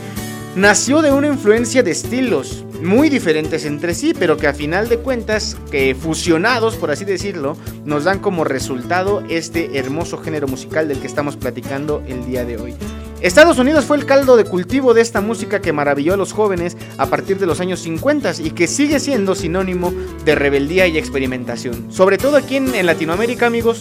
nació 0.57 1.03
de 1.03 1.13
una 1.13 1.29
influencia 1.29 1.85
de 1.85 1.93
estilos 1.93 2.65
muy 2.83 3.09
diferentes 3.09 3.65
entre 3.65 3.95
sí, 3.95 4.13
pero 4.13 4.37
que 4.37 4.49
a 4.49 4.55
final 4.55 4.89
de 4.89 4.99
cuentas, 4.99 5.57
que 5.71 5.95
fusionados, 5.95 6.75
por 6.75 6.91
así 6.91 7.05
decirlo, 7.05 7.57
nos 7.85 8.03
dan 8.03 8.19
como 8.19 8.43
resultado 8.43 9.23
este 9.29 9.79
hermoso 9.79 10.19
género 10.19 10.49
musical 10.49 10.89
del 10.89 10.99
que 10.99 11.07
estamos 11.07 11.37
platicando 11.37 12.03
el 12.09 12.27
día 12.27 12.45
de 12.45 12.57
hoy. 12.57 12.75
Estados 13.23 13.61
Unidos 13.61 13.85
fue 13.85 13.99
el 13.99 14.05
caldo 14.05 14.37
de 14.37 14.45
cultivo 14.45 14.95
de 14.95 15.01
esta 15.01 15.21
música 15.21 15.61
que 15.61 15.73
maravilló 15.73 16.15
a 16.15 16.17
los 16.17 16.33
jóvenes 16.33 16.77
a 16.99 17.07
partir 17.07 17.39
de 17.39 17.47
los 17.47 17.61
años 17.61 17.79
50 17.79 18.33
y 18.41 18.51
que 18.51 18.67
sigue 18.67 18.99
siendo 18.99 19.37
sinónimo 19.37 19.93
de 20.25 20.35
rebeldía 20.35 20.89
y 20.89 20.99
experimentación. 20.99 21.93
Sobre 21.93 22.19
todo 22.19 22.37
aquí 22.37 22.57
en, 22.57 22.85
Latinoamérica, 22.85 23.47
amigos, 23.47 23.81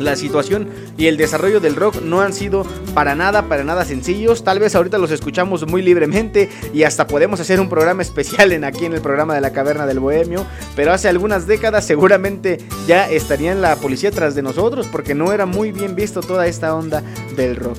la 0.00 0.16
situación 0.16 0.68
y 0.98 1.06
el 1.06 1.16
desarrollo 1.16 1.60
del 1.60 1.76
rock 1.76 2.02
no 2.02 2.20
han 2.20 2.32
sido 2.32 2.66
para 2.94 3.14
nada, 3.14 3.42
para 3.48 3.62
nada 3.62 3.84
sencillos. 3.84 4.42
Tal 4.42 4.58
vez 4.58 4.74
ahorita 4.74 4.98
los 4.98 5.12
escuchamos 5.12 5.68
muy 5.68 5.80
libremente 5.80 6.50
y 6.72 6.82
hasta 6.82 7.06
podemos 7.06 7.38
hacer 7.38 7.60
un 7.60 7.68
programa 7.68 8.02
especial 8.02 8.50
en 8.50 8.64
aquí 8.64 8.86
en 8.86 8.94
el 8.94 9.00
programa 9.00 9.36
de 9.36 9.40
la 9.40 9.52
Caverna 9.52 9.86
del 9.86 10.00
Bohemio. 10.00 10.46
Pero 10.74 10.92
hace 10.92 11.08
algunas 11.08 11.46
décadas 11.46 11.86
seguramente 11.86 12.58
ya 12.88 13.08
estarían 13.08 13.62
la 13.62 13.76
policía 13.76 14.10
tras 14.10 14.34
de 14.34 14.42
nosotros 14.42 14.88
porque 14.90 15.14
no 15.14 15.32
era 15.32 15.46
muy 15.46 15.70
bien 15.70 15.94
visto 15.94 16.22
toda 16.22 16.48
esta 16.48 16.74
onda 16.74 17.04
del 17.36 17.54
rock. 17.54 17.78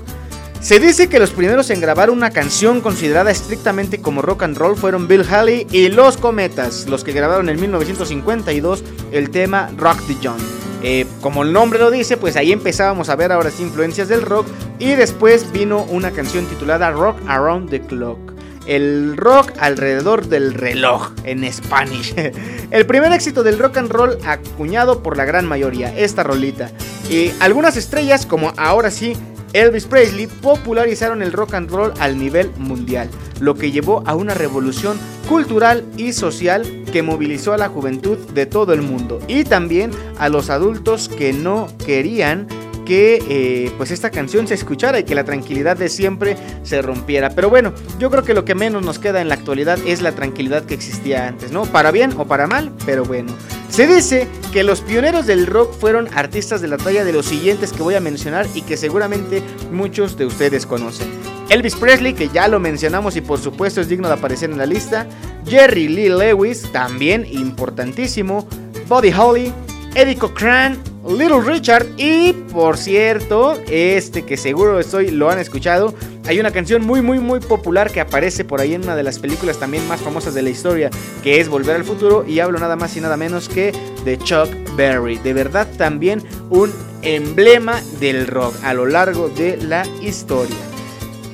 Se 0.66 0.80
dice 0.80 1.10
que 1.10 1.20
los 1.20 1.30
primeros 1.30 1.70
en 1.70 1.80
grabar 1.80 2.10
una 2.10 2.32
canción 2.32 2.82
considerada 2.82 3.30
estrictamente 3.30 4.02
como 4.02 4.24
rock 4.24 4.42
and 4.42 4.58
roll 4.58 4.76
fueron 4.76 5.08
Bill 5.08 5.22
Haley 5.22 5.68
y 5.70 5.90
Los 5.90 6.18
Cometas, 6.18 6.88
los 6.90 7.04
que 7.04 7.12
grabaron 7.12 7.50
en 7.50 7.62
1952 7.62 8.84
el 9.12 9.30
tema 9.30 9.70
Rock 9.78 10.02
the 10.08 10.16
John. 10.24 10.38
Eh, 10.82 11.06
como 11.22 11.44
el 11.44 11.54
nombre 11.54 11.78
lo 11.78 11.92
dice, 11.92 12.18
pues 12.18 12.36
ahí 12.36 12.52
empezábamos 12.52 13.10
a 13.10 13.16
ver 13.16 13.32
ahora 13.32 13.52
sí 13.52 13.62
influencias 13.62 14.08
del 14.08 14.24
rock 14.24 14.48
y 14.80 14.96
después 14.96 15.52
vino 15.52 15.84
una 15.84 16.10
canción 16.10 16.48
titulada 16.48 16.90
Rock 16.90 17.20
Around 17.28 17.70
the 17.70 17.82
Clock. 17.82 18.34
El 18.66 19.18
rock 19.18 19.52
alrededor 19.60 20.26
del 20.30 20.56
reloj 20.56 21.12
en 21.26 21.54
Spanish. 21.54 22.16
El 22.72 22.88
primer 22.88 23.14
éxito 23.14 23.44
del 23.44 23.60
rock 23.60 23.78
and 23.78 23.92
roll 23.92 24.18
acuñado 24.26 25.04
por 25.04 25.16
la 25.16 25.26
gran 25.26 25.46
mayoría, 25.46 25.96
esta 25.96 26.24
rolita. 26.24 26.72
Y 27.08 27.32
algunas 27.40 27.78
estrellas, 27.78 28.26
como 28.26 28.52
ahora 28.58 28.90
sí 28.90 29.16
Elvis 29.56 29.86
Presley 29.86 30.28
popularizaron 30.28 31.22
el 31.22 31.32
rock 31.32 31.54
and 31.54 31.72
roll 31.72 31.94
al 32.02 32.20
nivel 32.20 32.52
mundial, 32.58 33.10
lo 33.40 33.56
que 33.56 33.72
llevó 33.72 34.04
a 34.06 34.14
una 34.14 34.34
revolución 34.34 35.00
cultural 35.30 35.86
y 35.96 36.12
social 36.12 36.84
que 36.92 37.02
movilizó 37.02 37.54
a 37.54 37.58
la 37.58 37.70
juventud 37.70 38.18
de 38.18 38.46
todo 38.46 38.74
el 38.74 38.82
mundo 38.82 39.22
y 39.30 39.46
también 39.46 39.92
a 40.20 40.28
los 40.28 40.50
adultos 40.50 41.08
que 41.08 41.32
no 41.32 41.68
querían 41.86 42.48
que 42.86 43.24
eh, 43.28 43.72
pues 43.78 43.92
esta 43.92 44.12
canción 44.12 44.48
se 44.48 44.54
escuchara 44.54 45.00
y 45.00 45.04
que 45.04 45.16
la 45.16 45.24
tranquilidad 45.24 45.76
de 45.76 45.90
siempre 45.90 46.38
se 46.64 46.82
rompiera. 46.82 47.32
Pero 47.32 47.50
bueno, 47.50 47.74
yo 48.00 48.10
creo 48.10 48.24
que 48.24 48.34
lo 48.34 48.46
que 48.46 48.56
menos 48.56 48.86
nos 48.86 49.00
queda 49.00 49.22
en 49.22 49.28
la 49.28 49.36
actualidad 49.36 49.80
es 49.86 50.02
la 50.02 50.14
tranquilidad 50.14 50.64
que 50.64 50.76
existía 50.76 51.28
antes, 51.28 51.52
¿no? 51.52 51.64
Para 51.66 51.92
bien 51.92 52.14
o 52.18 52.26
para 52.26 52.48
mal, 52.48 52.72
pero 52.86 53.04
bueno. 53.04 53.34
Se 53.70 53.88
dice 53.88 54.28
que 54.54 54.64
los 54.64 54.82
pioneros 54.82 55.26
del 55.26 55.48
rock 55.48 55.74
fueron 55.74 56.08
artistas 56.14 56.62
de 56.62 56.70
la 56.70 56.78
talla 56.78 57.04
de 57.04 57.12
los 57.12 57.26
siguientes 57.26 57.74
que 57.74 57.84
voy 57.84 57.96
a 57.96 58.00
mencionar 58.00 58.48
y 58.54 58.62
que 58.62 58.78
seguramente 58.78 59.42
muchos 59.72 60.18
de 60.18 60.26
ustedes 60.26 60.66
conocen. 60.66 61.10
Elvis 61.50 61.76
Presley, 61.76 62.14
que 62.14 62.30
ya 62.30 62.48
lo 62.48 62.60
mencionamos 62.60 63.16
y 63.16 63.22
por 63.22 63.40
supuesto 63.40 63.82
es 63.82 63.90
digno 63.90 64.08
de 64.08 64.14
aparecer 64.14 64.50
en 64.50 64.58
la 64.58 64.66
lista. 64.66 65.08
Jerry 65.46 65.88
Lee 65.88 66.10
Lewis, 66.10 66.72
también 66.72 67.26
importantísimo. 67.30 68.48
Buddy 68.88 69.12
Holly, 69.12 69.54
Eddie 69.96 70.18
Cochran, 70.18 70.78
Little 71.08 71.40
Richard 71.40 71.88
y 71.96 72.34
por 72.34 72.78
cierto, 72.78 73.58
este 73.70 74.26
que 74.26 74.36
seguro 74.36 74.78
estoy 74.78 75.10
lo 75.10 75.30
han 75.30 75.40
escuchado, 75.40 75.94
hay 76.28 76.38
una 76.40 76.52
canción 76.52 76.86
muy 76.86 77.02
muy 77.02 77.20
muy 77.20 77.40
popular 77.40 77.90
que 77.90 78.02
aparece 78.02 78.44
por 78.44 78.60
ahí 78.60 78.74
en 78.74 78.84
una 78.84 78.98
de 78.98 79.04
las 79.04 79.20
películas 79.20 79.58
también 79.58 79.88
más 79.88 80.02
famosas 80.02 80.34
de 80.34 80.42
la 80.42 80.50
historia, 80.50 80.90
que 81.24 81.40
es 81.40 81.48
Volver 81.48 81.78
al 81.78 81.86
futuro 81.86 82.26
y 82.28 82.42
hablo 82.42 82.60
nada 82.60 82.76
más 82.76 82.98
y 82.98 83.02
nada 83.02 83.16
menos 83.16 83.48
que 83.48 83.72
de 84.04 84.18
Chuck 84.18 84.50
Berry. 84.76 85.18
De 85.20 85.32
verdad 85.32 85.66
también 85.78 86.22
un 86.50 86.74
emblema 87.02 87.82
del 88.02 88.28
rock 88.28 88.54
a 88.64 88.74
lo 88.74 88.86
largo 88.86 89.30
de 89.30 89.56
la 89.58 89.86
historia. 90.02 90.75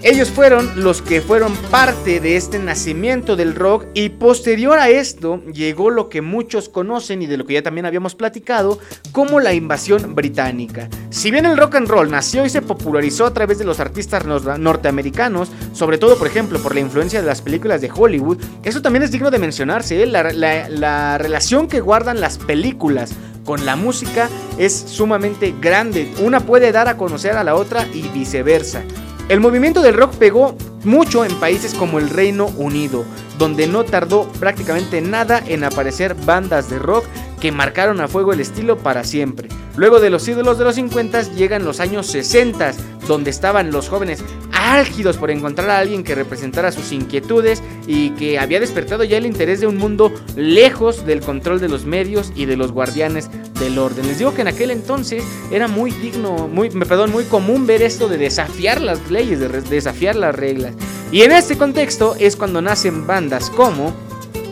Ellos 0.04 0.32
fueron 0.32 0.84
los 0.84 1.04
que 1.04 1.22
fueron 1.22 1.56
parte 1.70 2.20
de 2.20 2.36
este 2.36 2.58
nacimiento 2.58 3.36
del 3.36 3.54
rock 3.54 3.86
y 3.94 4.10
posterior 4.10 4.80
a 4.80 4.90
esto 4.90 5.44
llegó 5.54 5.92
lo 5.92 6.10
que 6.10 6.24
muchos 6.24 6.70
conocen 6.70 7.22
y 7.22 7.28
de 7.28 7.38
lo 7.38 7.46
que 7.46 7.54
ya 7.54 7.62
también 7.62 7.86
habíamos 7.86 8.16
platicado 8.16 8.80
como 9.12 9.40
la 9.40 9.54
invasión 9.54 10.16
británica. 10.16 10.90
Si 11.12 11.30
bien 11.30 11.46
el 11.46 11.56
rock 11.56 11.76
and 11.76 11.88
roll 11.88 12.10
nació 12.10 12.44
y 12.48 12.50
se 12.50 12.64
popularizó 12.64 13.28
a 13.28 13.34
través 13.34 13.60
de 13.60 13.66
los 13.66 13.80
artistas 13.80 14.26
norteamericanos, 14.26 15.52
sobre 15.72 16.00
todo 16.00 16.18
por 16.18 16.26
ejemplo 16.26 16.58
por 16.60 16.74
la 16.74 16.82
influencia 16.82 17.22
de 17.22 17.28
las 17.28 17.44
películas 17.44 17.80
de 17.80 17.92
Hollywood, 17.96 18.40
eso 18.64 18.82
también 18.82 19.04
es 19.04 19.12
digno 19.12 19.30
de 19.30 19.38
mencionarse, 19.38 20.02
¿eh? 20.02 20.08
la, 20.08 20.24
la 20.34 21.18
relación 21.20 21.68
que 21.68 21.80
guardan 21.80 22.20
las 22.20 22.40
películas 22.40 23.14
con 23.46 23.68
la 23.68 23.76
música 23.76 24.30
es 24.58 24.74
sumamente 24.74 25.54
grande. 25.62 26.12
Una 26.24 26.40
puede 26.40 26.72
dar 26.72 26.88
a 26.88 26.98
conocer 26.98 27.38
a 27.38 27.44
la 27.44 27.54
otra 27.54 27.86
y 27.94 28.08
viceversa. 28.10 28.84
El 29.30 29.40
movimiento 29.40 29.82
del 29.82 29.96
rock 29.96 30.16
pegó 30.16 30.56
mucho 30.84 31.24
en 31.24 31.34
países 31.40 31.74
como 31.74 32.00
el 32.00 32.10
Reino 32.10 32.48
Unido, 32.58 33.06
donde 33.42 33.66
no 33.66 33.84
tardó 33.84 34.28
prácticamente 34.40 35.02
nada 35.02 35.42
en 35.48 35.64
aparecer 35.64 36.14
bandas 36.14 36.70
de 36.70 36.78
rock 36.78 37.06
que 37.40 37.52
marcaron 37.52 38.00
a 38.00 38.08
fuego 38.08 38.34
el 38.34 38.40
estilo 38.40 38.78
para 38.78 39.04
siempre. 39.04 39.50
Luego 39.76 40.00
de 40.00 40.12
los 40.12 40.28
ídolos 40.28 40.60
de 40.60 40.64
los 40.64 40.76
50 40.76 41.34
llegan 41.34 41.66
los 41.66 41.80
años 41.80 42.06
60, 42.06 42.72
donde 43.08 43.32
estaban 43.32 43.72
los 43.72 43.90
jóvenes 43.90 44.24
álgidos 44.52 45.18
por 45.18 45.32
encontrar 45.32 45.72
a 45.72 45.80
alguien 45.80 46.04
que 46.04 46.14
representara 46.14 46.72
sus 46.72 46.92
inquietudes 46.92 47.64
y 47.88 48.12
que 48.12 48.38
había 48.38 48.60
despertado 48.60 49.04
ya 49.06 49.18
el 49.18 49.26
interés 49.26 49.60
de 49.60 49.66
un 49.66 49.78
mundo 49.78 50.14
lejos 50.36 51.08
del 51.08 51.22
control 51.22 51.60
de 51.60 51.70
los 51.70 51.84
medios 51.84 52.32
y 52.36 52.46
de 52.46 52.58
los 52.58 52.72
guardianes 52.72 53.32
del 53.60 53.80
orden. 53.80 54.06
Les 54.06 54.20
digo 54.20 54.36
que 54.36 54.42
en 54.42 54.50
aquel 54.50 54.70
entonces 54.70 55.24
era 55.52 55.68
muy 55.68 55.90
digno, 55.90 56.48
muy, 56.48 56.70
perdón, 56.70 57.12
muy 57.12 57.24
común 57.24 57.66
ver 57.66 57.82
esto 57.82 58.08
de 58.08 58.20
desafiar 58.20 58.82
las 58.82 59.10
leyes, 59.10 59.40
de 59.40 59.50
desafiar 59.50 60.16
las 60.16 60.36
reglas. 60.36 60.76
Y 61.12 61.24
en 61.24 61.34
este 61.34 61.58
contexto 61.58 62.16
es 62.18 62.38
cuando 62.38 62.62
nacen 62.62 63.06
bandas 63.06 63.50
como 63.50 63.94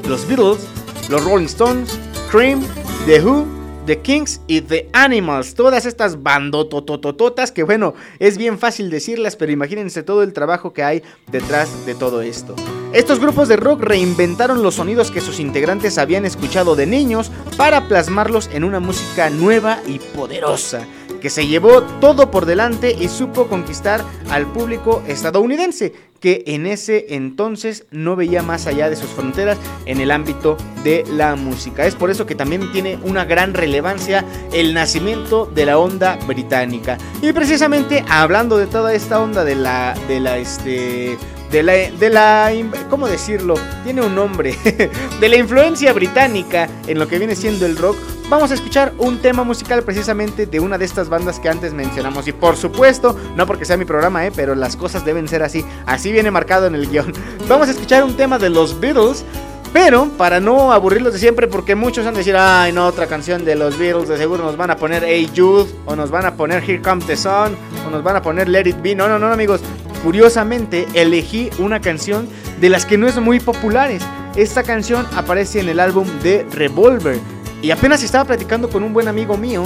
los 0.10 0.28
Beatles, 0.28 0.68
los 1.10 1.24
Rolling 1.24 1.45
Stones, 1.45 1.97
Cream, 2.30 2.62
The 3.05 3.24
Who, 3.24 3.45
The 3.86 3.99
Kings 3.99 4.41
y 4.45 4.60
The 4.60 4.89
Animals. 4.91 5.55
Todas 5.55 5.86
estas 5.86 6.22
bandototototas 6.22 7.53
que 7.53 7.64
bueno, 7.64 7.93
es 8.20 8.38
bien 8.38 8.60
fácil 8.60 8.89
decirlas, 8.89 9.38
pero 9.38 9.53
imagínense 9.53 10.03
todo 10.03 10.22
el 10.22 10.34
trabajo 10.34 10.74
que 10.74 10.84
hay 10.84 11.01
detrás 11.32 11.86
de 11.86 11.95
todo 11.95 12.22
esto. 12.22 12.57
Estos 12.91 13.22
grupos 13.22 13.47
de 13.47 13.55
rock 13.55 13.82
reinventaron 13.84 14.62
los 14.62 14.76
sonidos 14.76 15.12
que 15.12 15.22
sus 15.22 15.39
integrantes 15.39 15.97
habían 15.97 16.26
escuchado 16.26 16.76
de 16.76 16.88
niños 16.88 17.32
para 17.55 17.88
plasmarlos 17.88 18.49
en 18.51 18.66
una 18.66 18.82
música 18.82 19.30
nueva 19.30 19.80
y 19.88 19.99
poderosa 19.99 20.86
que 21.20 21.30
se 21.30 21.47
llevó 21.47 21.84
todo 21.99 22.32
por 22.32 22.45
delante 22.45 22.95
y 22.97 23.07
supo 23.10 23.47
conquistar 23.47 24.03
al 24.30 24.51
público 24.51 25.03
estadounidense, 25.07 25.93
que 26.20 26.43
en 26.47 26.67
ese 26.67 27.07
entonces 27.09 27.86
no 27.91 28.15
veía 28.15 28.43
más 28.43 28.67
allá 28.67 28.89
de 28.89 28.95
sus 28.95 29.09
fronteras 29.09 29.57
en 29.86 29.99
el 29.99 30.11
ámbito 30.11 30.57
de 30.84 31.03
la 31.11 31.36
música. 31.36 31.86
Es 31.86 31.95
por 31.95 32.09
eso 32.09 32.26
que 32.26 32.36
también 32.36 32.72
tiene 32.72 32.97
una 33.03 33.26
gran 33.26 33.53
relevancia 33.53 34.26
el 34.53 34.74
nacimiento 34.74 35.45
de 35.45 35.65
la 35.65 35.78
onda 35.78 36.17
británica. 36.28 36.97
Y 37.22 37.32
precisamente 37.34 38.03
hablando 38.09 38.57
de 38.57 38.67
toda 38.67 38.93
esta 38.93 39.22
onda 39.22 39.43
de 39.43 39.55
la 39.55 39.95
de 40.07 40.20
la 40.20 40.38
este 40.38 41.17
de 41.51 41.63
la, 41.63 41.74
de 41.74 42.09
la, 42.09 42.51
¿cómo 42.89 43.07
decirlo? 43.07 43.55
Tiene 43.84 44.01
un 44.01 44.15
nombre, 44.15 44.55
de 45.20 45.30
la 45.30 45.36
influencia 45.36 45.93
británica 45.93 46.70
en 46.88 46.99
lo 46.99 47.07
que 47.07 47.17
viene 47.17 47.36
siendo 47.36 47.65
el 47.65 47.76
rock, 47.76 47.97
vamos 48.30 48.51
a 48.51 48.53
escuchar 48.53 48.93
un 48.97 49.19
tema 49.19 49.43
musical 49.43 49.84
precisamente 49.84 50.45
de 50.45 50.59
una 50.59 50.77
de 50.77 50.86
estas 50.86 51.09
bandas 51.09 51.39
que 51.39 51.49
antes 51.49 51.73
mencionamos. 51.73 52.27
Y 52.27 52.32
por 52.32 52.55
supuesto, 52.55 53.15
no 53.36 53.45
porque 53.45 53.65
sea 53.65 53.77
mi 53.77 53.86
programa, 53.86 54.25
¿eh? 54.25 54.32
pero 54.36 54.55
las 54.55 54.75
cosas 54.75 55.03
deben 55.03 55.27
ser 55.27 55.43
así, 55.43 55.65
así 55.86 56.11
viene 56.11 56.32
marcado 56.32 56.67
en 56.67 56.75
el 56.75 56.89
guion. 56.89 57.13
Vamos 57.47 57.67
a 57.67 57.71
escuchar 57.71 58.03
un 58.03 58.15
tema 58.15 58.39
de 58.39 58.49
los 58.49 58.80
Beatles. 58.80 59.25
Pero 59.71 60.07
para 60.17 60.39
no 60.39 60.71
aburrirlos 60.71 61.13
de 61.13 61.19
siempre, 61.19 61.47
porque 61.47 61.75
muchos 61.75 62.03
van 62.03 62.15
a 62.15 62.17
decir, 62.17 62.36
ay, 62.36 62.71
no, 62.71 62.88
otra 62.88 63.05
canción 63.05 63.45
de 63.45 63.53
los 63.53 63.77
Beatles, 63.77 64.09
de 64.09 64.17
seguro 64.17 64.43
nos 64.43 64.57
van 64.57 64.71
a 64.71 64.77
poner 64.77 65.03
Hey 65.05 65.30
Jude, 65.36 65.69
o 65.86 65.95
nos 65.95 66.09
van 66.09 66.25
a 66.25 66.34
poner 66.34 66.63
Here 66.63 66.82
Comes 66.82 67.05
the 67.05 67.15
Sun, 67.15 67.55
o 67.86 67.91
nos 67.91 68.01
van 68.01 68.15
a 68.15 68.21
poner 68.23 68.49
Let 68.49 68.67
It 68.67 68.82
Be. 68.82 68.95
No, 68.95 69.07
no, 69.07 69.19
no, 69.19 69.32
amigos, 69.32 69.61
Curiosamente, 70.03 70.88
elegí 70.93 71.49
una 71.59 71.82
canción 71.82 72.30
de 72.61 72.69
las 72.69 72.86
que 72.86 72.97
no 72.97 73.07
es 73.07 73.17
muy 73.17 73.39
populares. 73.39 74.01
Esta 74.36 74.63
canción 74.63 75.05
aparece 75.15 75.59
en 75.59 75.67
el 75.67 75.80
álbum 75.80 76.07
de 76.23 76.45
Revolver. 76.51 77.19
Y 77.62 77.72
apenas 77.72 78.03
estaba 78.03 78.26
platicando 78.26 78.70
con 78.70 78.84
un 78.84 78.93
buen 78.93 79.07
amigo 79.07 79.38
mío 79.38 79.64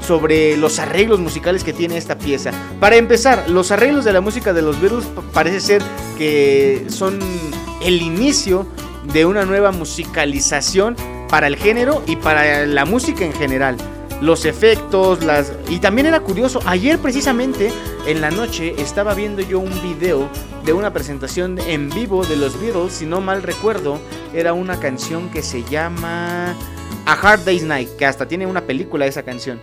sobre 0.00 0.56
los 0.56 0.78
arreglos 0.78 1.18
musicales 1.18 1.64
que 1.64 1.72
tiene 1.72 1.96
esta 1.96 2.16
pieza. 2.16 2.52
Para 2.80 2.96
empezar, 2.96 3.48
los 3.50 3.70
arreglos 3.70 4.04
de 4.04 4.12
la 4.12 4.20
música 4.20 4.52
de 4.52 4.62
los 4.62 4.80
Beatles 4.80 5.06
parece 5.32 5.60
ser 5.60 5.82
que 6.16 6.86
son 6.88 7.18
el 7.82 8.00
inicio 8.00 8.66
de 9.12 9.26
una 9.26 9.44
nueva 9.44 9.72
musicalización 9.72 10.96
para 11.28 11.46
el 11.46 11.56
género 11.56 12.02
y 12.06 12.16
para 12.16 12.66
la 12.66 12.84
música 12.84 13.24
en 13.24 13.32
general 13.32 13.76
los 14.20 14.44
efectos, 14.44 15.24
las... 15.24 15.52
Y 15.68 15.78
también 15.78 16.06
era 16.06 16.20
curioso, 16.20 16.60
ayer 16.66 16.98
precisamente 16.98 17.70
en 18.06 18.20
la 18.20 18.30
noche 18.30 18.74
estaba 18.78 19.14
viendo 19.14 19.42
yo 19.42 19.58
un 19.58 19.82
video 19.82 20.28
de 20.64 20.72
una 20.72 20.92
presentación 20.92 21.58
en 21.58 21.90
vivo 21.90 22.24
de 22.24 22.36
los 22.36 22.58
Beatles, 22.60 22.92
si 22.92 23.06
no 23.06 23.20
mal 23.20 23.42
recuerdo, 23.42 24.00
era 24.32 24.52
una 24.52 24.80
canción 24.80 25.28
que 25.30 25.42
se 25.42 25.62
llama 25.64 26.54
A 27.06 27.12
Hard 27.12 27.44
Day's 27.44 27.62
Night, 27.62 27.88
que 27.96 28.04
hasta 28.04 28.26
tiene 28.26 28.46
una 28.46 28.62
película 28.62 29.06
esa 29.06 29.22
canción. 29.22 29.60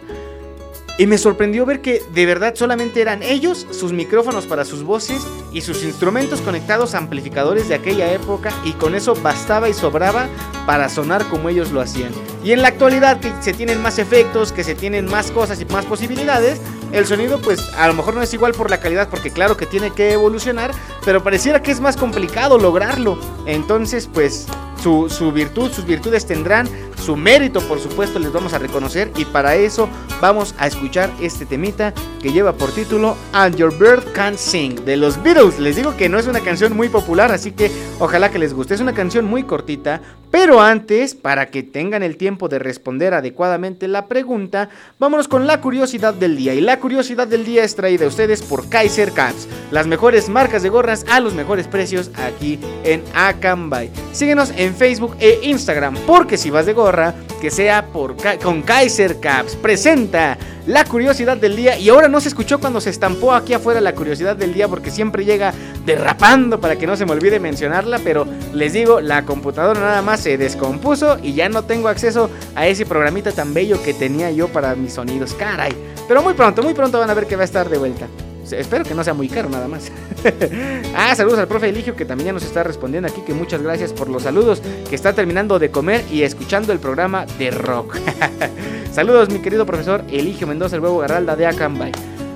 Y 0.95 1.07
me 1.07 1.17
sorprendió 1.17 1.65
ver 1.65 1.81
que 1.81 2.03
de 2.13 2.25
verdad 2.27 2.53
solamente 2.55 3.01
eran 3.01 3.23
ellos, 3.23 3.65
sus 3.71 3.91
micrófonos 3.93 4.45
para 4.45 4.63
sus 4.63 4.83
voces 4.83 5.25
y 5.51 5.61
sus 5.61 5.83
instrumentos 5.83 6.39
conectados 6.41 6.93
a 6.93 6.99
amplificadores 6.99 7.67
de 7.67 7.73
aquella 7.73 8.13
época 8.13 8.51
y 8.63 8.73
con 8.73 8.93
eso 8.93 9.15
bastaba 9.15 9.69
y 9.69 9.73
sobraba 9.73 10.27
para 10.67 10.89
sonar 10.89 11.27
como 11.29 11.49
ellos 11.49 11.71
lo 11.71 11.81
hacían. 11.81 12.11
Y 12.43 12.51
en 12.51 12.61
la 12.61 12.67
actualidad 12.67 13.19
que 13.19 13.33
se 13.41 13.53
tienen 13.53 13.81
más 13.81 13.97
efectos, 13.97 14.51
que 14.51 14.63
se 14.63 14.75
tienen 14.75 15.05
más 15.05 15.31
cosas 15.31 15.59
y 15.59 15.65
más 15.65 15.85
posibilidades, 15.85 16.61
el 16.91 17.07
sonido 17.07 17.41
pues 17.41 17.73
a 17.73 17.87
lo 17.87 17.95
mejor 17.95 18.13
no 18.13 18.21
es 18.21 18.31
igual 18.35 18.53
por 18.53 18.69
la 18.69 18.79
calidad 18.79 19.09
porque 19.09 19.31
claro 19.31 19.57
que 19.57 19.65
tiene 19.65 19.89
que 19.89 20.13
evolucionar, 20.13 20.71
pero 21.03 21.23
pareciera 21.23 21.63
que 21.63 21.71
es 21.71 21.79
más 21.79 21.97
complicado 21.97 22.59
lograrlo. 22.59 23.17
Entonces 23.47 24.07
pues 24.13 24.45
su, 24.83 25.09
su 25.09 25.31
virtud, 25.31 25.71
sus 25.71 25.85
virtudes 25.85 26.25
tendrán 26.25 26.67
su 27.03 27.15
mérito, 27.15 27.59
por 27.61 27.79
supuesto, 27.79 28.19
les 28.19 28.31
vamos 28.31 28.53
a 28.53 28.59
reconocer 28.59 29.11
y 29.17 29.25
para 29.25 29.55
eso 29.55 29.89
vamos 30.21 30.55
a 30.57 30.67
escuchar 30.67 31.09
este 31.21 31.45
temita 31.45 31.93
que 32.21 32.31
lleva 32.31 32.53
por 32.53 32.71
título 32.71 33.17
And 33.33 33.55
Your 33.55 33.77
Bird 33.77 34.13
Can't 34.13 34.37
Sing 34.37 34.85
de 34.85 34.95
los 34.95 35.21
Beatles. 35.21 35.59
Les 35.59 35.75
digo 35.75 35.97
que 35.97 36.07
no 36.07 36.17
es 36.17 36.27
una 36.27 36.39
canción 36.39 36.75
muy 36.75 36.87
popular, 36.87 37.31
así 37.31 37.51
que 37.51 37.69
ojalá 37.99 38.31
que 38.31 38.39
les 38.39 38.53
guste. 38.53 38.73
Es 38.73 38.79
una 38.79 38.93
canción 38.93 39.25
muy 39.25 39.43
cortita, 39.43 40.01
pero 40.31 40.61
antes, 40.61 41.13
para 41.13 41.47
que 41.47 41.61
tengan 41.61 42.03
el 42.03 42.15
tiempo 42.15 42.47
de 42.47 42.57
responder 42.57 43.13
adecuadamente 43.13 43.87
la 43.87 44.07
pregunta, 44.07 44.69
vámonos 44.97 45.27
con 45.27 45.45
la 45.45 45.59
curiosidad 45.59 46.13
del 46.13 46.37
día. 46.37 46.53
Y 46.53 46.61
la 46.61 46.79
curiosidad 46.79 47.27
del 47.27 47.45
día 47.45 47.63
es 47.63 47.75
traída 47.75 48.05
a 48.05 48.07
ustedes 48.07 48.41
por 48.41 48.69
Kaiser 48.69 49.11
Caps, 49.11 49.47
las 49.71 49.87
mejores 49.87 50.29
marcas 50.29 50.63
de 50.63 50.69
gorras 50.69 51.05
a 51.09 51.19
los 51.19 51.33
mejores 51.33 51.67
precios 51.67 52.11
aquí 52.15 52.59
en 52.83 53.03
Akanbay. 53.13 53.91
Síguenos 54.13 54.51
en 54.55 54.72
Facebook 54.73 55.15
e 55.19 55.39
Instagram, 55.43 55.95
porque 56.07 56.37
si 56.37 56.49
vas 56.49 56.65
de 56.65 56.73
gorra, 56.73 57.13
que 57.41 57.51
sea 57.51 57.87
por, 57.87 58.15
con 58.41 58.61
Kaiser 58.61 59.19
Caps. 59.19 59.55
Presenta 59.55 60.37
la 60.65 60.85
curiosidad 60.85 61.37
del 61.37 61.55
día. 61.55 61.77
Y 61.77 61.89
ahora 61.89 62.07
no 62.07 62.21
se 62.21 62.29
escuchó 62.29 62.59
cuando 62.59 62.79
se 62.79 62.89
estampó 62.89 63.33
aquí 63.33 63.53
afuera 63.53 63.81
la 63.81 63.93
curiosidad 63.93 64.35
del 64.35 64.53
día 64.53 64.67
porque 64.67 64.91
siempre 64.91 65.25
llega 65.25 65.53
derrapando 65.85 66.61
para 66.61 66.77
que 66.77 66.87
no 66.87 66.95
se 66.95 67.05
me 67.05 67.11
olvide 67.11 67.39
mencionarla. 67.39 67.99
Pero 67.99 68.25
les 68.53 68.73
digo, 68.73 69.01
la 69.01 69.25
computadora 69.25 69.79
nada 69.79 70.01
más 70.01 70.21
se 70.21 70.37
descompuso 70.37 71.17
y 71.21 71.33
ya 71.33 71.49
no 71.49 71.63
tengo 71.63 71.89
acceso 71.89 72.29
a 72.55 72.67
ese 72.67 72.85
programita 72.85 73.31
tan 73.31 73.53
bello 73.53 73.81
que 73.83 73.93
tenía 73.93 74.31
yo 74.31 74.47
para 74.47 74.75
mis 74.75 74.93
sonidos. 74.93 75.33
Caray. 75.33 75.73
Pero 76.07 76.21
muy 76.21 76.33
pronto, 76.33 76.63
muy 76.63 76.73
pronto 76.73 76.99
van 76.99 77.09
a 77.09 77.13
ver 77.13 77.27
que 77.27 77.35
va 77.35 77.41
a 77.41 77.45
estar 77.45 77.69
de 77.69 77.77
vuelta. 77.77 78.07
Espero 78.51 78.83
que 78.83 78.93
no 78.93 79.03
sea 79.03 79.13
muy 79.13 79.29
caro 79.29 79.49
nada 79.49 79.67
más. 79.67 79.91
ah, 80.95 81.15
saludos 81.15 81.39
al 81.39 81.47
profe 81.47 81.69
Eligio 81.69 81.95
que 81.95 82.05
también 82.05 82.27
ya 82.27 82.33
nos 82.33 82.43
está 82.43 82.63
respondiendo 82.63 83.09
aquí. 83.09 83.21
Que 83.21 83.33
muchas 83.33 83.61
gracias 83.61 83.93
por 83.93 84.09
los 84.09 84.23
saludos. 84.23 84.61
Que 84.89 84.95
está 84.95 85.13
terminando 85.13 85.59
de 85.59 85.71
comer 85.71 86.03
y 86.11 86.23
escuchando 86.23 86.73
el 86.73 86.79
programa 86.79 87.25
de 87.37 87.51
rock. 87.51 87.97
saludos, 88.91 89.29
mi 89.29 89.39
querido 89.39 89.65
profesor 89.65 90.03
Eligio 90.11 90.47
Mendoza, 90.47 90.75
el 90.75 90.81
huevo 90.81 90.99
Garralda 90.99 91.35
de 91.35 91.45
Acambay. 91.45 91.91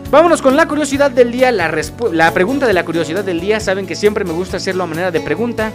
Vámonos 0.10 0.42
con 0.42 0.56
la 0.56 0.68
curiosidad 0.70 1.12
del 1.12 1.34
día. 1.34 1.52
La, 1.52 1.70
la 2.14 2.34
pregunta 2.34 2.66
de 2.66 2.74
la 2.74 2.86
curiosidad 2.86 3.26
del 3.26 3.42
día. 3.42 3.60
Saben 3.60 3.86
que 3.86 3.96
siempre 3.96 4.24
me 4.24 4.32
gusta 4.32 4.58
hacerlo 4.58 4.84
a 4.84 4.88
manera 4.88 5.12
de 5.12 5.20
pregunta. 5.20 5.74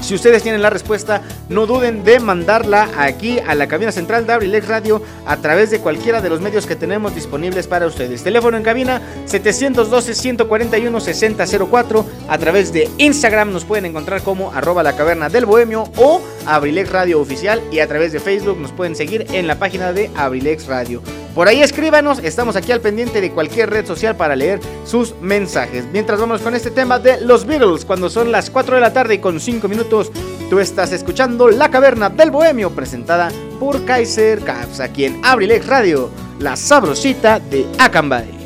Si 0.00 0.14
ustedes 0.14 0.42
tienen 0.42 0.62
la 0.62 0.70
respuesta, 0.70 1.20
no 1.48 1.66
duden 1.66 2.04
de 2.04 2.20
mandarla 2.20 2.88
aquí 2.96 3.38
a 3.38 3.54
la 3.54 3.66
cabina 3.66 3.92
central 3.92 4.26
de 4.26 4.34
Abrilex 4.34 4.68
Radio 4.68 5.02
a 5.26 5.36
través 5.38 5.70
de 5.70 5.80
cualquiera 5.80 6.20
de 6.20 6.28
los 6.28 6.40
medios 6.40 6.66
que 6.66 6.76
tenemos 6.76 7.14
disponibles 7.14 7.66
para 7.66 7.86
ustedes. 7.86 8.22
Teléfono 8.22 8.56
en 8.56 8.62
cabina 8.62 9.00
712-141-6004. 9.26 12.04
A 12.28 12.38
través 12.38 12.72
de 12.72 12.88
Instagram 12.98 13.52
nos 13.52 13.64
pueden 13.64 13.86
encontrar 13.86 14.22
como 14.22 14.52
arroba 14.52 14.82
la 14.82 14.96
caverna 14.96 15.28
del 15.28 15.46
bohemio 15.46 15.84
o 15.96 16.20
Abrilex 16.46 16.90
Radio 16.90 17.20
Oficial 17.20 17.62
y 17.72 17.80
a 17.80 17.88
través 17.88 18.12
de 18.12 18.20
Facebook 18.20 18.60
nos 18.60 18.72
pueden 18.72 18.94
seguir 18.94 19.26
en 19.32 19.46
la 19.46 19.58
página 19.58 19.92
de 19.92 20.10
Abrilex 20.14 20.66
Radio. 20.66 21.02
Por 21.36 21.48
ahí 21.48 21.60
escríbanos, 21.60 22.20
estamos 22.20 22.56
aquí 22.56 22.72
al 22.72 22.80
pendiente 22.80 23.20
de 23.20 23.30
cualquier 23.30 23.68
red 23.68 23.84
social 23.84 24.16
para 24.16 24.34
leer 24.34 24.58
sus 24.86 25.14
mensajes. 25.20 25.84
Mientras 25.92 26.18
vamos 26.18 26.40
con 26.40 26.54
este 26.54 26.70
tema 26.70 26.98
de 26.98 27.20
los 27.20 27.44
Beatles, 27.44 27.84
cuando 27.84 28.08
son 28.08 28.32
las 28.32 28.48
4 28.48 28.76
de 28.76 28.80
la 28.80 28.94
tarde 28.94 29.16
y 29.16 29.18
con 29.18 29.38
5 29.38 29.68
minutos, 29.68 30.10
tú 30.48 30.60
estás 30.60 30.92
escuchando 30.92 31.48
La 31.50 31.70
Caverna 31.70 32.08
del 32.08 32.30
Bohemio, 32.30 32.70
presentada 32.70 33.28
por 33.60 33.84
Kaiser 33.84 34.40
Caps, 34.40 34.80
aquí 34.80 35.04
en 35.04 35.20
Abrilex 35.22 35.66
Radio, 35.66 36.08
la 36.38 36.56
sabrosita 36.56 37.38
de 37.38 37.66
Acambay. 37.78 38.45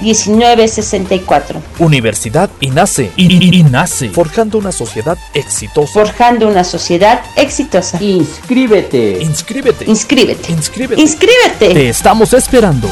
1964. 0.00 1.62
Universidad 1.78 2.50
INACE. 2.60 3.10
I- 3.16 3.58
INACE. 3.60 4.08
Forjando 4.10 4.58
una 4.58 4.72
sociedad 4.72 5.16
exitosa. 5.34 5.92
Forjando 5.92 6.48
una 6.48 6.64
sociedad 6.64 7.20
exitosa. 7.36 8.02
Inscríbete. 8.02 9.18
Inscríbete. 9.22 9.84
Inscríbete. 9.86 10.52
Inscríbete. 10.52 11.00
Inscríbete. 11.02 11.74
Te 11.74 11.88
estamos 11.88 12.32
esperando. 12.32 12.90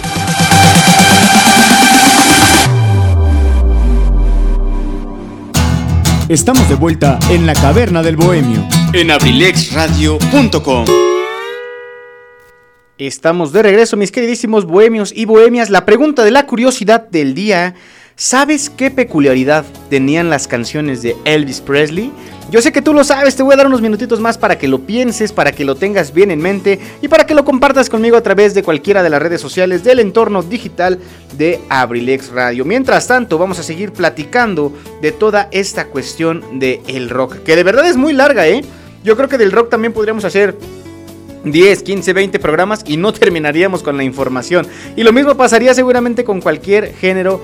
Estamos 6.28 6.68
de 6.68 6.74
vuelta 6.74 7.18
en 7.30 7.46
la 7.46 7.54
caverna 7.54 8.02
del 8.02 8.16
bohemio. 8.16 8.62
En 8.92 9.10
abrilexradio.com. 9.10 10.84
Estamos 12.98 13.52
de 13.52 13.62
regreso, 13.62 13.96
mis 13.96 14.10
queridísimos 14.10 14.64
bohemios 14.64 15.12
y 15.14 15.24
bohemias. 15.24 15.70
La 15.70 15.86
pregunta 15.86 16.24
de 16.24 16.32
la 16.32 16.46
curiosidad 16.46 17.08
del 17.08 17.32
día. 17.32 17.76
¿Sabes 18.16 18.70
qué 18.70 18.90
peculiaridad 18.90 19.64
tenían 19.88 20.30
las 20.30 20.48
canciones 20.48 21.00
de 21.02 21.14
Elvis 21.24 21.60
Presley? 21.60 22.10
Yo 22.50 22.60
sé 22.60 22.72
que 22.72 22.82
tú 22.82 22.92
lo 22.92 23.04
sabes, 23.04 23.36
te 23.36 23.44
voy 23.44 23.54
a 23.54 23.56
dar 23.56 23.68
unos 23.68 23.82
minutitos 23.82 24.18
más 24.18 24.36
para 24.36 24.58
que 24.58 24.66
lo 24.66 24.80
pienses, 24.80 25.30
para 25.30 25.52
que 25.52 25.64
lo 25.64 25.76
tengas 25.76 26.12
bien 26.12 26.32
en 26.32 26.40
mente 26.40 26.80
y 27.00 27.06
para 27.06 27.24
que 27.24 27.36
lo 27.36 27.44
compartas 27.44 27.88
conmigo 27.88 28.16
a 28.16 28.22
través 28.24 28.52
de 28.52 28.64
cualquiera 28.64 29.04
de 29.04 29.10
las 29.10 29.22
redes 29.22 29.40
sociales 29.40 29.84
del 29.84 30.00
entorno 30.00 30.42
digital 30.42 30.98
de 31.36 31.60
Abrilex 31.68 32.30
Radio. 32.30 32.64
Mientras 32.64 33.06
tanto, 33.06 33.38
vamos 33.38 33.60
a 33.60 33.62
seguir 33.62 33.92
platicando 33.92 34.72
de 35.00 35.12
toda 35.12 35.48
esta 35.52 35.86
cuestión 35.86 36.58
del 36.58 36.80
el 36.88 37.10
rock, 37.10 37.44
que 37.44 37.54
de 37.54 37.62
verdad 37.62 37.86
es 37.86 37.96
muy 37.96 38.12
larga, 38.12 38.48
¿eh? 38.48 38.64
Yo 39.04 39.16
creo 39.16 39.28
que 39.28 39.38
del 39.38 39.52
rock 39.52 39.70
también 39.70 39.92
podríamos 39.92 40.24
hacer 40.24 40.56
10, 41.44 41.82
15, 41.82 42.12
20 42.12 42.38
programas 42.38 42.82
y 42.86 42.96
no 42.96 43.12
terminaríamos 43.14 43.82
con 43.82 43.96
la 43.96 44.04
información. 44.04 44.66
Y 44.96 45.02
lo 45.02 45.12
mismo 45.12 45.36
pasaría 45.36 45.74
seguramente 45.74 46.24
con 46.24 46.40
cualquier 46.40 46.94
género 46.94 47.40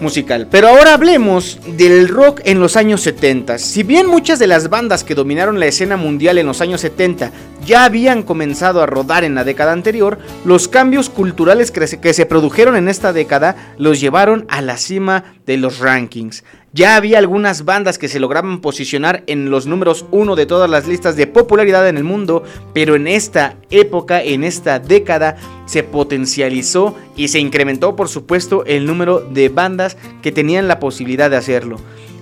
musical. 0.00 0.48
Pero 0.50 0.68
ahora 0.68 0.94
hablemos 0.94 1.58
del 1.76 2.08
rock 2.08 2.40
en 2.44 2.60
los 2.60 2.76
años 2.76 3.00
70. 3.02 3.58
Si 3.58 3.82
bien 3.82 4.06
muchas 4.06 4.38
de 4.38 4.46
las 4.46 4.68
bandas 4.68 5.04
que 5.04 5.14
dominaron 5.14 5.60
la 5.60 5.66
escena 5.66 5.96
mundial 5.96 6.38
en 6.38 6.46
los 6.46 6.60
años 6.60 6.80
70 6.82 7.32
ya 7.64 7.84
habían 7.84 8.22
comenzado 8.22 8.82
a 8.82 8.86
rodar 8.86 9.24
en 9.24 9.34
la 9.34 9.44
década 9.44 9.72
anterior, 9.72 10.18
los 10.44 10.68
cambios 10.68 11.10
culturales 11.10 11.70
que 11.70 12.14
se, 12.14 12.26
produjeron 12.26 12.76
en 12.76 12.88
esta 12.88 13.12
década 13.12 13.74
los 13.78 14.00
llevaron 14.00 14.44
a 14.48 14.60
la 14.62 14.76
cima 14.76 15.24
de 15.46 15.56
los 15.56 15.78
rankings. 15.78 16.44
Ya 16.76 16.96
había 16.96 17.16
algunas 17.16 17.64
bandas 17.64 17.96
que 17.96 18.06
se 18.06 18.20
lograban 18.20 18.60
posicionar 18.60 19.24
en 19.28 19.48
los 19.48 19.66
números 19.66 20.04
uno 20.10 20.36
de 20.36 20.44
todas 20.44 20.68
las 20.68 20.86
listas 20.86 21.16
de 21.16 21.26
popularidad 21.26 21.88
en 21.88 21.96
el 21.96 22.04
mundo, 22.04 22.42
pero 22.74 22.96
en 22.96 23.06
esta 23.06 23.56
época, 23.70 24.22
en 24.22 24.44
esta 24.44 24.78
década, 24.78 25.38
se 25.64 25.82
potencializó 25.82 26.94
y 27.16 27.28
se 27.28 27.38
incrementó, 27.38 27.96
por 27.96 28.10
supuesto, 28.10 28.62
el 28.66 28.84
número 28.84 29.20
de 29.20 29.48
bandas 29.48 29.96
que 30.20 30.32
tenían 30.32 30.68
la 30.68 30.78
posibilidad 30.78 31.30
de 31.30 31.38
hacerlo. 31.38 31.78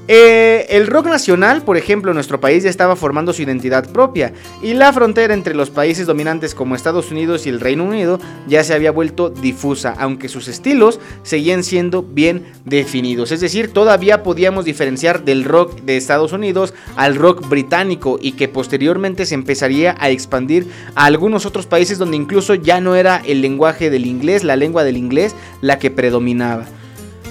Eh, 0.06 0.66
el 0.68 0.86
rock 0.86 1.06
nacional, 1.06 1.62
por 1.62 1.78
ejemplo, 1.78 2.10
en 2.10 2.16
nuestro 2.16 2.38
país 2.38 2.62
ya 2.62 2.68
estaba 2.68 2.94
formando 2.94 3.32
su 3.32 3.40
identidad 3.40 3.90
propia 3.90 4.34
y 4.62 4.74
la 4.74 4.92
frontera 4.92 5.32
entre 5.32 5.54
los 5.54 5.70
países 5.70 6.06
dominantes 6.06 6.54
como 6.54 6.74
Estados 6.74 7.10
Unidos 7.10 7.46
y 7.46 7.48
el 7.48 7.58
Reino 7.58 7.84
Unido 7.84 8.20
ya 8.46 8.62
se 8.64 8.74
había 8.74 8.90
vuelto 8.90 9.30
difusa, 9.30 9.94
aunque 9.98 10.28
sus 10.28 10.46
estilos 10.48 11.00
seguían 11.22 11.64
siendo 11.64 12.02
bien 12.02 12.44
definidos. 12.66 13.32
Es 13.32 13.40
decir, 13.40 13.72
todavía 13.72 14.22
podíamos 14.22 14.66
diferenciar 14.66 15.24
del 15.24 15.42
rock 15.44 15.80
de 15.80 15.96
Estados 15.96 16.32
Unidos 16.32 16.74
al 16.96 17.16
rock 17.16 17.48
británico 17.48 18.18
y 18.20 18.32
que 18.32 18.48
posteriormente 18.48 19.24
se 19.24 19.34
empezaría 19.34 19.96
a 19.98 20.10
expandir 20.10 20.66
a 20.94 21.06
algunos 21.06 21.46
otros 21.46 21.66
países 21.66 21.96
donde 21.96 22.18
incluso 22.18 22.54
ya 22.54 22.78
no 22.78 22.94
era 22.94 23.22
el 23.24 23.40
lenguaje 23.40 23.88
del 23.88 24.04
inglés, 24.04 24.44
la 24.44 24.56
lengua 24.56 24.84
del 24.84 24.98
inglés, 24.98 25.34
la 25.62 25.78
que 25.78 25.90
predominaba. 25.90 26.66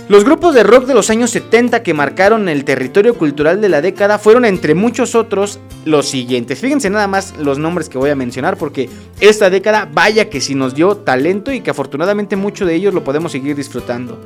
Los 0.09 0.25
grupos 0.25 0.53
de 0.53 0.63
rock 0.63 0.85
de 0.85 0.93
los 0.93 1.09
años 1.09 1.31
70 1.31 1.81
que 1.81 1.93
marcaron 1.93 2.49
el 2.49 2.65
territorio 2.65 3.17
cultural 3.17 3.61
de 3.61 3.69
la 3.69 3.81
década 3.81 4.19
fueron 4.19 4.43
entre 4.43 4.75
muchos 4.75 5.15
otros 5.15 5.61
los 5.85 6.09
siguientes. 6.09 6.59
Fíjense 6.59 6.89
nada 6.89 7.07
más 7.07 7.35
los 7.37 7.57
nombres 7.57 7.87
que 7.87 7.97
voy 7.97 8.09
a 8.09 8.15
mencionar 8.15 8.57
porque 8.57 8.89
esta 9.21 9.49
década 9.49 9.89
vaya 9.91 10.29
que 10.29 10.41
sí 10.41 10.55
nos 10.55 10.75
dio 10.75 10.97
talento 10.97 11.53
y 11.53 11.61
que 11.61 11.71
afortunadamente 11.71 12.35
mucho 12.35 12.65
de 12.65 12.75
ellos 12.75 12.93
lo 12.93 13.05
podemos 13.05 13.31
seguir 13.31 13.55
disfrutando. 13.55 14.19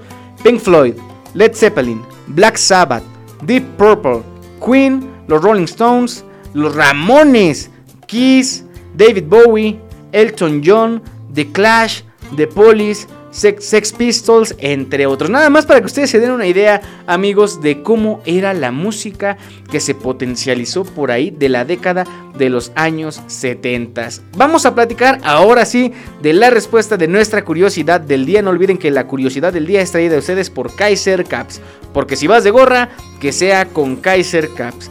Pink 0.43 0.59
Floyd, 0.59 0.95
Led 1.35 1.53
Zeppelin, 1.53 2.01
Black 2.25 2.57
Sabbath, 2.57 3.03
Deep 3.43 3.63
Purple, 3.77 4.23
Queen, 4.65 5.07
los 5.27 5.43
Rolling 5.43 5.65
Stones, 5.65 6.25
los 6.55 6.73
Ramones, 6.73 7.69
Kiss, 8.07 8.65
David 8.95 9.25
Bowie, 9.27 9.79
Elton 10.11 10.63
John, 10.65 11.03
The 11.35 11.51
Clash, 11.51 12.01
The 12.35 12.47
Police, 12.47 13.07
Sex, 13.37 13.93
Pistols, 13.93 14.55
entre 14.57 15.05
otros. 15.05 15.29
Nada 15.29 15.51
más 15.51 15.67
para 15.67 15.79
que 15.79 15.85
ustedes 15.85 16.09
se 16.09 16.19
den 16.19 16.31
una 16.31 16.47
idea, 16.47 16.81
amigos, 17.05 17.61
de 17.61 17.83
cómo 17.83 18.21
era 18.25 18.55
la 18.55 18.71
música 18.71 19.37
que 19.69 19.79
se 19.79 19.93
potencializó 19.93 20.83
por 20.83 21.11
ahí 21.11 21.29
de 21.29 21.47
la 21.47 21.63
década 21.63 22.03
de 22.35 22.49
los 22.49 22.71
años 22.73 23.21
70. 23.27 24.09
Vamos 24.35 24.65
a 24.65 24.73
platicar 24.73 25.19
ahora 25.23 25.65
sí 25.65 25.93
de 26.21 26.33
la 26.33 26.49
respuesta 26.49 26.97
de 26.97 27.07
nuestra 27.07 27.45
curiosidad 27.45 28.01
del 28.01 28.25
día. 28.25 28.41
No 28.41 28.49
olviden 28.49 28.79
que 28.79 28.89
la 28.89 29.05
curiosidad 29.05 29.53
del 29.53 29.67
día 29.67 29.81
es 29.81 29.91
traída 29.91 30.15
a 30.15 30.19
ustedes 30.19 30.49
por 30.49 30.75
Kaiser 30.75 31.23
Caps. 31.23 31.61
Porque 31.93 32.15
si 32.15 32.25
vas 32.25 32.43
de 32.43 32.51
gorra, 32.51 32.89
que 33.21 33.31
sea 33.31 33.65
con 33.65 33.97
Kaiser 33.97 34.49
Caps. 34.49 34.89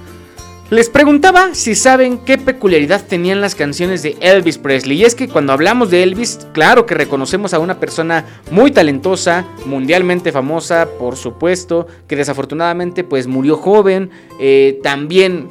Les 0.69 0.91
preguntaba 0.91 1.55
si 1.55 1.77
saben 1.77 2.19
qué 2.19 2.39
peculiaridad 2.39 3.07
tenían 3.07 3.41
las 3.41 3.55
canciones 3.55 4.03
de 4.03 4.17
Elvis 4.21 4.59
Presley. 4.59 5.01
Y 5.01 5.05
es 5.05 5.15
que 5.15 5.29
cuando 5.29 5.53
hablamos 5.53 5.93
de 5.93 6.03
Elvis, 6.03 6.41
claro 6.53 6.87
que 6.87 6.97
reconocemos 6.97 7.55
a 7.55 7.61
una 7.61 7.79
persona 7.79 8.25
muy 8.51 8.73
talentosa, 8.73 9.47
mundialmente 9.65 10.33
famosa, 10.33 10.89
por 10.99 11.17
supuesto, 11.17 11.87
que 12.09 12.17
desafortunadamente 12.17 13.05
pues 13.05 13.29
murió 13.29 13.57
joven. 13.57 14.11
Eh, 14.41 14.81
también 14.83 15.51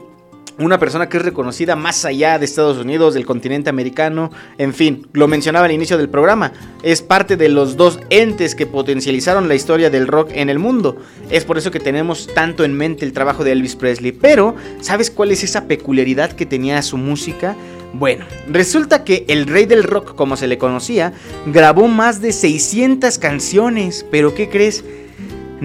una 0.57 0.79
persona 0.79 1.09
que 1.09 1.17
es 1.17 1.23
reconocida 1.23 1.75
más 1.75 2.05
allá 2.05 2.39
de 2.39 2.45
Estados 2.45 2.77
Unidos, 2.77 3.13
del 3.13 3.25
continente 3.25 3.69
americano, 3.69 4.31
en 4.57 4.73
fin, 4.73 5.07
lo 5.13 5.27
mencionaba 5.27 5.65
al 5.65 5.71
inicio 5.71 5.97
del 5.97 6.09
programa, 6.09 6.53
es 6.83 7.01
parte 7.01 7.35
de 7.35 7.49
los 7.49 7.75
dos 7.75 7.99
entes 8.09 8.55
que 8.55 8.65
potencializaron 8.65 9.47
la 9.47 9.55
historia 9.55 9.89
del 9.89 10.07
rock 10.07 10.31
en 10.33 10.49
el 10.49 10.59
mundo. 10.59 10.97
Es 11.29 11.43
por 11.43 11.57
eso 11.57 11.71
que 11.71 11.79
tenemos 11.79 12.27
tanto 12.33 12.63
en 12.63 12.73
mente 12.73 13.05
el 13.05 13.13
trabajo 13.13 13.43
de 13.43 13.51
Elvis 13.51 13.75
Presley. 13.75 14.11
Pero, 14.11 14.55
¿sabes 14.81 15.11
cuál 15.11 15.31
es 15.31 15.43
esa 15.43 15.65
peculiaridad 15.65 16.31
que 16.31 16.45
tenía 16.45 16.81
su 16.81 16.97
música? 16.97 17.55
Bueno, 17.93 18.25
resulta 18.49 19.03
que 19.03 19.25
el 19.29 19.47
rey 19.47 19.65
del 19.65 19.83
rock, 19.83 20.15
como 20.15 20.35
se 20.35 20.47
le 20.47 20.57
conocía, 20.57 21.13
grabó 21.45 21.87
más 21.87 22.21
de 22.21 22.33
600 22.33 23.17
canciones, 23.19 24.05
pero 24.11 24.35
¿qué 24.35 24.49
crees? 24.49 24.83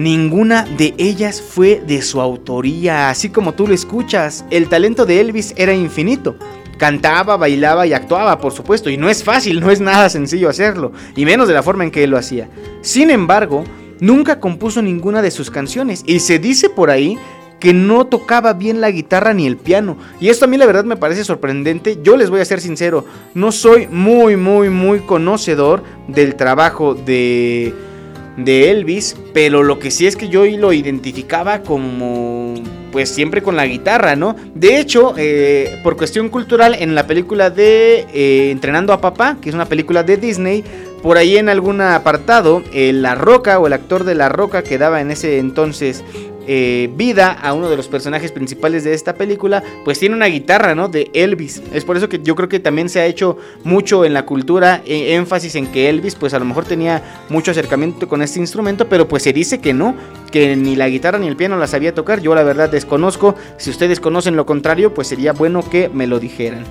Ninguna 0.01 0.63
de 0.63 0.95
ellas 0.97 1.39
fue 1.39 1.79
de 1.85 2.01
su 2.01 2.21
autoría, 2.21 3.11
así 3.11 3.29
como 3.29 3.53
tú 3.53 3.67
lo 3.67 3.75
escuchas. 3.75 4.43
El 4.49 4.67
talento 4.67 5.05
de 5.05 5.21
Elvis 5.21 5.53
era 5.57 5.75
infinito. 5.75 6.37
Cantaba, 6.79 7.37
bailaba 7.37 7.85
y 7.85 7.93
actuaba, 7.93 8.39
por 8.39 8.51
supuesto, 8.51 8.89
y 8.89 8.97
no 8.97 9.11
es 9.11 9.23
fácil, 9.23 9.59
no 9.59 9.69
es 9.69 9.79
nada 9.79 10.09
sencillo 10.09 10.49
hacerlo, 10.49 10.91
y 11.15 11.23
menos 11.23 11.47
de 11.47 11.53
la 11.53 11.61
forma 11.61 11.83
en 11.83 11.91
que 11.91 12.03
él 12.03 12.09
lo 12.09 12.17
hacía. 12.17 12.49
Sin 12.81 13.11
embargo, 13.11 13.63
nunca 13.99 14.39
compuso 14.39 14.81
ninguna 14.81 15.21
de 15.21 15.29
sus 15.29 15.51
canciones, 15.51 16.01
y 16.07 16.19
se 16.19 16.39
dice 16.39 16.71
por 16.71 16.89
ahí 16.89 17.19
que 17.59 17.71
no 17.71 18.07
tocaba 18.07 18.53
bien 18.53 18.81
la 18.81 18.89
guitarra 18.89 19.35
ni 19.35 19.45
el 19.45 19.57
piano. 19.57 19.97
Y 20.19 20.29
esto 20.29 20.45
a 20.45 20.47
mí 20.47 20.57
la 20.57 20.65
verdad 20.65 20.83
me 20.83 20.97
parece 20.97 21.23
sorprendente. 21.23 21.99
Yo 22.01 22.17
les 22.17 22.31
voy 22.31 22.39
a 22.39 22.45
ser 22.45 22.59
sincero, 22.59 23.05
no 23.35 23.51
soy 23.51 23.85
muy, 23.85 24.35
muy, 24.35 24.71
muy 24.71 25.01
conocedor 25.01 25.83
del 26.07 26.33
trabajo 26.33 26.95
de 26.95 27.90
de 28.37 28.71
Elvis, 28.71 29.15
pero 29.33 29.63
lo 29.63 29.79
que 29.79 29.91
sí 29.91 30.07
es 30.07 30.15
que 30.15 30.29
yo 30.29 30.45
lo 30.45 30.73
identificaba 30.73 31.61
como 31.61 32.55
pues 32.91 33.09
siempre 33.09 33.41
con 33.41 33.55
la 33.55 33.65
guitarra, 33.65 34.15
¿no? 34.17 34.35
De 34.53 34.79
hecho, 34.79 35.13
eh, 35.17 35.79
por 35.81 35.95
cuestión 35.95 36.27
cultural, 36.27 36.75
en 36.77 36.93
la 36.93 37.07
película 37.07 37.49
de 37.49 38.05
eh, 38.13 38.51
Entrenando 38.51 38.91
a 38.91 38.99
Papá, 38.99 39.37
que 39.41 39.47
es 39.47 39.55
una 39.55 39.65
película 39.65 40.03
de 40.03 40.17
Disney, 40.17 40.63
por 41.01 41.17
ahí 41.17 41.37
en 41.37 41.47
algún 41.47 41.81
apartado, 41.81 42.61
La 42.73 43.15
Roca 43.15 43.59
o 43.59 43.67
el 43.67 43.73
actor 43.73 44.03
de 44.03 44.13
La 44.13 44.29
Roca 44.29 44.61
que 44.61 44.77
daba 44.77 45.01
en 45.01 45.09
ese 45.09 45.39
entonces 45.39 46.03
eh, 46.47 46.89
vida 46.95 47.31
a 47.31 47.53
uno 47.53 47.69
de 47.69 47.77
los 47.77 47.87
personajes 47.87 48.31
principales 48.31 48.83
de 48.83 48.93
esta 48.93 49.15
película, 49.15 49.63
pues 49.83 49.99
tiene 49.99 50.15
una 50.15 50.25
guitarra, 50.25 50.75
¿no? 50.75 50.87
De 50.87 51.09
Elvis. 51.13 51.61
Es 51.73 51.85
por 51.85 51.97
eso 51.97 52.09
que 52.09 52.19
yo 52.23 52.35
creo 52.35 52.49
que 52.49 52.59
también 52.59 52.89
se 52.89 52.99
ha 52.99 53.05
hecho 53.05 53.37
mucho 53.63 54.05
en 54.05 54.13
la 54.13 54.25
cultura 54.25 54.81
e, 54.85 55.15
énfasis 55.15 55.55
en 55.55 55.67
que 55.67 55.89
Elvis, 55.89 56.15
pues 56.15 56.33
a 56.33 56.39
lo 56.39 56.45
mejor 56.45 56.65
tenía 56.65 57.01
mucho 57.29 57.51
acercamiento 57.51 58.07
con 58.07 58.21
este 58.21 58.39
instrumento, 58.39 58.87
pero 58.87 59.07
pues 59.07 59.23
se 59.23 59.33
dice 59.33 59.59
que 59.59 59.73
no, 59.73 59.95
que 60.31 60.55
ni 60.55 60.75
la 60.75 60.89
guitarra 60.89 61.19
ni 61.19 61.27
el 61.27 61.35
piano 61.35 61.57
la 61.57 61.67
sabía 61.67 61.93
tocar. 61.93 62.21
Yo 62.21 62.33
la 62.35 62.43
verdad 62.43 62.69
desconozco. 62.69 63.35
Si 63.57 63.69
ustedes 63.69 63.99
conocen 63.99 64.35
lo 64.35 64.45
contrario, 64.45 64.93
pues 64.93 65.07
sería 65.07 65.33
bueno 65.33 65.61
que 65.67 65.89
me 65.89 66.07
lo 66.07 66.19
dijeran. 66.19 66.63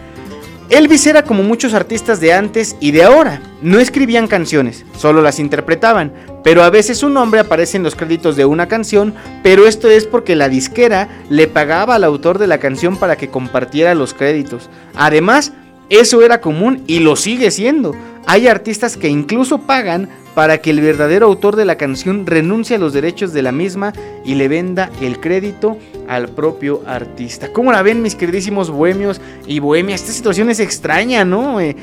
Elvis 0.70 1.04
era 1.08 1.24
como 1.24 1.42
muchos 1.42 1.74
artistas 1.74 2.20
de 2.20 2.32
antes 2.32 2.76
y 2.78 2.92
de 2.92 3.02
ahora. 3.02 3.42
No 3.60 3.80
escribían 3.80 4.28
canciones, 4.28 4.84
solo 4.96 5.20
las 5.20 5.40
interpretaban, 5.40 6.12
pero 6.44 6.62
a 6.62 6.70
veces 6.70 6.98
su 6.98 7.08
nombre 7.08 7.40
aparece 7.40 7.76
en 7.76 7.82
los 7.82 7.96
créditos 7.96 8.36
de 8.36 8.44
una 8.44 8.68
canción, 8.68 9.12
pero 9.42 9.66
esto 9.66 9.90
es 9.90 10.06
porque 10.06 10.36
la 10.36 10.48
disquera 10.48 11.08
le 11.28 11.48
pagaba 11.48 11.96
al 11.96 12.04
autor 12.04 12.38
de 12.38 12.46
la 12.46 12.58
canción 12.58 12.96
para 12.96 13.16
que 13.16 13.30
compartiera 13.30 13.96
los 13.96 14.14
créditos. 14.14 14.70
Además, 14.94 15.52
eso 15.88 16.22
era 16.22 16.40
común 16.40 16.84
y 16.86 17.00
lo 17.00 17.16
sigue 17.16 17.50
siendo. 17.50 17.96
Hay 18.26 18.46
artistas 18.46 18.96
que 18.96 19.08
incluso 19.08 19.58
pagan 19.58 20.08
para 20.34 20.58
que 20.58 20.70
el 20.70 20.80
verdadero 20.80 21.26
autor 21.26 21.56
de 21.56 21.64
la 21.64 21.76
canción 21.76 22.26
renuncie 22.26 22.76
a 22.76 22.78
los 22.78 22.92
derechos 22.92 23.32
de 23.32 23.42
la 23.42 23.52
misma 23.52 23.92
y 24.24 24.34
le 24.34 24.48
venda 24.48 24.90
el 25.00 25.18
crédito 25.20 25.76
al 26.08 26.28
propio 26.28 26.82
artista. 26.86 27.52
¿Cómo 27.52 27.72
la 27.72 27.82
ven 27.82 28.02
mis 28.02 28.14
queridísimos 28.14 28.70
bohemios 28.70 29.20
y 29.46 29.58
bohemias? 29.58 30.02
Esta 30.02 30.12
situación 30.12 30.50
es 30.50 30.60
extraña, 30.60 31.24
¿no? 31.24 31.60
Eh, 31.60 31.76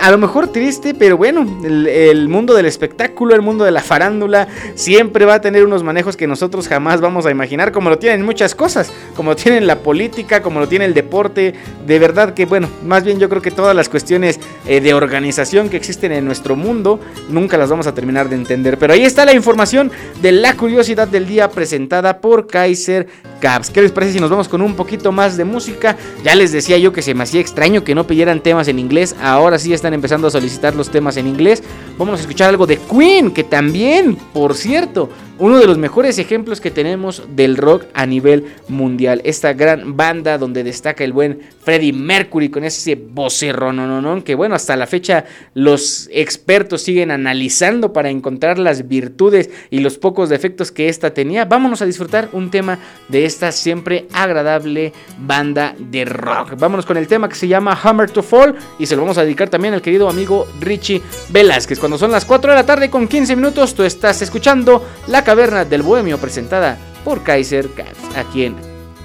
a 0.00 0.10
lo 0.10 0.18
mejor 0.18 0.48
triste, 0.48 0.94
pero 0.94 1.16
bueno, 1.16 1.46
el, 1.64 2.28
mundo 2.28 2.54
del 2.54 2.66
espectáculo, 2.66 3.34
el 3.34 3.42
mundo 3.42 3.64
de 3.64 3.70
la 3.70 3.82
farándula, 3.82 4.48
siempre 4.74 5.24
va 5.24 5.34
a 5.34 5.40
tener 5.40 5.64
unos 5.64 5.82
manejos 5.82 6.16
que 6.16 6.26
nosotros 6.26 6.68
jamás 6.68 7.00
vamos 7.00 7.24
a 7.26 7.30
imaginar, 7.30 7.72
como 7.72 7.88
lo 7.88 7.98
tienen 7.98 8.24
muchas 8.24 8.54
cosas, 8.54 8.92
como 9.16 9.30
lo 9.30 9.36
tienen 9.36 9.66
la 9.66 9.78
política, 9.78 10.42
como 10.42 10.60
lo 10.60 10.68
tiene 10.68 10.84
el 10.84 10.94
deporte. 10.94 11.54
De 11.86 11.98
verdad 11.98 12.34
que, 12.34 12.44
bueno, 12.44 12.68
más 12.84 13.04
bien 13.04 13.18
yo 13.18 13.28
creo 13.28 13.40
que 13.40 13.50
todas 13.50 13.74
las 13.74 13.88
cuestiones 13.88 14.38
eh, 14.66 14.80
de 14.80 14.92
organización 14.92 15.70
que 15.70 15.76
existen 15.76 16.12
en 16.12 16.26
nuestro 16.26 16.56
mundo, 16.56 17.00
nunca 17.30 17.56
las 17.56 17.70
vamos 17.70 17.86
a 17.86 17.94
terminar 17.94 18.28
de 18.28 18.36
entender. 18.36 18.78
Pero 18.78 18.92
ahí 18.92 19.04
está 19.04 19.24
la 19.24 19.34
información 19.34 19.90
de 20.20 20.32
la 20.32 20.56
curiosidad 20.56 21.08
del 21.08 21.26
día 21.26 21.50
presentada 21.50 22.18
por 22.18 22.46
Kaiser 22.46 23.06
Caps. 23.40 23.70
¿Qué 23.70 23.80
les 23.80 23.92
parece 23.92 24.12
si 24.12 24.20
nos 24.20 24.30
vamos 24.30 24.48
con 24.48 24.60
un 24.60 24.74
poquito 24.74 25.10
más 25.10 25.36
de 25.38 25.44
música? 25.44 25.96
Ya 26.22 26.34
les 26.34 26.52
decía 26.52 26.76
yo 26.76 26.92
que 26.92 27.00
se 27.02 27.14
me 27.14 27.22
hacía 27.22 27.40
extraño 27.40 27.82
que 27.82 27.94
no 27.94 28.06
pidieran 28.06 28.42
temas 28.42 28.68
en 28.68 28.78
inglés, 28.78 29.16
ahora 29.22 29.58
sí 29.58 29.69
están 29.74 29.94
empezando 29.94 30.26
a 30.26 30.30
solicitar 30.30 30.74
los 30.74 30.90
temas 30.90 31.16
en 31.16 31.26
inglés. 31.26 31.62
Vamos 31.98 32.18
a 32.18 32.22
escuchar 32.22 32.48
algo 32.48 32.66
de 32.66 32.78
Queen, 32.78 33.30
que 33.30 33.44
también, 33.44 34.16
por 34.32 34.54
cierto, 34.54 35.08
uno 35.40 35.58
de 35.58 35.66
los 35.66 35.78
mejores 35.78 36.18
ejemplos 36.18 36.60
que 36.60 36.70
tenemos 36.70 37.24
del 37.34 37.56
rock 37.56 37.86
a 37.94 38.04
nivel 38.04 38.44
mundial. 38.68 39.22
Esta 39.24 39.54
gran 39.54 39.96
banda 39.96 40.36
donde 40.36 40.62
destaca 40.62 41.02
el 41.02 41.14
buen 41.14 41.40
Freddie 41.64 41.94
Mercury 41.94 42.50
con 42.50 42.64
ese 42.64 42.94
no, 42.94 44.24
que 44.24 44.34
bueno, 44.34 44.54
hasta 44.54 44.76
la 44.76 44.86
fecha 44.86 45.24
los 45.54 46.08
expertos 46.12 46.82
siguen 46.82 47.10
analizando 47.10 47.92
para 47.92 48.10
encontrar 48.10 48.58
las 48.58 48.86
virtudes 48.86 49.50
y 49.70 49.80
los 49.80 49.96
pocos 49.96 50.28
defectos 50.28 50.70
que 50.70 50.88
esta 50.88 51.14
tenía. 51.14 51.46
Vámonos 51.46 51.80
a 51.80 51.86
disfrutar 51.86 52.28
un 52.32 52.50
tema 52.50 52.78
de 53.08 53.24
esta 53.24 53.50
siempre 53.50 54.06
agradable 54.12 54.92
banda 55.18 55.74
de 55.78 56.04
rock. 56.04 56.58
Vámonos 56.58 56.84
con 56.84 56.98
el 56.98 57.06
tema 57.06 57.28
que 57.28 57.34
se 57.34 57.48
llama 57.48 57.78
Hammer 57.82 58.10
to 58.10 58.22
Fall 58.22 58.56
y 58.78 58.86
se 58.86 58.94
lo 58.94 59.02
vamos 59.02 59.16
a 59.16 59.22
dedicar 59.22 59.48
también 59.48 59.72
al 59.72 59.82
querido 59.82 60.08
amigo 60.08 60.46
Richie 60.60 61.00
Velázquez. 61.30 61.78
Cuando 61.78 61.96
son 61.96 62.10
las 62.10 62.26
4 62.26 62.50
de 62.50 62.56
la 62.56 62.66
tarde 62.66 62.90
con 62.90 63.08
15 63.08 63.36
minutos, 63.36 63.74
tú 63.74 63.84
estás 63.84 64.20
escuchando 64.20 64.86
la 65.06 65.24
Caverna 65.30 65.64
del 65.64 65.82
Bohemio 65.82 66.18
presentada 66.18 66.76
por 67.04 67.22
Kaiser 67.22 67.72
Cats, 67.72 68.00
aquí 68.16 68.46
en 68.46 68.56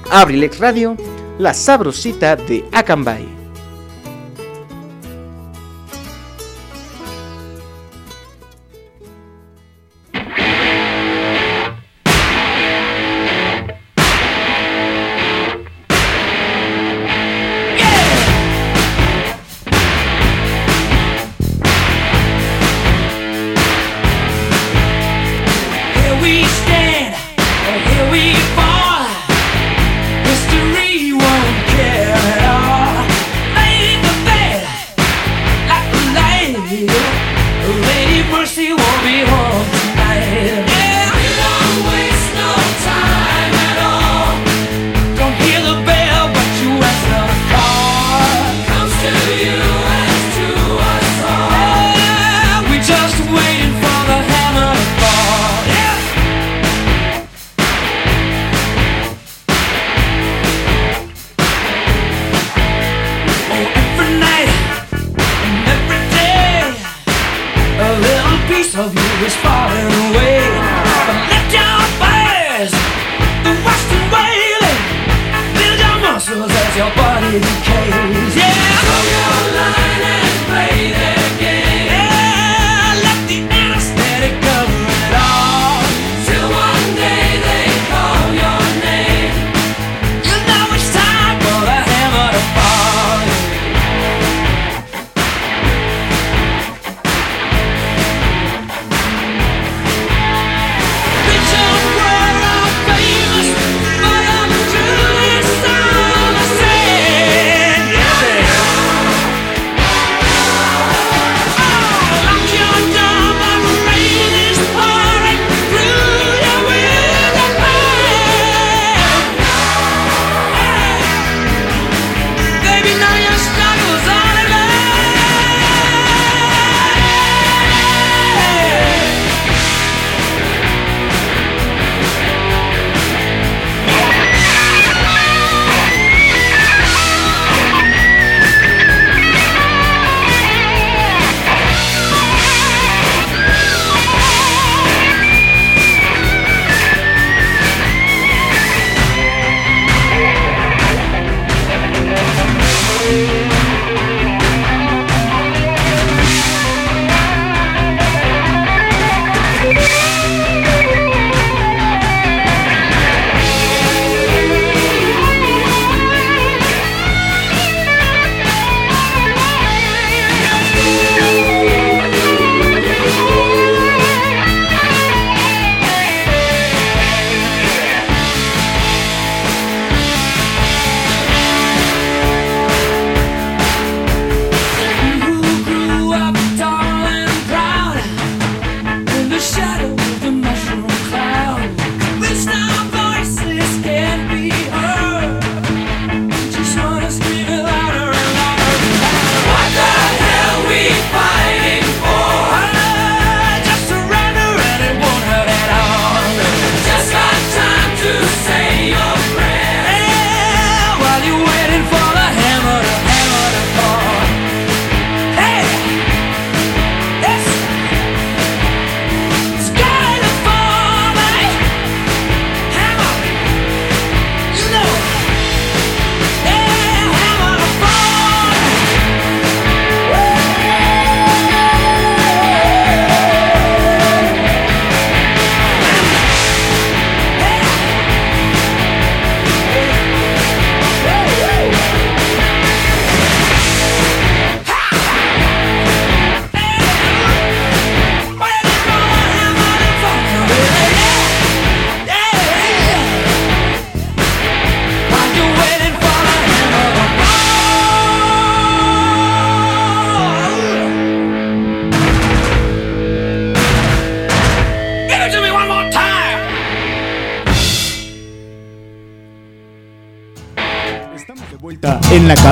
Abrilex 0.10 0.58
Radio, 0.58 0.98
la 1.38 1.54
sabrosita 1.54 2.36
de 2.36 2.66
Acambay. 2.72 3.35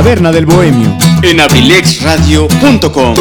Del 0.04 0.46
bohemio. 0.46 0.98
En 1.22 1.40
abrilexradio.com. 1.40 3.16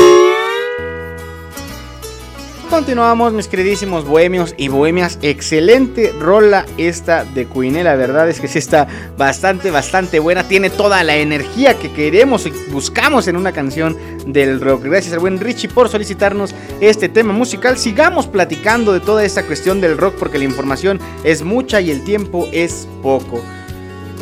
Continuamos, 2.69 3.33
mis 3.33 3.47
queridísimos 3.47 4.05
bohemios 4.05 4.53
y 4.59 4.67
bohemias. 4.67 5.17
Excelente 5.23 6.13
rola 6.19 6.67
esta 6.79 7.25
de 7.25 7.47
Queen. 7.47 7.85
La 7.85 7.95
verdad 7.95 8.29
es 8.29 8.41
que 8.41 8.49
sí 8.49 8.59
está 8.59 8.89
bastante, 9.17 9.71
bastante 9.71 10.19
buena. 10.19 10.43
Tiene 10.43 10.71
toda 10.71 11.05
la 11.05 11.17
energía 11.17 11.79
que 11.79 11.93
queremos 11.93 12.47
y 12.47 12.51
buscamos 12.73 13.29
en 13.29 13.37
una 13.37 13.53
canción 13.53 13.97
del 14.27 14.61
rock. 14.61 14.83
Gracias 14.83 15.13
al 15.13 15.21
buen 15.21 15.39
Richie 15.39 15.69
por 15.69 15.89
solicitarnos 15.89 16.53
este 16.81 17.09
tema 17.09 17.33
musical. 17.33 17.79
Sigamos 17.79 18.27
platicando 18.27 18.93
de 18.93 18.99
toda 18.99 19.25
esta 19.25 19.45
cuestión 19.45 19.81
del 19.81 19.97
rock 19.97 20.17
porque 20.19 20.39
la 20.39 20.45
información 20.45 20.99
es 21.23 21.45
mucha 21.45 21.81
y 21.81 21.93
el 21.93 22.03
tiempo 22.03 22.49
es 22.53 22.89
poco. 23.03 23.41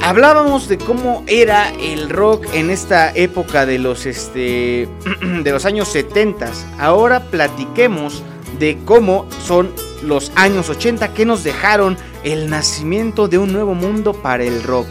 Hablábamos 0.02 0.66
de 0.66 0.78
cómo 0.78 1.24
era 1.26 1.70
el 1.74 2.08
rock 2.08 2.46
en 2.54 2.70
esta 2.70 3.14
época 3.14 3.66
de 3.66 3.78
los, 3.78 4.06
este, 4.06 4.88
de 5.42 5.50
los 5.50 5.66
años 5.66 5.88
70. 5.88 6.50
Ahora 6.78 7.20
platiquemos 7.24 8.22
de 8.58 8.78
cómo 8.86 9.26
son 9.44 9.70
los 10.02 10.32
años 10.36 10.70
80 10.70 11.12
que 11.12 11.26
nos 11.26 11.44
dejaron 11.44 11.98
el 12.24 12.48
nacimiento 12.48 13.28
de 13.28 13.36
un 13.36 13.52
nuevo 13.52 13.74
mundo 13.74 14.14
para 14.14 14.42
el 14.42 14.62
rock. 14.62 14.86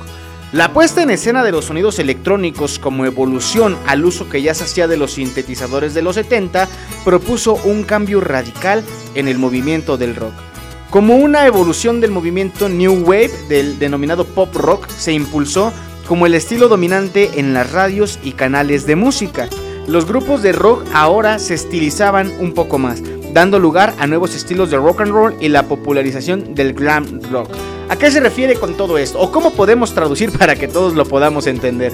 La 0.52 0.74
puesta 0.74 1.02
en 1.02 1.10
escena 1.10 1.44
de 1.44 1.52
los 1.52 1.66
sonidos 1.66 1.98
electrónicos 1.98 2.78
como 2.78 3.06
evolución 3.06 3.78
al 3.88 4.06
uso 4.06 4.30
que 4.30 4.44
ya 4.44 4.54
se 4.54 4.66
hacía 4.66 4.88
de 4.88 4.98
los 4.98 5.14
sintetizadores 5.14 5.96
de 5.96 6.04
los 6.04 6.16
70 6.16 6.68
propuso 7.04 7.56
un 7.56 7.84
cambio 7.84 8.22
radical 8.22 8.84
en 9.16 9.28
el 9.28 9.40
movimiento 9.40 9.98
del 9.98 10.16
rock. 10.16 10.49
Como 10.90 11.18
una 11.18 11.46
evolución 11.46 12.02
del 12.02 12.10
movimiento 12.10 12.68
New 12.68 13.04
Wave 13.04 13.32
del 13.48 13.78
denominado 13.78 14.26
pop 14.26 14.56
rock 14.56 14.90
se 14.90 15.14
impulsó 15.14 15.72
como 16.08 16.26
el 16.26 16.34
estilo 16.34 16.68
dominante 16.68 17.40
en 17.40 17.54
las 17.54 17.72
radios 17.72 18.18
y 18.24 18.32
canales 18.32 18.88
de 18.88 18.96
música. 18.96 19.48
Los 19.86 20.08
grupos 20.08 20.42
de 20.42 20.52
rock 20.52 20.84
ahora 20.92 21.38
se 21.38 21.54
estilizaban 21.54 22.34
un 22.40 22.54
poco 22.54 22.80
más, 22.80 23.04
dando 23.34 23.60
lugar 23.60 23.94
a 24.00 24.08
nuevos 24.08 24.34
estilos 24.34 24.72
de 24.72 24.78
rock 24.78 25.02
and 25.02 25.12
roll 25.12 25.36
y 25.40 25.50
la 25.50 25.68
popularización 25.68 26.56
del 26.56 26.74
glam 26.74 27.22
rock. 27.32 27.52
¿A 27.90 27.96
qué 27.96 28.10
se 28.10 28.20
refiere 28.20 28.56
con 28.56 28.76
todo 28.76 28.98
esto? 28.98 29.20
¿O 29.20 29.32
cómo 29.32 29.52
podemos 29.52 29.94
traducir 29.94 30.32
para 30.40 30.56
que 30.56 30.68
todos 30.68 30.96
lo 30.96 31.06
podamos 31.06 31.46
entender? 31.46 31.94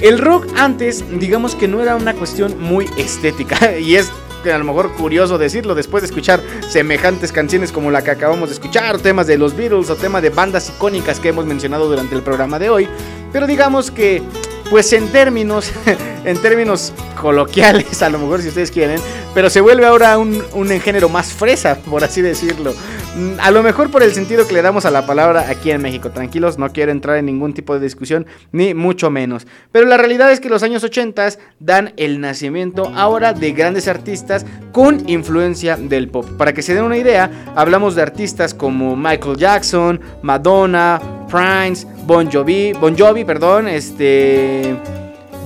El 0.00 0.18
rock 0.18 0.46
antes, 0.56 1.04
digamos 1.20 1.54
que 1.54 1.68
no 1.68 1.82
era 1.82 1.96
una 1.96 2.14
cuestión 2.14 2.58
muy 2.58 2.88
estética, 2.96 3.78
y 3.78 3.96
es 3.96 4.10
a 4.50 4.58
lo 4.58 4.64
mejor 4.64 4.92
curioso 4.94 5.38
decirlo 5.38 5.74
después 5.74 6.02
de 6.02 6.06
escuchar 6.06 6.40
semejantes 6.68 7.30
canciones 7.30 7.70
como 7.70 7.90
la 7.90 8.02
que 8.02 8.10
acabamos 8.10 8.48
de 8.48 8.54
escuchar, 8.54 8.98
temas 8.98 9.26
de 9.26 9.38
los 9.38 9.54
Beatles 9.54 9.90
o 9.90 9.96
temas 9.96 10.22
de 10.22 10.30
bandas 10.30 10.70
icónicas 10.70 11.20
que 11.20 11.28
hemos 11.28 11.44
mencionado 11.44 11.88
durante 11.88 12.14
el 12.14 12.22
programa 12.22 12.58
de 12.58 12.70
hoy. 12.70 12.88
Pero 13.32 13.46
digamos 13.46 13.90
que, 13.90 14.22
pues 14.70 14.92
en 14.92 15.08
términos, 15.08 15.70
en 16.24 16.36
términos 16.38 16.92
coloquiales, 17.20 18.02
a 18.02 18.08
lo 18.10 18.18
mejor 18.18 18.42
si 18.42 18.48
ustedes 18.48 18.70
quieren, 18.70 19.00
pero 19.34 19.50
se 19.50 19.60
vuelve 19.60 19.86
ahora 19.86 20.18
un, 20.18 20.42
un 20.52 20.68
género 20.80 21.08
más 21.08 21.32
fresa, 21.32 21.76
por 21.76 22.04
así 22.04 22.20
decirlo. 22.20 22.74
Mm, 23.16 23.40
A 23.40 23.50
lo 23.50 23.62
mejor 23.62 23.90
por 23.90 24.02
el 24.02 24.12
sentido 24.12 24.46
que 24.46 24.54
le 24.54 24.62
damos 24.62 24.84
a 24.86 24.90
la 24.90 25.06
palabra 25.06 25.46
aquí 25.48 25.70
en 25.70 25.82
México. 25.82 26.10
Tranquilos, 26.10 26.58
no 26.58 26.72
quiero 26.72 26.92
entrar 26.92 27.16
en 27.16 27.26
ningún 27.26 27.52
tipo 27.54 27.74
de 27.74 27.80
discusión, 27.80 28.26
ni 28.52 28.74
mucho 28.74 29.10
menos. 29.10 29.46
Pero 29.70 29.86
la 29.86 29.96
realidad 29.96 30.32
es 30.32 30.40
que 30.40 30.48
los 30.48 30.62
años 30.62 30.82
80 30.84 31.28
dan 31.60 31.92
el 31.96 32.20
nacimiento 32.20 32.90
ahora 32.94 33.32
de 33.32 33.52
grandes 33.52 33.86
artistas 33.88 34.44
con 34.72 35.08
influencia 35.08 35.76
del 35.76 36.08
pop. 36.08 36.26
Para 36.38 36.52
que 36.52 36.62
se 36.62 36.74
den 36.74 36.84
una 36.84 36.96
idea, 36.96 37.30
hablamos 37.54 37.94
de 37.94 38.02
artistas 38.02 38.54
como 38.54 38.96
Michael 38.96 39.36
Jackson, 39.36 40.00
Madonna, 40.22 41.00
Prince, 41.30 41.86
Bon 42.06 42.30
Jovi, 42.30 42.72
Bon 42.72 42.96
Jovi, 42.96 43.24
perdón, 43.24 43.68
este 43.68 44.74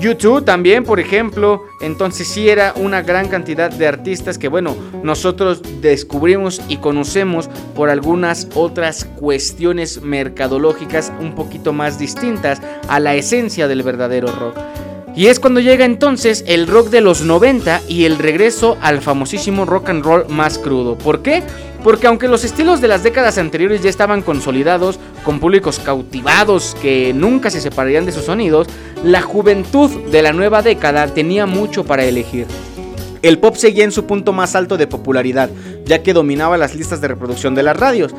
YouTube 0.01 0.44
también, 0.44 0.85
por 0.85 1.01
ejemplo. 1.01 1.64
Entonces 1.81 2.28
sí 2.28 2.48
era 2.48 2.73
una 2.77 3.02
gran 3.02 3.28
cantidad 3.28 3.70
de 3.70 3.86
artistas 3.86 4.39
que, 4.39 4.48
bueno, 4.48 4.77
nosotros 5.02 5.62
descubrimos 5.81 6.60
y 6.68 6.78
conocemos 6.78 7.48
por 7.74 7.90
algunas 7.90 8.48
otras 8.55 9.05
cuestiones 9.05 10.02
mercadológicas 10.02 11.12
un 11.20 11.35
poquito 11.35 11.73
más 11.73 11.98
distintas 11.98 12.60
a 12.89 13.01
la 13.01 13.14
esencia 13.14 13.68
del 13.68 13.82
verdadero 13.82 14.28
rock. 14.28 14.56
Y 15.16 15.28
es 15.28 15.40
cuando 15.40 15.60
llega 15.60 15.86
entonces 15.86 16.44
el 16.47 16.66
rock 16.66 16.90
de 16.90 17.01
los 17.01 17.23
90 17.23 17.81
y 17.89 18.05
el 18.05 18.18
regreso 18.18 18.77
al 18.82 19.01
famosísimo 19.01 19.64
rock 19.64 19.89
and 19.89 20.05
roll 20.05 20.28
más 20.28 20.59
crudo. 20.59 20.98
¿Por 20.98 21.23
qué? 21.23 21.43
Porque 21.87 22.09
aunque 22.09 22.27
los 22.27 22.43
estilos 22.43 22.81
de 22.81 22.89
las 22.89 23.05
décadas 23.05 23.39
anteriores 23.39 23.81
ya 23.81 23.89
estaban 23.89 24.21
consolidados, 24.21 24.99
con 25.23 25.39
públicos 25.39 25.79
cautivados 25.79 26.77
que 26.83 27.13
nunca 27.15 27.49
se 27.49 27.61
separarían 27.61 28.05
de 28.05 28.11
sus 28.11 28.25
sonidos, 28.25 28.67
la 29.05 29.23
juventud 29.23 29.89
de 30.11 30.21
la 30.21 30.33
nueva 30.33 30.63
década 30.63 31.07
tenía 31.07 31.47
mucho 31.47 31.85
para 31.85 32.05
elegir. 32.05 32.49
El 33.23 33.39
pop 33.39 33.55
seguía 33.55 33.85
en 33.85 33.93
su 33.93 34.05
punto 34.05 34.33
más 34.33 34.57
alto 34.57 34.77
de 34.77 34.89
popularidad, 34.89 35.49
ya 35.85 36.03
que 36.03 36.13
dominaba 36.13 36.59
las 36.59 36.75
listas 36.75 37.01
de 37.01 37.07
reproducción 37.07 37.55
de 37.55 37.63
las 37.63 37.77
radios. 37.77 38.13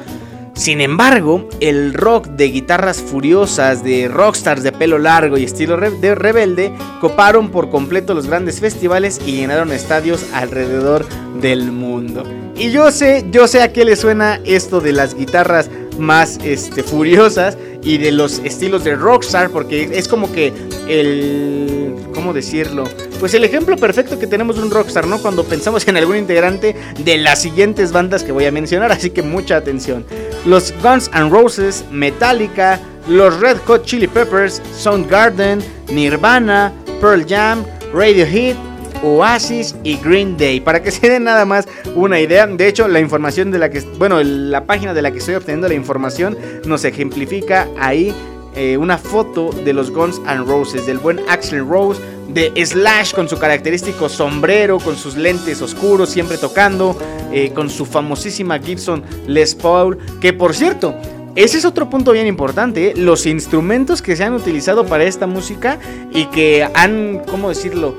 Sin 0.57 0.81
embargo, 0.81 1.47
el 1.59 1.93
rock 1.93 2.29
de 2.29 2.45
guitarras 2.45 2.97
furiosas, 2.99 3.83
de 3.83 4.07
rockstars 4.07 4.63
de 4.63 4.71
pelo 4.71 4.97
largo 4.97 5.37
y 5.37 5.43
estilo 5.43 5.77
de 5.77 6.15
rebelde, 6.15 6.73
coparon 6.99 7.51
por 7.51 7.69
completo 7.69 8.15
los 8.15 8.25
grandes 8.25 8.59
festivales 8.59 9.21
y 9.23 9.33
llenaron 9.33 9.71
estadios 9.71 10.25
alrededor 10.33 11.05
del 11.39 11.71
mundo. 11.71 12.23
Y 12.57 12.71
yo 12.71 12.89
sé, 12.91 13.27
yo 13.29 13.47
sé 13.47 13.61
a 13.61 13.71
qué 13.71 13.85
le 13.85 13.95
suena 13.95 14.41
esto 14.45 14.81
de 14.81 14.93
las 14.93 15.13
guitarras 15.13 15.69
más 15.97 16.39
este, 16.43 16.83
furiosas 16.83 17.57
y 17.81 17.97
de 17.97 18.11
los 18.11 18.39
estilos 18.39 18.83
de 18.83 18.95
rockstar, 18.95 19.49
porque 19.49 19.89
es 19.93 20.07
como 20.07 20.31
que 20.31 20.53
el... 20.87 21.95
¿Cómo 22.13 22.33
decirlo? 22.33 22.85
Pues 23.19 23.33
el 23.33 23.43
ejemplo 23.43 23.75
perfecto 23.77 24.17
que 24.17 24.27
tenemos 24.27 24.55
de 24.55 24.63
un 24.63 24.71
rockstar, 24.71 25.05
¿no? 25.05 25.19
Cuando 25.19 25.43
pensamos 25.43 25.87
en 25.87 25.97
algún 25.97 26.17
integrante 26.17 26.75
de 26.97 27.17
las 27.17 27.41
siguientes 27.41 27.91
bandas 27.91 28.23
que 28.23 28.31
voy 28.31 28.45
a 28.45 28.51
mencionar, 28.51 28.91
así 28.91 29.11
que 29.11 29.21
mucha 29.21 29.57
atención. 29.57 30.05
Los 30.45 30.73
Guns 30.81 31.09
N' 31.13 31.29
Roses, 31.29 31.85
Metallica, 31.91 32.79
los 33.07 33.39
Red 33.39 33.57
Hot 33.67 33.85
Chili 33.85 34.07
Peppers, 34.07 34.61
Soundgarden, 34.75 35.59
Nirvana, 35.91 36.73
Pearl 36.99 37.25
Jam, 37.27 37.63
Radiohead, 37.93 38.55
Oasis 39.03 39.75
y 39.83 39.97
Green 39.97 40.37
Day. 40.37 40.59
Para 40.59 40.81
que 40.81 40.91
se 40.91 41.09
den 41.09 41.23
nada 41.23 41.45
más 41.45 41.67
una 41.95 42.19
idea. 42.19 42.47
De 42.47 42.67
hecho, 42.67 42.87
la 42.87 42.99
información 42.99 43.51
de 43.51 43.59
la 43.59 43.69
que, 43.69 43.81
bueno, 43.97 44.21
la 44.23 44.65
página 44.65 44.93
de 44.93 45.01
la 45.01 45.11
que 45.11 45.19
estoy 45.19 45.35
obteniendo 45.35 45.67
la 45.67 45.73
información 45.73 46.37
nos 46.65 46.83
ejemplifica 46.85 47.67
ahí 47.79 48.13
eh, 48.55 48.75
una 48.75 48.97
foto 48.97 49.51
de 49.51 49.71
los 49.71 49.91
Guns 49.91 50.19
N' 50.27 50.43
Roses, 50.45 50.87
del 50.87 50.97
buen 50.97 51.19
Axel 51.29 51.67
Rose, 51.67 52.01
de 52.27 52.51
Slash 52.65 53.13
con 53.13 53.29
su 53.29 53.37
característico 53.37 54.09
sombrero, 54.09 54.79
con 54.79 54.95
sus 54.95 55.15
lentes 55.15 55.61
oscuros, 55.61 56.09
siempre 56.09 56.37
tocando, 56.37 56.97
eh, 57.31 57.51
con 57.53 57.69
su 57.69 57.85
famosísima 57.85 58.57
Gibson 58.57 59.03
Les 59.27 59.53
Paul, 59.53 59.99
que 60.19 60.33
por 60.33 60.55
cierto, 60.55 60.95
ese 61.35 61.59
es 61.59 61.65
otro 61.65 61.87
punto 61.87 62.13
bien 62.13 62.25
importante, 62.25 62.87
¿eh? 62.87 62.93
los 62.95 63.27
instrumentos 63.27 64.01
que 64.01 64.15
se 64.15 64.23
han 64.23 64.33
utilizado 64.33 64.87
para 64.87 65.03
esta 65.03 65.27
música 65.27 65.77
y 66.11 66.25
que 66.25 66.67
han, 66.73 67.21
¿cómo 67.29 67.49
decirlo? 67.49 67.95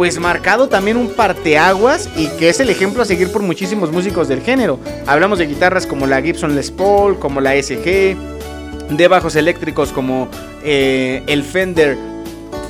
Pues 0.00 0.18
marcado 0.18 0.66
también 0.66 0.96
un 0.96 1.10
parteaguas 1.10 2.08
y 2.16 2.28
que 2.38 2.48
es 2.48 2.58
el 2.58 2.70
ejemplo 2.70 3.02
a 3.02 3.04
seguir 3.04 3.30
por 3.30 3.42
muchísimos 3.42 3.92
músicos 3.92 4.28
del 4.28 4.40
género. 4.40 4.80
Hablamos 5.06 5.38
de 5.38 5.44
guitarras 5.44 5.86
como 5.86 6.06
la 6.06 6.22
Gibson 6.22 6.54
Les 6.56 6.70
Paul, 6.70 7.18
como 7.18 7.42
la 7.42 7.52
SG, 7.62 8.16
de 8.88 9.08
bajos 9.10 9.36
eléctricos 9.36 9.92
como 9.92 10.26
eh, 10.64 11.22
el 11.26 11.44
Fender 11.44 11.98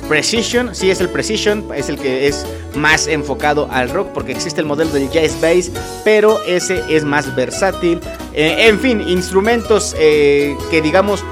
Precision, 0.09 0.75
sí 0.75 0.91
es 0.91 0.99
el 0.99 1.07
Precision, 1.07 1.63
es 1.73 1.87
el 1.87 1.97
que 1.97 2.27
es 2.27 2.45
más 2.75 3.07
enfocado 3.07 3.69
al 3.71 3.89
rock 3.91 4.09
porque 4.09 4.33
existe 4.33 4.59
el 4.59 4.67
modelo 4.67 4.91
del 4.91 5.09
Jazz 5.09 5.39
Bass, 5.39 5.71
pero 6.03 6.43
ese 6.43 6.83
es 6.89 7.05
más 7.05 7.33
versátil. 7.33 8.01
Eh, 8.33 8.67
en 8.67 8.77
fin, 8.77 8.99
instrumentos 9.07 9.95
eh, 9.97 10.53
que 10.69 10.81
digamos 10.81 11.23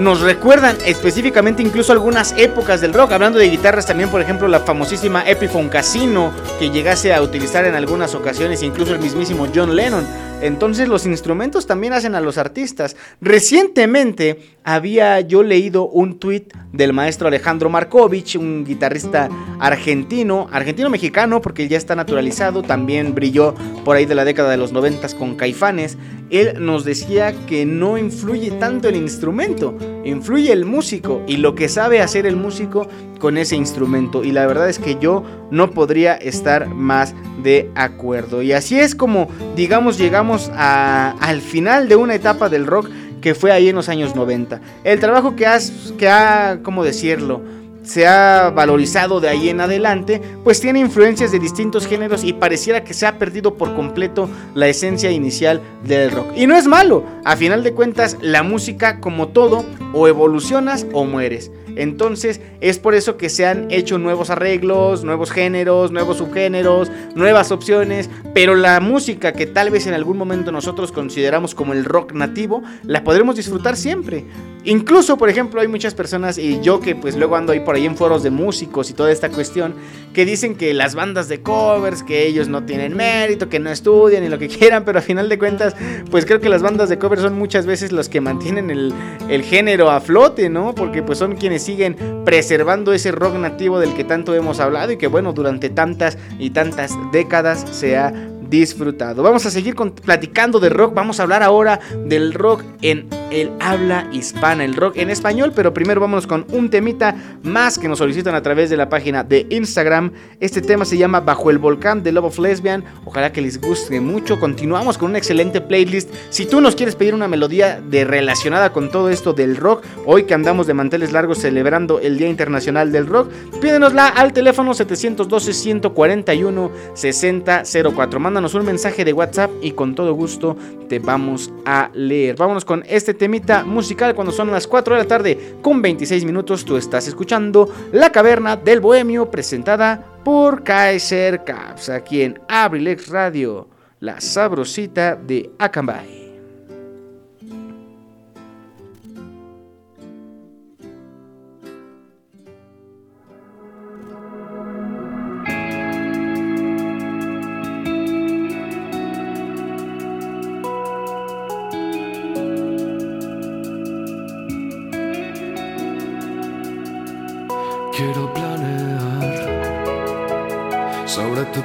nos 0.00 0.22
recuerdan 0.22 0.78
específicamente 0.86 1.62
incluso 1.62 1.92
algunas 1.92 2.32
épocas 2.38 2.80
del 2.80 2.94
rock. 2.94 3.12
Hablando 3.12 3.38
de 3.38 3.50
guitarras 3.50 3.84
también, 3.84 4.08
por 4.08 4.22
ejemplo, 4.22 4.48
la 4.48 4.60
famosísima 4.60 5.28
Epiphone 5.28 5.68
Casino 5.68 6.32
que 6.58 6.70
llegase 6.70 7.12
a 7.12 7.20
utilizar 7.20 7.66
en 7.66 7.74
algunas 7.74 8.14
ocasiones 8.14 8.62
incluso 8.62 8.94
el 8.94 9.00
mismísimo 9.00 9.46
John 9.54 9.76
Lennon. 9.76 10.29
Entonces 10.42 10.88
los 10.88 11.04
instrumentos 11.04 11.66
también 11.66 11.92
hacen 11.92 12.14
a 12.14 12.20
los 12.20 12.38
artistas. 12.38 12.96
Recientemente 13.20 14.38
había 14.64 15.20
yo 15.20 15.42
leído 15.42 15.86
un 15.86 16.18
tweet 16.18 16.46
del 16.72 16.92
maestro 16.92 17.28
Alejandro 17.28 17.68
Markovich, 17.68 18.36
un 18.36 18.64
guitarrista 18.64 19.28
argentino, 19.58 20.48
argentino-mexicano 20.50 21.42
porque 21.42 21.68
ya 21.68 21.76
está 21.76 21.94
naturalizado, 21.94 22.62
también 22.62 23.14
brilló 23.14 23.54
por 23.84 23.96
ahí 23.96 24.06
de 24.06 24.14
la 24.14 24.24
década 24.24 24.50
de 24.50 24.56
los 24.56 24.72
90 24.72 25.16
con 25.18 25.34
Caifanes. 25.36 25.98
Él 26.30 26.54
nos 26.58 26.84
decía 26.84 27.34
que 27.46 27.66
no 27.66 27.98
influye 27.98 28.50
tanto 28.52 28.88
el 28.88 28.96
instrumento, 28.96 29.76
influye 30.04 30.52
el 30.52 30.64
músico 30.64 31.22
y 31.26 31.36
lo 31.36 31.54
que 31.54 31.68
sabe 31.68 32.00
hacer 32.00 32.26
el 32.26 32.36
músico 32.36 32.88
con 33.20 33.38
ese 33.38 33.54
instrumento. 33.54 34.24
Y 34.24 34.32
la 34.32 34.44
verdad 34.46 34.68
es 34.68 34.80
que 34.80 34.96
yo 35.00 35.22
no 35.52 35.70
podría 35.70 36.14
estar 36.14 36.66
más 36.68 37.14
de 37.44 37.70
acuerdo. 37.76 38.42
Y 38.42 38.52
así 38.52 38.80
es 38.80 38.96
como, 38.96 39.28
digamos, 39.54 39.96
llegamos 39.98 40.50
a- 40.54 41.14
al 41.20 41.40
final 41.40 41.88
de 41.88 41.94
una 41.94 42.16
etapa 42.16 42.48
del 42.48 42.66
rock 42.66 42.88
que 43.20 43.34
fue 43.36 43.52
ahí 43.52 43.68
en 43.68 43.76
los 43.76 43.88
años 43.88 44.16
90. 44.16 44.60
El 44.82 44.98
trabajo 44.98 45.36
que, 45.36 45.46
has, 45.46 45.70
que 45.96 46.08
ha, 46.08 46.58
¿cómo 46.64 46.82
decirlo? 46.82 47.40
se 47.82 48.06
ha 48.06 48.50
valorizado 48.54 49.20
de 49.20 49.30
ahí 49.30 49.48
en 49.48 49.58
adelante, 49.62 50.20
pues 50.44 50.60
tiene 50.60 50.78
influencias 50.80 51.32
de 51.32 51.38
distintos 51.38 51.86
géneros 51.86 52.24
y 52.24 52.34
pareciera 52.34 52.84
que 52.84 52.92
se 52.92 53.06
ha 53.06 53.18
perdido 53.18 53.54
por 53.54 53.74
completo 53.74 54.28
la 54.54 54.68
esencia 54.68 55.10
inicial 55.10 55.62
del 55.82 56.10
rock. 56.10 56.26
Y 56.36 56.46
no 56.46 56.54
es 56.56 56.66
malo, 56.66 57.04
a 57.24 57.36
final 57.36 57.64
de 57.64 57.72
cuentas 57.72 58.18
la 58.20 58.42
música 58.42 59.00
como 59.00 59.28
todo 59.28 59.64
o 59.94 60.06
evolucionas 60.06 60.86
o 60.92 61.04
mueres. 61.06 61.50
Entonces 61.76 62.40
es 62.60 62.78
por 62.78 62.94
eso 62.94 63.16
que 63.16 63.28
se 63.28 63.46
han 63.46 63.70
hecho 63.70 63.98
nuevos 63.98 64.30
arreglos, 64.30 65.04
nuevos 65.04 65.30
géneros, 65.30 65.92
nuevos 65.92 66.18
subgéneros, 66.18 66.90
nuevas 67.14 67.52
opciones, 67.52 68.10
pero 68.34 68.54
la 68.54 68.80
música 68.80 69.32
que 69.32 69.46
tal 69.46 69.70
vez 69.70 69.86
en 69.86 69.94
algún 69.94 70.16
momento 70.16 70.52
nosotros 70.52 70.92
consideramos 70.92 71.54
como 71.54 71.72
el 71.72 71.84
rock 71.84 72.12
nativo, 72.12 72.62
la 72.84 73.04
podremos 73.04 73.36
disfrutar 73.36 73.76
siempre. 73.76 74.24
Incluso, 74.64 75.16
por 75.16 75.30
ejemplo, 75.30 75.60
hay 75.62 75.68
muchas 75.68 75.94
personas, 75.94 76.36
y 76.36 76.60
yo 76.60 76.80
que 76.80 76.94
pues 76.94 77.16
luego 77.16 77.36
ando 77.36 77.52
ahí 77.52 77.60
por 77.60 77.76
ahí 77.76 77.86
en 77.86 77.96
foros 77.96 78.22
de 78.22 78.30
músicos 78.30 78.90
y 78.90 78.92
toda 78.92 79.10
esta 79.10 79.30
cuestión, 79.30 79.74
que 80.12 80.26
dicen 80.26 80.54
que 80.54 80.74
las 80.74 80.94
bandas 80.94 81.28
de 81.28 81.40
covers, 81.40 82.02
que 82.02 82.26
ellos 82.26 82.48
no 82.48 82.64
tienen 82.64 82.94
mérito, 82.94 83.48
que 83.48 83.58
no 83.58 83.70
estudian 83.70 84.22
y 84.22 84.28
lo 84.28 84.38
que 84.38 84.48
quieran, 84.48 84.84
pero 84.84 84.98
a 84.98 85.02
final 85.02 85.30
de 85.30 85.38
cuentas, 85.38 85.74
pues 86.10 86.26
creo 86.26 86.40
que 86.40 86.50
las 86.50 86.60
bandas 86.60 86.90
de 86.90 86.98
covers 86.98 87.22
son 87.22 87.38
muchas 87.38 87.64
veces 87.64 87.90
los 87.90 88.10
que 88.10 88.20
mantienen 88.20 88.70
el, 88.70 88.92
el 89.30 89.42
género 89.42 89.90
a 89.90 90.00
flote, 90.00 90.50
¿no? 90.50 90.74
Porque 90.74 91.02
pues 91.02 91.18
son 91.18 91.36
quienes 91.36 91.59
siguen 91.60 92.24
preservando 92.24 92.92
ese 92.92 93.12
rock 93.12 93.34
nativo 93.34 93.78
del 93.78 93.94
que 93.94 94.04
tanto 94.04 94.34
hemos 94.34 94.60
hablado 94.60 94.92
y 94.92 94.96
que 94.96 95.06
bueno, 95.06 95.32
durante 95.32 95.70
tantas 95.70 96.18
y 96.38 96.50
tantas 96.50 96.92
décadas 97.12 97.64
se 97.70 97.96
ha 97.96 98.12
disfrutado. 98.50 99.22
Vamos 99.22 99.46
a 99.46 99.50
seguir 99.50 99.74
platicando 100.04 100.60
de 100.60 100.68
rock. 100.68 100.94
Vamos 100.94 101.20
a 101.20 101.22
hablar 101.22 101.42
ahora 101.42 101.80
del 102.04 102.34
rock 102.34 102.62
en 102.82 103.08
el 103.30 103.52
habla 103.60 104.08
hispana, 104.12 104.64
el 104.64 104.74
rock 104.74 104.96
en 104.96 105.08
español. 105.08 105.52
Pero 105.54 105.72
primero 105.72 106.00
vámonos 106.00 106.26
con 106.26 106.44
un 106.50 106.68
temita 106.68 107.14
más 107.42 107.78
que 107.78 107.88
nos 107.88 107.98
solicitan 107.98 108.34
a 108.34 108.42
través 108.42 108.68
de 108.68 108.76
la 108.76 108.88
página 108.88 109.22
de 109.22 109.46
Instagram. 109.50 110.12
Este 110.40 110.60
tema 110.60 110.84
se 110.84 110.98
llama 110.98 111.20
Bajo 111.20 111.50
el 111.50 111.58
Volcán 111.58 112.02
de 112.02 112.12
Love 112.12 112.26
of 112.26 112.38
Lesbian. 112.38 112.84
Ojalá 113.04 113.32
que 113.32 113.40
les 113.40 113.60
guste 113.60 114.00
mucho. 114.00 114.40
Continuamos 114.40 114.98
con 114.98 115.10
una 115.10 115.18
excelente 115.18 115.60
playlist. 115.60 116.10
Si 116.30 116.46
tú 116.46 116.60
nos 116.60 116.74
quieres 116.74 116.96
pedir 116.96 117.14
una 117.14 117.28
melodía 117.28 117.80
de 117.80 118.04
relacionada 118.04 118.72
con 118.72 118.90
todo 118.90 119.10
esto 119.10 119.32
del 119.32 119.56
rock, 119.56 119.84
hoy 120.04 120.24
que 120.24 120.34
andamos 120.34 120.66
de 120.66 120.74
manteles 120.74 121.12
largos 121.12 121.38
celebrando 121.38 122.00
el 122.00 122.18
Día 122.18 122.28
Internacional 122.28 122.90
del 122.90 123.06
Rock, 123.06 123.30
pídenosla 123.60 124.08
al 124.08 124.32
teléfono 124.32 124.74
712 124.74 125.52
141 125.52 126.70
6004. 126.94 128.20
Un 128.40 128.64
mensaje 128.64 129.04
de 129.04 129.12
WhatsApp 129.12 129.50
y 129.60 129.72
con 129.72 129.94
todo 129.94 130.14
gusto 130.14 130.56
te 130.88 130.98
vamos 130.98 131.52
a 131.66 131.90
leer. 131.92 132.36
Vámonos 132.36 132.64
con 132.64 132.82
este 132.88 133.12
temita 133.12 133.64
musical 133.64 134.14
cuando 134.14 134.32
son 134.32 134.50
las 134.50 134.66
4 134.66 134.94
de 134.94 135.02
la 135.02 135.06
tarde 135.06 135.56
con 135.60 135.82
26 135.82 136.24
minutos. 136.24 136.64
Tú 136.64 136.78
estás 136.78 137.06
escuchando 137.06 137.68
La 137.92 138.10
Caverna 138.10 138.56
del 138.56 138.80
Bohemio 138.80 139.30
presentada 139.30 140.02
por 140.24 140.64
Kaiser 140.64 141.44
Caps 141.44 141.90
aquí 141.90 142.22
en 142.22 142.40
Abrilex 142.48 143.08
Radio, 143.08 143.68
la 144.00 144.22
sabrosita 144.22 145.16
de 145.16 145.50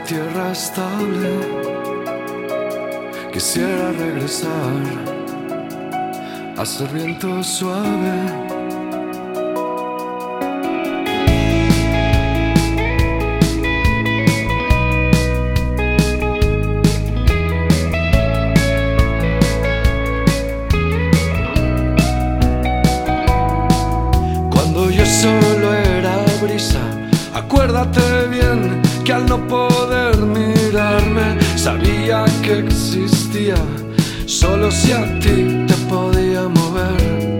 Tierra 0.03 0.51
estable. 0.51 1.29
Quisiera 3.31 3.91
regresar 3.91 4.51
a 6.57 6.65
ser 6.65 6.87
viento 6.89 7.43
suave. 7.43 8.17
Cuando 24.51 24.91
yo 24.91 25.05
solo 25.05 25.73
era 25.73 26.15
brisa, 26.41 26.81
acuérdate 27.33 28.24
que 29.05 29.13
al 29.13 29.27
no 29.27 29.47
poder 29.47 30.17
mirarme 30.17 31.37
sabía 31.55 32.25
que 32.41 32.59
existía, 32.59 33.55
solo 34.25 34.71
si 34.71 34.93
a 34.93 35.19
ti 35.19 35.63
te 35.67 35.75
podía 35.87 36.47
mover. 36.49 37.39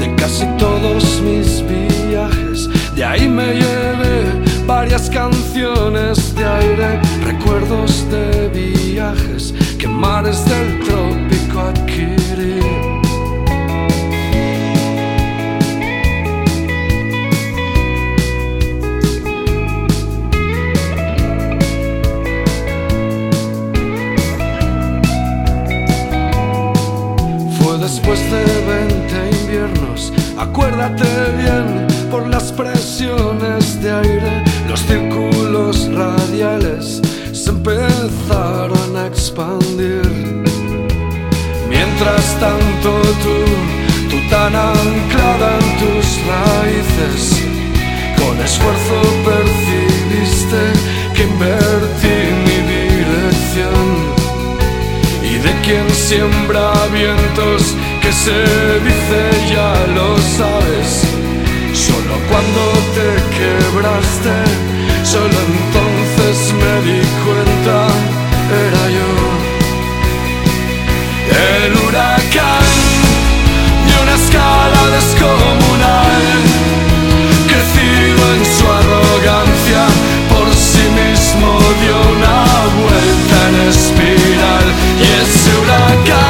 De 0.00 0.14
casi 0.16 0.46
todos 0.56 1.20
mis 1.20 1.62
viajes, 1.68 2.68
de 2.94 3.04
ahí 3.04 3.28
me 3.28 3.52
llevé 3.54 4.24
varias 4.66 5.10
canciones 5.10 6.34
de 6.34 6.44
aire, 6.46 7.00
recuerdos 7.24 8.10
de 8.10 8.48
viajes 8.48 9.52
que 9.78 9.86
mares 9.86 10.42
del 10.46 10.80
trópico 10.80 11.25
acuérdate 30.56 31.04
bien 31.36 31.86
por 32.10 32.26
las 32.28 32.50
presiones 32.50 33.78
de 33.82 33.90
aire, 33.90 34.42
los 34.66 34.80
círculos 34.80 35.86
radiales 35.92 37.02
se 37.32 37.50
empezaron 37.50 38.96
a 38.96 39.06
expandir. 39.06 40.00
Mientras 41.68 42.40
tanto 42.40 43.02
tú, 43.22 43.36
tú 44.08 44.16
tan 44.30 44.54
anclada 44.56 45.58
en 45.60 45.68
tus 45.82 46.06
raíces, 46.32 47.42
con 48.16 48.40
esfuerzo 48.40 48.96
percibiste 49.26 50.62
que 51.14 51.22
invertí 51.24 52.16
mi 52.46 52.58
dirección 52.72 54.16
de 55.46 55.52
quien 55.62 55.88
siembra 55.90 56.72
vientos, 56.92 57.74
se 58.24 58.80
dice 58.88 59.20
ya 59.52 59.72
lo 59.94 60.08
sabes. 60.38 60.90
Solo 61.86 62.14
cuando 62.30 62.62
te 62.96 63.08
quebraste, 63.36 64.36
solo 65.04 65.36
entonces 65.52 66.36
me 66.60 66.72
di 66.86 67.00
cuenta, 67.24 67.78
era 68.64 68.84
yo. 68.96 69.12
El 71.56 71.72
huracán 71.82 72.66
de 73.86 73.94
una 74.02 74.14
escala 74.22 74.82
descomunal, 74.96 76.24
crecido 77.50 78.22
en 78.36 78.42
su 78.56 78.64
arrogancia, 78.80 79.82
por 80.32 80.48
sí 80.54 80.84
mismo 81.02 81.48
dio 81.82 81.96
una 82.16 82.38
vuelta 82.82 83.36
en 83.48 83.56
espiral 83.68 84.66
y 85.00 85.06
ese 85.22 85.50
huracán 85.60 86.25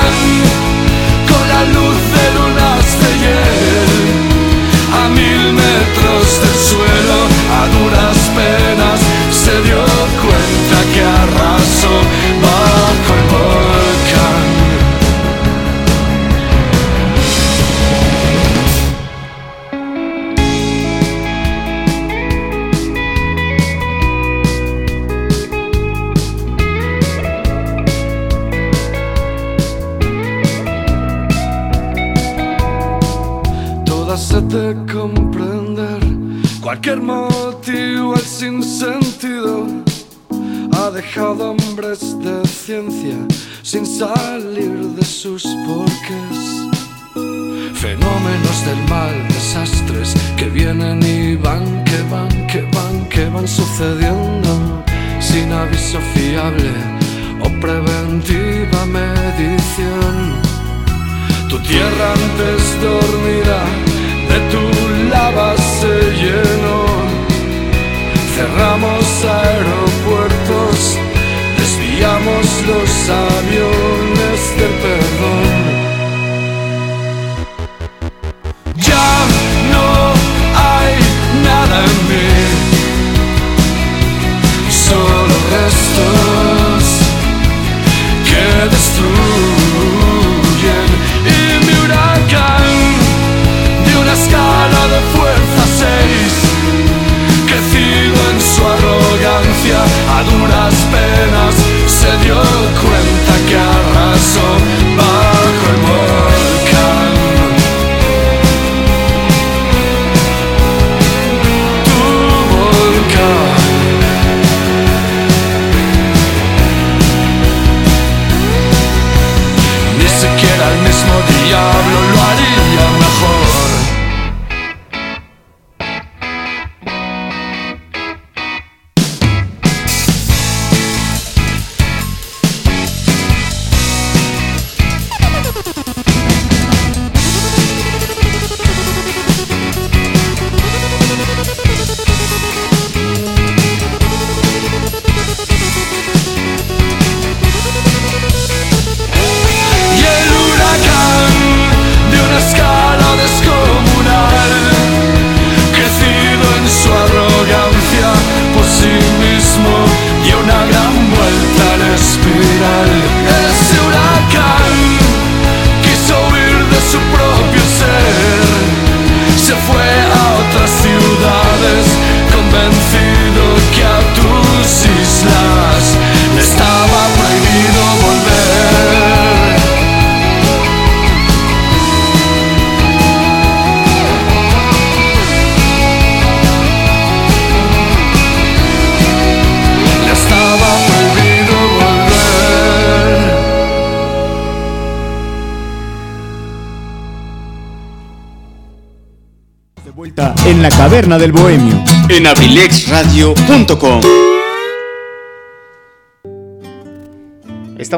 la 200.69 200.77
caverna 200.77 201.17
del 201.17 201.31
bohemio. 201.31 201.81
En 202.09 202.27
abrilexradio.com. 202.27 204.36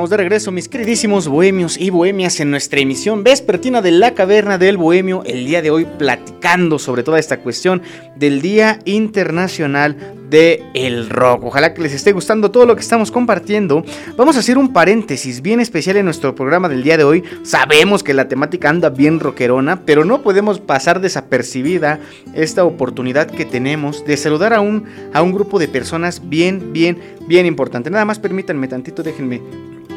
De 0.08 0.16
regreso, 0.16 0.52
mis 0.52 0.70
queridísimos 0.70 1.28
bohemios 1.28 1.76
y 1.76 1.90
bohemias, 1.90 2.40
en 2.40 2.50
nuestra 2.50 2.80
emisión 2.80 3.24
vespertina 3.24 3.82
de 3.82 3.90
la 3.90 4.14
Caverna 4.14 4.56
del 4.56 4.78
Bohemio. 4.78 5.22
El 5.26 5.44
día 5.44 5.60
de 5.60 5.70
hoy 5.70 5.86
platicando 5.98 6.78
sobre 6.78 7.02
toda 7.02 7.18
esta 7.18 7.40
cuestión 7.40 7.82
del 8.16 8.40
Día 8.40 8.78
Internacional 8.86 10.14
de 10.30 10.62
el 10.72 11.10
Rock. 11.10 11.44
Ojalá 11.44 11.74
que 11.74 11.82
les 11.82 11.92
esté 11.92 12.12
gustando 12.12 12.50
todo 12.50 12.64
lo 12.64 12.74
que 12.74 12.80
estamos 12.80 13.10
compartiendo. 13.10 13.84
Vamos 14.16 14.36
a 14.36 14.38
hacer 14.38 14.56
un 14.56 14.72
paréntesis 14.72 15.42
bien 15.42 15.60
especial 15.60 15.98
en 15.98 16.06
nuestro 16.06 16.34
programa 16.34 16.70
del 16.70 16.82
día 16.82 16.96
de 16.96 17.04
hoy. 17.04 17.22
Sabemos 17.42 18.02
que 18.02 18.14
la 18.14 18.28
temática 18.28 18.70
anda 18.70 18.88
bien 18.88 19.20
rockerona, 19.20 19.84
pero 19.84 20.06
no 20.06 20.22
podemos 20.22 20.58
pasar 20.58 21.02
desapercibida 21.02 22.00
esta 22.34 22.64
oportunidad 22.64 23.30
que 23.30 23.44
tenemos 23.44 24.06
de 24.06 24.16
saludar 24.16 24.54
a 24.54 24.60
un, 24.62 24.86
a 25.12 25.20
un 25.20 25.32
grupo 25.32 25.58
de 25.58 25.68
personas 25.68 26.30
bien, 26.30 26.72
bien, 26.72 26.98
bien 27.26 27.44
importante. 27.44 27.90
Nada 27.90 28.06
más 28.06 28.18
permítanme 28.18 28.68
tantito, 28.68 29.02
déjenme 29.02 29.42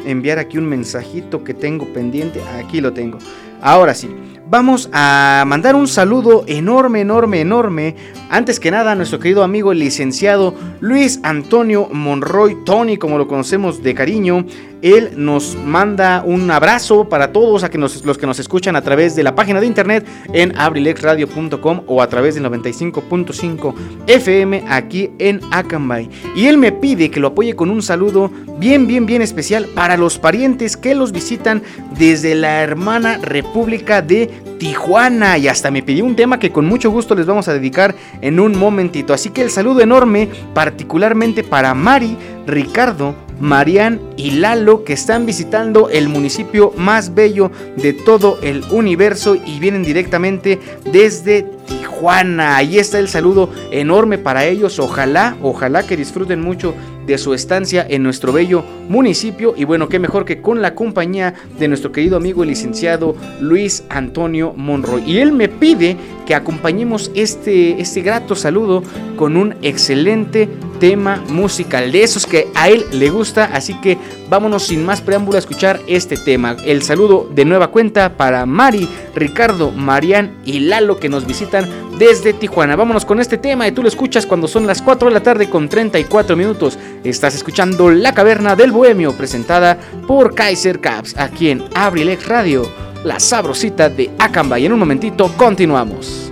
enviar 0.04 0.38
aquí 0.38 0.58
un 0.58 0.66
mensajito 0.66 1.44
que 1.44 1.54
tengo 1.54 1.86
pendiente. 1.92 2.40
Aquí 2.58 2.80
lo 2.80 2.92
tengo. 2.92 3.18
Ahora 3.60 3.94
sí, 3.94 4.10
vamos 4.52 4.90
a 4.92 5.44
mandar 5.46 5.74
un 5.74 5.88
saludo 5.88 6.44
enorme, 6.46 7.00
enorme, 7.00 7.40
enorme. 7.40 7.96
Antes 8.28 8.60
que 8.60 8.70
nada, 8.70 8.92
a 8.92 8.94
nuestro 8.94 9.18
querido 9.18 9.42
amigo 9.42 9.72
el 9.72 9.78
licenciado 9.78 10.54
Luis 10.80 11.20
Antonio 11.22 11.88
Monroy 11.90 12.58
Tony, 12.66 12.98
como 12.98 13.16
lo 13.16 13.26
conocemos 13.26 13.82
de 13.82 13.94
cariño. 13.94 14.44
Él 14.82 15.12
nos 15.16 15.54
manda 15.56 16.22
un 16.26 16.50
abrazo 16.50 17.08
para 17.08 17.32
todos 17.32 17.62
a 17.62 17.70
que 17.70 17.78
nos- 17.78 18.04
los 18.04 18.18
que 18.18 18.26
nos 18.26 18.40
escuchan 18.40 18.74
a 18.74 18.82
través 18.82 19.14
de 19.16 19.22
la 19.22 19.34
página 19.34 19.60
de 19.60 19.66
internet 19.66 20.04
en 20.34 20.58
abrilexradio.com 20.58 21.82
o 21.86 22.02
a 22.02 22.08
través 22.08 22.34
del 22.34 22.42
95.5 22.44 23.74
FM 24.08 24.64
aquí 24.68 25.10
en 25.18 25.40
Acambay. 25.52 26.10
Y 26.34 26.46
él 26.46 26.58
me 26.58 26.72
pide 26.72 27.10
que 27.10 27.20
lo 27.20 27.28
apoye 27.28 27.54
con 27.54 27.70
un 27.70 27.80
saludo 27.80 28.30
bien, 28.58 28.86
bien, 28.88 29.06
bien 29.06 29.22
especial 29.22 29.66
para 29.72 29.96
los 29.96 30.18
parientes 30.18 30.76
que 30.76 30.96
los 30.96 31.12
visitan 31.12 31.62
desde 31.96 32.34
la 32.34 32.62
hermana 32.62 33.18
República 33.22 34.02
de 34.02 34.30
Tijuana. 34.58 35.38
Y 35.38 35.48
hasta 35.48 35.70
me 35.70 35.82
pidió 35.82 36.04
un 36.04 36.16
tema 36.16 36.38
que 36.38 36.52
con 36.52 36.66
mucho 36.66 36.90
gusto 36.90 37.14
les 37.14 37.26
vamos 37.26 37.48
a 37.48 37.54
dedicar 37.54 37.94
en 38.20 38.40
un 38.40 38.56
momentito. 38.56 39.14
Así 39.14 39.30
que 39.30 39.42
el 39.42 39.50
saludo 39.50 39.80
enorme, 39.80 40.28
particularmente 40.54 41.42
para 41.42 41.74
Mari, 41.74 42.16
Ricardo, 42.46 43.14
Marian 43.40 44.00
y 44.16 44.32
Lalo 44.32 44.84
que 44.84 44.92
están 44.92 45.26
visitando 45.26 45.88
el 45.88 46.08
municipio 46.08 46.72
más 46.76 47.12
bello 47.12 47.50
de 47.76 47.92
todo 47.92 48.38
el 48.40 48.62
universo 48.70 49.34
y 49.34 49.58
vienen 49.58 49.82
directamente 49.82 50.60
desde 50.92 51.42
Tijuana. 51.66 52.56
Ahí 52.56 52.78
está 52.78 53.00
el 53.00 53.08
saludo 53.08 53.50
enorme 53.72 54.16
para 54.18 54.44
ellos. 54.44 54.78
Ojalá, 54.78 55.36
ojalá 55.42 55.84
que 55.84 55.96
disfruten 55.96 56.40
mucho 56.40 56.74
de 57.06 57.18
su 57.18 57.34
estancia 57.34 57.86
en 57.88 58.02
nuestro 58.02 58.32
bello 58.32 58.64
municipio. 58.88 59.54
Y 59.56 59.64
bueno, 59.64 59.88
qué 59.88 59.98
mejor 59.98 60.24
que 60.24 60.40
con 60.40 60.62
la 60.62 60.74
compañía 60.74 61.34
de 61.58 61.68
nuestro 61.68 61.92
querido 61.92 62.16
amigo 62.16 62.42
el 62.42 62.50
licenciado 62.50 63.14
Luis 63.40 63.84
Antonio 63.88 64.54
Monroy. 64.56 65.02
Y 65.06 65.18
él 65.18 65.32
me 65.32 65.48
pide 65.48 65.96
que 66.26 66.34
acompañemos 66.34 67.10
este, 67.14 67.80
este 67.80 68.02
grato 68.02 68.34
saludo 68.34 68.82
con 69.16 69.36
un 69.36 69.54
excelente 69.62 70.48
tema 70.82 71.22
musical. 71.28 71.92
De 71.92 72.02
esos 72.02 72.26
que 72.26 72.48
a 72.56 72.68
él 72.68 72.84
le 72.90 73.08
gusta. 73.08 73.44
Así 73.44 73.74
que 73.74 73.96
vámonos 74.28 74.64
sin 74.64 74.84
más 74.84 75.00
preámbulo 75.00 75.36
a 75.36 75.38
escuchar 75.38 75.80
este 75.86 76.16
tema. 76.16 76.56
El 76.64 76.82
saludo 76.82 77.30
de 77.32 77.44
nueva 77.44 77.68
cuenta 77.68 78.16
para 78.16 78.46
Mari, 78.46 78.88
Ricardo, 79.14 79.70
Marian 79.70 80.38
y 80.44 80.58
Lalo 80.58 80.98
que 80.98 81.08
nos 81.08 81.24
visitan 81.24 81.70
desde 82.00 82.32
Tijuana. 82.32 82.74
Vámonos 82.74 83.04
con 83.04 83.20
este 83.20 83.38
tema 83.38 83.68
y 83.68 83.70
tú 83.70 83.82
lo 83.82 83.88
escuchas 83.88 84.26
cuando 84.26 84.48
son 84.48 84.66
las 84.66 84.82
4 84.82 85.06
de 85.06 85.14
la 85.14 85.22
tarde 85.22 85.48
con 85.48 85.68
34 85.68 86.34
minutos. 86.34 86.76
Estás 87.04 87.36
escuchando 87.36 87.88
La 87.88 88.12
Caverna 88.12 88.56
del 88.56 88.72
Bohemio 88.72 89.12
presentada 89.12 89.78
por 90.08 90.34
Kaiser 90.34 90.80
Caps 90.80 91.16
aquí 91.16 91.50
en 91.50 91.62
Abrilex 91.76 92.26
Radio, 92.26 92.68
la 93.04 93.20
sabrosita 93.20 93.88
de 93.88 94.10
Acamba. 94.18 94.58
Y 94.58 94.66
en 94.66 94.72
un 94.72 94.80
momentito 94.80 95.30
continuamos. 95.36 96.31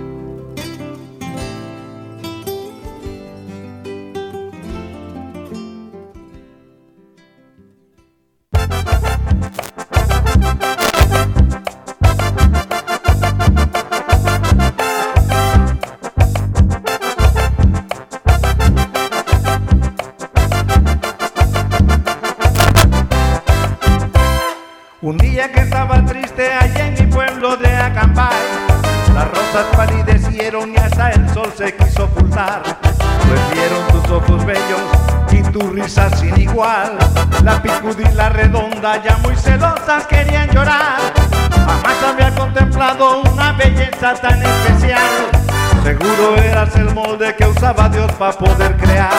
Ya 38.81 39.15
muy 39.17 39.35
celosas 39.35 40.07
querían 40.07 40.49
llorar. 40.49 40.97
Jamás 41.51 42.03
había 42.03 42.31
contemplado 42.33 43.21
una 43.21 43.51
belleza 43.51 44.15
tan 44.15 44.41
especial. 44.41 45.29
Seguro 45.83 46.35
eras 46.37 46.75
el 46.75 46.91
molde 46.95 47.35
que 47.35 47.45
usaba 47.45 47.89
Dios 47.89 48.11
para 48.13 48.33
poder 48.33 48.75
crear. 48.77 49.11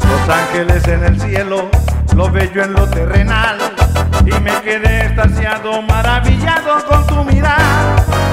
Los 0.00 0.34
ángeles 0.34 0.88
en 0.88 1.04
el 1.04 1.20
cielo, 1.20 1.68
lo 2.14 2.30
bello 2.30 2.64
en 2.64 2.72
lo 2.72 2.88
terrenal. 2.88 3.58
Y 4.24 4.40
me 4.40 4.52
quedé 4.62 5.06
extasiado, 5.06 5.82
maravillado 5.82 6.82
con 6.88 7.06
tu 7.06 7.22
mirar. 7.24 7.60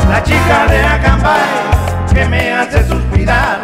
La 0.09 0.23
chica 0.23 0.65
de 0.67 0.81
Acambay 0.81 2.13
que 2.13 2.25
me 2.25 2.53
hace 2.53 2.87
suspirar, 2.87 3.59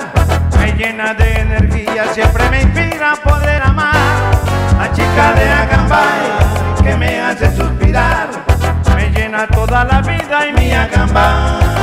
me 0.59 0.73
llena 0.73 1.13
de 1.13 1.39
energía, 1.39 2.13
siempre 2.13 2.49
me 2.49 2.61
inspira 2.61 3.13
a 3.13 3.15
poder 3.15 3.61
amar. 3.63 3.95
La 4.77 4.91
chica 4.91 5.33
de 5.33 5.49
Acambay 5.49 6.48
que 6.89 6.97
me 6.97 7.19
hace 7.19 7.55
suspirar, 7.55 8.29
me 8.95 9.09
llena 9.11 9.45
toda 9.47 9.83
la 9.83 10.01
vida 10.01 10.47
y 10.47 10.53
mi 10.53 10.71
Acambay. 10.71 11.78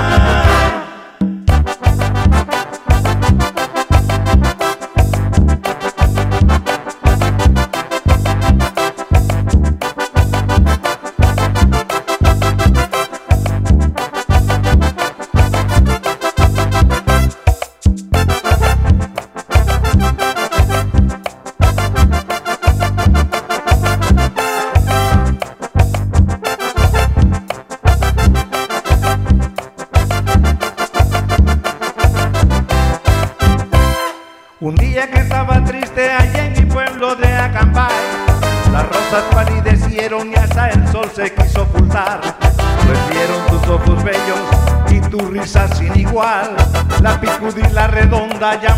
da 48.40 48.76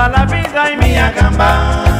toda 0.00 0.08
la 0.08 0.24
vida 0.24 0.72
y 0.72 0.76
mi 0.78 0.96
Acambay. 0.96 1.90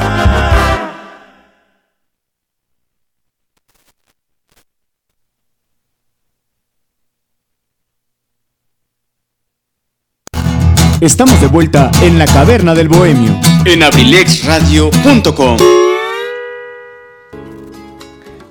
Estamos 11.00 11.40
de 11.40 11.46
vuelta 11.46 11.90
en 12.02 12.18
la 12.18 12.26
caverna 12.26 12.74
del 12.74 12.88
bohemio. 12.88 13.38
En 13.64 13.82
abrilexradio.com. 13.82 15.56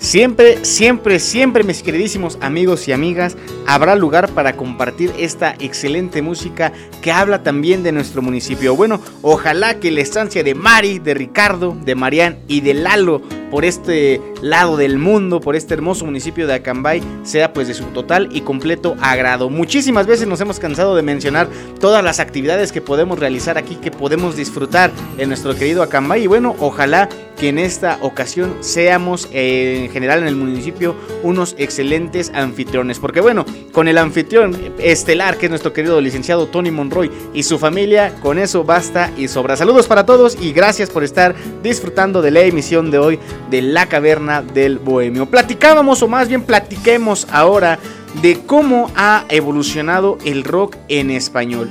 Siempre, 0.10 0.65
siempre, 0.65 1.19
siempre, 1.19 1.64
mis 1.64 1.84
queridísimos 1.84 2.40
amigos 2.41 2.88
y 2.88 2.94
amigas, 2.94 3.38
habrá 3.68 3.95
lugar 3.95 4.27
para 4.30 4.57
compartir 4.57 5.14
esta 5.19 5.53
excelente 5.60 6.23
música 6.23 6.73
que 7.03 7.11
habla 7.11 7.44
también 7.44 7.84
de 7.84 7.91
nuestro 7.91 8.23
municipio. 8.23 8.76
Bueno, 8.76 8.99
ojalá 9.22 9.80
que 9.80 9.91
la 9.91 10.02
estancia 10.02 10.44
de 10.44 10.56
Mari, 10.56 10.98
de 10.98 11.14
Ricardo, 11.14 11.77
de 11.86 11.94
Marián 11.94 12.40
y 12.48 12.61
de 12.61 12.73
Lalo 12.73 13.22
por 13.49 13.65
este 13.65 14.21
lado 14.41 14.77
del 14.77 14.97
mundo, 14.97 15.39
por 15.39 15.55
este 15.55 15.73
hermoso 15.73 16.05
municipio 16.05 16.47
de 16.47 16.55
Acambay, 16.55 17.01
sea 17.23 17.53
pues 17.53 17.67
de 17.67 17.73
su 17.73 17.85
total 17.85 18.30
y 18.31 18.41
completo 18.41 18.95
agrado. 19.01 19.49
Muchísimas 19.49 20.07
veces 20.07 20.27
nos 20.27 20.41
hemos 20.41 20.59
cansado 20.59 20.95
de 20.95 21.01
mencionar 21.01 21.47
todas 21.80 22.03
las 22.03 22.19
actividades 22.19 22.71
que 22.71 22.81
podemos 22.81 23.19
realizar 23.19 23.57
aquí, 23.57 23.76
que 23.76 23.91
podemos 23.91 24.35
disfrutar 24.35 24.91
en 25.17 25.30
nuestro 25.30 25.55
querido 25.55 25.84
Acambay. 25.84 26.23
Y 26.23 26.27
bueno, 26.27 26.55
ojalá 26.59 27.09
que 27.38 27.49
en 27.49 27.57
esta 27.57 27.97
ocasión 28.01 28.57
seamos 28.59 29.30
eh, 29.31 29.85
en 29.85 29.91
general 29.91 30.19
en 30.19 30.27
el 30.27 30.35
municipio 30.35 30.95
unos 31.23 31.55
excelentes 31.57 32.31
anfitriones. 32.34 32.99
Porque 32.99 33.21
bueno, 33.21 33.45
con 33.71 33.88
el 33.88 33.97
anfitrión 33.97 34.73
estelar 34.77 35.38
que 35.38 35.45
es 35.45 35.49
nuestro 35.49 35.73
querido 35.73 36.01
licenciado 36.01 36.47
Tony 36.47 36.69
Monroy 36.69 37.09
y 37.34 37.43
su 37.43 37.57
familia, 37.57 38.13
con 38.21 38.39
eso 38.39 38.63
basta 38.63 39.11
y 39.17 39.27
sobra. 39.27 39.55
Saludos 39.55 39.88
para 39.88 40.05
todos 40.05 40.38
y 40.39 40.51
gracias 40.51 40.89
por 40.89 41.03
estar 41.03 41.34
disfrutando 41.63 42.21
de 42.21 42.31
la 42.31 42.41
emisión 42.41 42.91
de 42.91 42.99
hoy 42.99 43.19
de 43.49 43.61
La 43.61 43.88
Caverna 43.88 44.41
del 44.41 44.80
Bohemio. 44.80 45.26
Platicábamos 45.26 46.01
o 46.03 46.07
más 46.07 46.27
bien 46.27 46.43
platiquemos 46.43 47.27
ahora 47.31 47.80
de 48.21 48.39
cómo 48.45 48.91
ha 48.95 49.26
evolucionado 49.30 50.17
el 50.26 50.43
rock 50.43 50.76
en 50.88 51.11
español. 51.11 51.69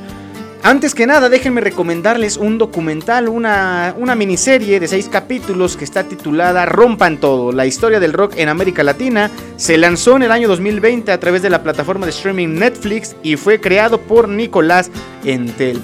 Antes 0.63 0.95
que 0.95 1.07
nada, 1.07 1.29
déjenme 1.29 1.61
recomendarles 1.61 2.37
un 2.37 2.59
documental, 2.59 3.29
una, 3.29 3.95
una, 3.97 4.17
miniserie 4.17 4.81
de 4.81 4.89
seis 4.89 5.09
capítulos 5.09 5.77
que 5.77 5.85
está 5.85 6.05
titulada 6.05 6.67
Rompan 6.67 7.19
Todo, 7.19 7.53
la 7.53 7.65
historia 7.65 8.01
del 8.01 8.13
rock 8.13 8.35
en 8.37 8.49
América 8.49 8.83
Latina. 8.83 9.31
Se 9.57 9.79
lanzó 9.79 10.17
en 10.17 10.25
el 10.25 10.33
año 10.33 10.49
2020 10.49 11.13
a 11.13 11.21
través 11.21 11.43
de 11.43 11.51
la 11.51 11.63
plataforma 11.63 12.07
de 12.07 12.11
streaming 12.11 12.59
Netflix 12.59 13.15
y 13.23 13.37
fue 13.37 13.61
creado 13.61 14.01
por 14.01 14.29
Nicolás 14.29 14.91
Entel. 15.25 15.81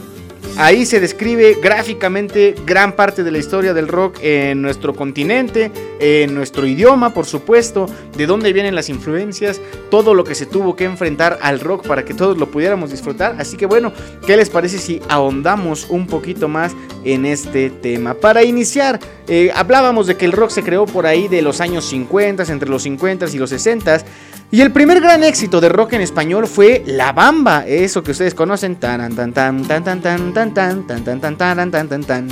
Ahí 0.57 0.87
se 0.87 1.01
describe 1.01 1.59
gráficamente 1.61 2.55
gran 2.65 2.95
parte 2.95 3.25
de 3.25 3.33
la 3.33 3.39
historia 3.39 3.75
del 3.75 3.89
rock 3.89 4.19
en 4.23 4.63
nuestro 4.63 4.95
continente, 4.95 5.73
en 5.99 6.33
nuestro 6.33 6.65
idioma, 6.65 7.13
por 7.13 7.27
supuesto, 7.27 7.87
de 8.17 8.27
dónde 8.27 8.53
vienen 8.53 8.77
las 8.77 8.89
influencias, 8.89 9.61
todo 9.91 10.15
lo 10.15 10.23
que 10.23 10.37
se 10.37 10.47
tuvo 10.47 10.77
que 10.77 10.85
enfrentar 10.85 11.41
al 11.43 11.59
rock 11.59 11.89
para 11.89 12.05
que 12.05 12.15
todos 12.15 12.39
lo 12.39 12.53
pudiéramos 12.53 12.93
disfrutar. 12.93 13.35
Así 13.41 13.57
que 13.57 13.67
bueno, 13.67 13.93
¿qué 14.27 14.37
les 14.37 14.49
parece 14.49 14.79
si 14.79 15.01
ahondamos 15.09 15.87
un 15.89 16.07
poquito 16.07 16.47
más 16.47 16.73
en 17.05 17.27
este 17.27 17.71
tema? 17.71 18.15
Para 18.15 18.45
iniciar, 18.45 19.01
eh, 19.27 19.51
hablábamos 19.57 20.07
de 20.07 20.17
que 20.17 20.25
el 20.25 20.33
rock 20.33 20.51
se 20.51 20.63
creó 20.63 20.87
por 20.87 21.05
ahí 21.05 21.27
de 21.27 21.43
los 21.43 21.61
años 21.61 21.85
50, 21.87 22.45
entre 22.45 22.69
los 22.69 22.85
50 22.85 23.27
y 23.33 23.39
los 23.39 23.51
60. 23.51 24.05
Y 24.51 24.61
el 24.61 24.71
primer 24.71 25.01
gran 25.01 25.25
éxito 25.25 25.61
de 25.61 25.69
rock 25.69 25.95
en 25.95 26.01
español 26.01 26.47
fue 26.47 26.83
La 26.87 27.13
Bamba, 27.13 27.67
eso 27.67 28.03
que 28.03 28.13
ustedes 28.13 28.35
conocen. 28.35 28.77
Tan 28.77 29.15
tan 29.15 29.33
tan 29.33 29.67
tan 29.67 29.85
tan 29.85 30.01
tan 30.01 30.33
tan 30.33 30.55
tan 30.55 30.85
tan 30.85 31.37
tan 31.37 31.71
tan 31.71 31.89
tan 31.89 32.05
tan. 32.05 32.29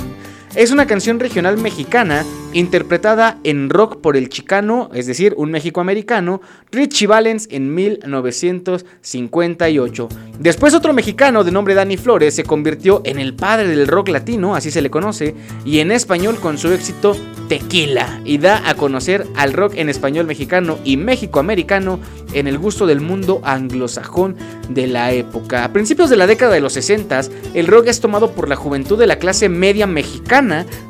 Es 0.55 0.69
una 0.69 0.85
canción 0.85 1.19
regional 1.19 1.57
mexicana 1.57 2.23
interpretada 2.53 3.39
en 3.43 3.71
rock 3.71 4.01
por 4.01 4.15
el 4.15 4.29
chicano, 4.29 4.91
es 4.93 5.07
decir, 5.07 5.33
un 5.35 5.49
mexicoamericano, 5.49 6.41
Richie 6.71 7.07
Valens 7.07 7.47
en 7.49 7.73
1958. 7.73 10.09
Después 10.37 10.75
otro 10.75 10.93
mexicano 10.93 11.43
de 11.43 11.51
nombre 11.51 11.73
Danny 11.73 11.97
Flores 11.97 12.35
se 12.35 12.43
convirtió 12.43 13.01
en 13.03 13.17
el 13.17 13.33
padre 13.33 13.67
del 13.67 13.87
rock 13.87 14.09
latino, 14.09 14.55
así 14.55 14.69
se 14.69 14.83
le 14.83 14.91
conoce, 14.91 15.33
y 15.65 15.79
en 15.79 15.91
español 15.91 16.39
con 16.39 16.59
su 16.59 16.71
éxito 16.71 17.17
Tequila, 17.49 18.21
y 18.23 18.37
da 18.37 18.69
a 18.69 18.75
conocer 18.75 19.25
al 19.35 19.53
rock 19.53 19.73
en 19.77 19.89
español 19.89 20.27
mexicano 20.27 20.77
y 20.83 20.97
mexicoamericano 20.97 21.99
en 22.33 22.47
el 22.47 22.59
gusto 22.59 22.85
del 22.85 23.01
mundo 23.01 23.41
anglosajón 23.43 24.35
de 24.69 24.85
la 24.85 25.11
época. 25.11 25.63
A 25.63 25.73
principios 25.73 26.11
de 26.11 26.17
la 26.17 26.27
década 26.27 26.53
de 26.53 26.61
los 26.61 26.73
60, 26.73 27.21
el 27.55 27.65
rock 27.67 27.87
es 27.87 27.99
tomado 27.99 28.29
por 28.31 28.49
la 28.49 28.55
juventud 28.55 28.99
de 28.99 29.07
la 29.07 29.17
clase 29.17 29.49
media 29.49 29.87
mexicana 29.87 30.42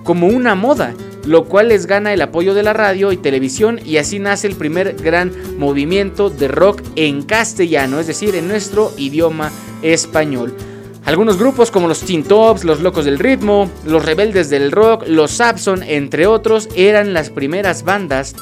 como 0.04 0.28
una 0.28 0.56
moda, 0.56 0.94
lo 1.26 1.46
cual 1.46 1.70
les 1.70 1.86
gana 1.86 2.14
el 2.14 2.22
apoyo 2.22 2.54
de 2.54 2.64
la 2.64 2.74
radio 2.74 3.12
y 3.12 3.18
televisión 3.18 3.80
y 3.86 3.98
así 3.98 4.20
nace 4.20 4.48
el 4.48 4.56
primer 4.56 4.96
gran 4.96 5.32
movimiento 5.58 6.30
de 6.30 6.48
rock 6.48 6.82
en 6.96 7.24
castellano, 7.24 8.00
es 8.00 8.08
decir, 8.08 8.36
en 8.36 8.48
nuestro 8.48 8.92
idioma 8.98 9.52
español. 9.82 10.54
Algunos 11.06 11.38
grupos 11.38 11.70
como 11.70 11.88
los 11.88 12.00
Teen 12.02 12.24
Tops, 12.24 12.64
los 12.64 12.80
Locos 12.80 13.04
del 13.04 13.20
Ritmo, 13.20 13.70
los 13.86 14.06
Rebeldes 14.06 14.50
del 14.50 14.72
Rock, 14.72 15.04
los 15.08 15.32
Sapson, 15.32 15.84
entre 15.84 16.28
otros, 16.28 16.70
eran 16.76 17.14
las 17.14 17.30
primeras 17.30 17.84
bandas 17.84 18.36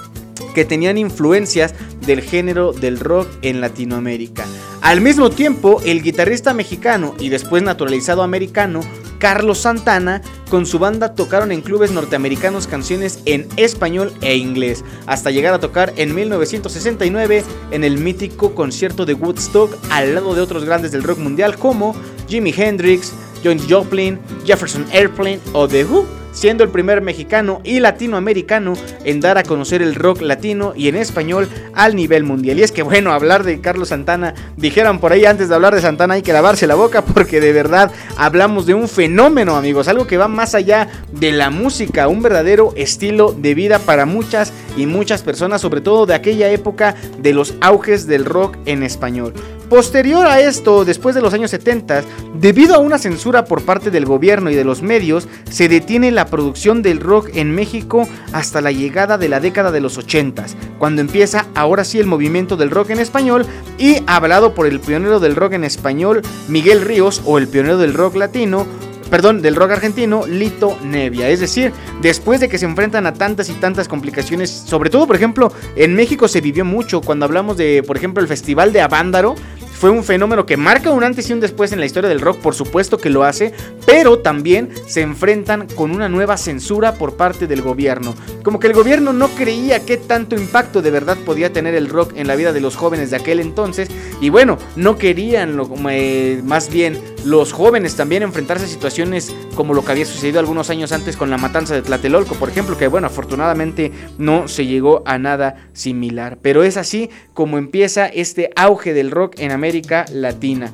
que 0.53 0.65
tenían 0.65 0.97
influencias 0.97 1.73
del 2.05 2.21
género 2.21 2.73
del 2.73 2.99
rock 2.99 3.27
en 3.41 3.61
Latinoamérica. 3.61 4.45
Al 4.81 5.01
mismo 5.01 5.29
tiempo, 5.29 5.81
el 5.85 6.01
guitarrista 6.01 6.53
mexicano 6.53 7.13
y 7.19 7.29
después 7.29 7.61
naturalizado 7.61 8.23
americano, 8.23 8.81
Carlos 9.19 9.59
Santana, 9.59 10.23
con 10.49 10.65
su 10.65 10.79
banda 10.79 11.13
tocaron 11.13 11.51
en 11.51 11.61
clubes 11.61 11.91
norteamericanos 11.91 12.65
canciones 12.65 13.19
en 13.25 13.47
español 13.55 14.11
e 14.21 14.35
inglés, 14.35 14.83
hasta 15.05 15.29
llegar 15.29 15.53
a 15.53 15.59
tocar 15.59 15.93
en 15.97 16.15
1969 16.15 17.43
en 17.69 17.83
el 17.83 17.99
mítico 17.99 18.55
concierto 18.55 19.05
de 19.05 19.13
Woodstock 19.13 19.77
al 19.91 20.15
lado 20.15 20.33
de 20.33 20.41
otros 20.41 20.65
grandes 20.65 20.91
del 20.91 21.03
rock 21.03 21.19
mundial 21.19 21.57
como 21.57 21.95
Jimi 22.27 22.51
Hendrix, 22.57 23.13
John 23.43 23.59
Joplin, 23.69 24.19
Jefferson 24.43 24.87
Airplane 24.91 25.39
o 25.53 25.67
The 25.67 25.85
Who 25.85 26.20
siendo 26.31 26.63
el 26.63 26.69
primer 26.69 27.01
mexicano 27.01 27.61
y 27.63 27.79
latinoamericano 27.79 28.73
en 29.03 29.19
dar 29.19 29.37
a 29.37 29.43
conocer 29.43 29.81
el 29.81 29.95
rock 29.95 30.21
latino 30.21 30.73
y 30.75 30.87
en 30.87 30.95
español 30.95 31.47
al 31.73 31.95
nivel 31.95 32.23
mundial. 32.23 32.59
Y 32.59 32.63
es 32.63 32.71
que 32.71 32.83
bueno, 32.83 33.11
hablar 33.11 33.43
de 33.43 33.61
Carlos 33.61 33.89
Santana, 33.89 34.33
dijeron 34.57 34.99
por 34.99 35.11
ahí 35.11 35.25
antes 35.25 35.49
de 35.49 35.55
hablar 35.55 35.75
de 35.75 35.81
Santana 35.81 36.15
hay 36.15 36.21
que 36.21 36.33
lavarse 36.33 36.67
la 36.67 36.75
boca 36.75 37.01
porque 37.03 37.41
de 37.41 37.53
verdad 37.53 37.91
hablamos 38.17 38.65
de 38.65 38.73
un 38.73 38.87
fenómeno 38.87 39.55
amigos, 39.55 39.87
algo 39.87 40.07
que 40.07 40.17
va 40.17 40.27
más 40.27 40.55
allá 40.55 40.87
de 41.11 41.31
la 41.31 41.49
música, 41.49 42.07
un 42.07 42.21
verdadero 42.21 42.73
estilo 42.75 43.33
de 43.33 43.53
vida 43.53 43.79
para 43.79 44.05
muchas 44.05 44.53
y 44.77 44.85
muchas 44.85 45.21
personas, 45.21 45.61
sobre 45.61 45.81
todo 45.81 46.05
de 46.05 46.15
aquella 46.15 46.49
época 46.49 46.95
de 47.19 47.33
los 47.33 47.55
auges 47.61 48.07
del 48.07 48.25
rock 48.25 48.57
en 48.65 48.83
español. 48.83 49.33
Posterior 49.71 50.27
a 50.27 50.41
esto, 50.41 50.83
después 50.83 51.15
de 51.15 51.21
los 51.21 51.33
años 51.33 51.51
70, 51.51 52.03
debido 52.33 52.75
a 52.75 52.79
una 52.79 52.97
censura 52.97 53.45
por 53.45 53.61
parte 53.61 53.89
del 53.89 54.03
gobierno 54.03 54.49
y 54.49 54.55
de 54.55 54.65
los 54.65 54.81
medios, 54.81 55.29
se 55.49 55.69
detiene 55.69 56.11
la 56.11 56.20
producción 56.25 56.81
del 56.81 56.99
rock 56.99 57.29
en 57.33 57.53
México 57.53 58.07
hasta 58.33 58.61
la 58.61 58.71
llegada 58.71 59.17
de 59.17 59.29
la 59.29 59.39
década 59.39 59.71
de 59.71 59.81
los 59.81 59.97
80, 59.97 60.45
cuando 60.77 61.01
empieza 61.01 61.47
ahora 61.55 61.83
sí 61.83 61.99
el 61.99 62.07
movimiento 62.07 62.57
del 62.57 62.71
rock 62.71 62.91
en 62.91 62.99
español 62.99 63.45
y 63.77 63.97
hablado 64.07 64.53
por 64.53 64.67
el 64.67 64.79
pionero 64.79 65.19
del 65.19 65.35
rock 65.35 65.53
en 65.53 65.63
español, 65.63 66.21
Miguel 66.47 66.81
Ríos, 66.81 67.21
o 67.25 67.37
el 67.37 67.47
pionero 67.47 67.77
del 67.77 67.93
rock 67.93 68.15
latino, 68.15 68.65
perdón, 69.11 69.41
del 69.41 69.55
rock 69.55 69.71
argentino, 69.71 70.25
Lito 70.25 70.77
Nevia. 70.83 71.29
Es 71.29 71.41
decir, 71.41 71.73
después 72.01 72.39
de 72.39 72.47
que 72.47 72.57
se 72.57 72.65
enfrentan 72.65 73.05
a 73.05 73.13
tantas 73.13 73.49
y 73.49 73.53
tantas 73.53 73.87
complicaciones, 73.87 74.49
sobre 74.49 74.89
todo, 74.89 75.05
por 75.05 75.17
ejemplo, 75.17 75.51
en 75.75 75.93
México 75.95 76.27
se 76.27 76.39
vivió 76.39 76.63
mucho 76.63 77.01
cuando 77.01 77.25
hablamos 77.25 77.57
de, 77.57 77.83
por 77.85 77.97
ejemplo, 77.97 78.21
el 78.21 78.29
Festival 78.29 78.71
de 78.71 78.81
Avándaro, 78.81 79.35
fue 79.81 79.89
un 79.89 80.03
fenómeno 80.03 80.45
que 80.45 80.57
marca 80.57 80.91
un 80.91 81.03
antes 81.03 81.27
y 81.27 81.33
un 81.33 81.39
después 81.39 81.71
en 81.71 81.79
la 81.79 81.87
historia 81.87 82.07
del 82.07 82.21
rock, 82.21 82.37
por 82.37 82.53
supuesto 82.53 82.99
que 82.99 83.09
lo 83.09 83.23
hace, 83.23 83.51
pero 83.87 84.19
también 84.19 84.69
se 84.85 85.01
enfrentan 85.01 85.65
con 85.73 85.89
una 85.89 86.07
nueva 86.07 86.37
censura 86.37 86.93
por 86.93 87.15
parte 87.17 87.47
del 87.47 87.63
gobierno. 87.63 88.13
Como 88.43 88.59
que 88.59 88.67
el 88.67 88.73
gobierno 88.73 89.11
no 89.11 89.27
creía 89.29 89.83
qué 89.83 89.97
tanto 89.97 90.35
impacto 90.35 90.83
de 90.83 90.91
verdad 90.91 91.17
podía 91.25 91.51
tener 91.51 91.73
el 91.73 91.89
rock 91.89 92.13
en 92.15 92.27
la 92.27 92.35
vida 92.35 92.53
de 92.53 92.61
los 92.61 92.75
jóvenes 92.75 93.09
de 93.09 93.17
aquel 93.17 93.39
entonces, 93.39 93.89
y 94.21 94.29
bueno, 94.29 94.59
no 94.75 94.99
querían 94.99 95.57
lo, 95.57 95.67
eh, 95.89 96.41
más 96.45 96.69
bien 96.69 97.01
los 97.25 97.53
jóvenes 97.53 97.95
también 97.95 98.23
enfrentarse 98.23 98.65
a 98.65 98.67
situaciones 98.67 99.35
como 99.55 99.73
lo 99.73 99.83
que 99.85 99.91
había 99.91 100.05
sucedido 100.05 100.39
algunos 100.39 100.69
años 100.69 100.91
antes 100.91 101.17
con 101.17 101.29
la 101.29 101.37
matanza 101.37 101.73
de 101.73 101.81
Tlatelolco, 101.81 102.35
por 102.35 102.49
ejemplo, 102.49 102.77
que 102.77 102.87
bueno, 102.87 103.07
afortunadamente 103.07 103.91
no 104.17 104.47
se 104.47 104.65
llegó 104.65 105.03
a 105.05 105.17
nada 105.17 105.69
similar. 105.73 106.37
Pero 106.41 106.63
es 106.63 106.77
así 106.77 107.09
como 107.33 107.57
empieza 107.57 108.07
este 108.07 108.49
auge 108.55 108.93
del 108.93 109.11
rock 109.11 109.35
en 109.39 109.51
América 109.51 110.05
Latina. 110.11 110.71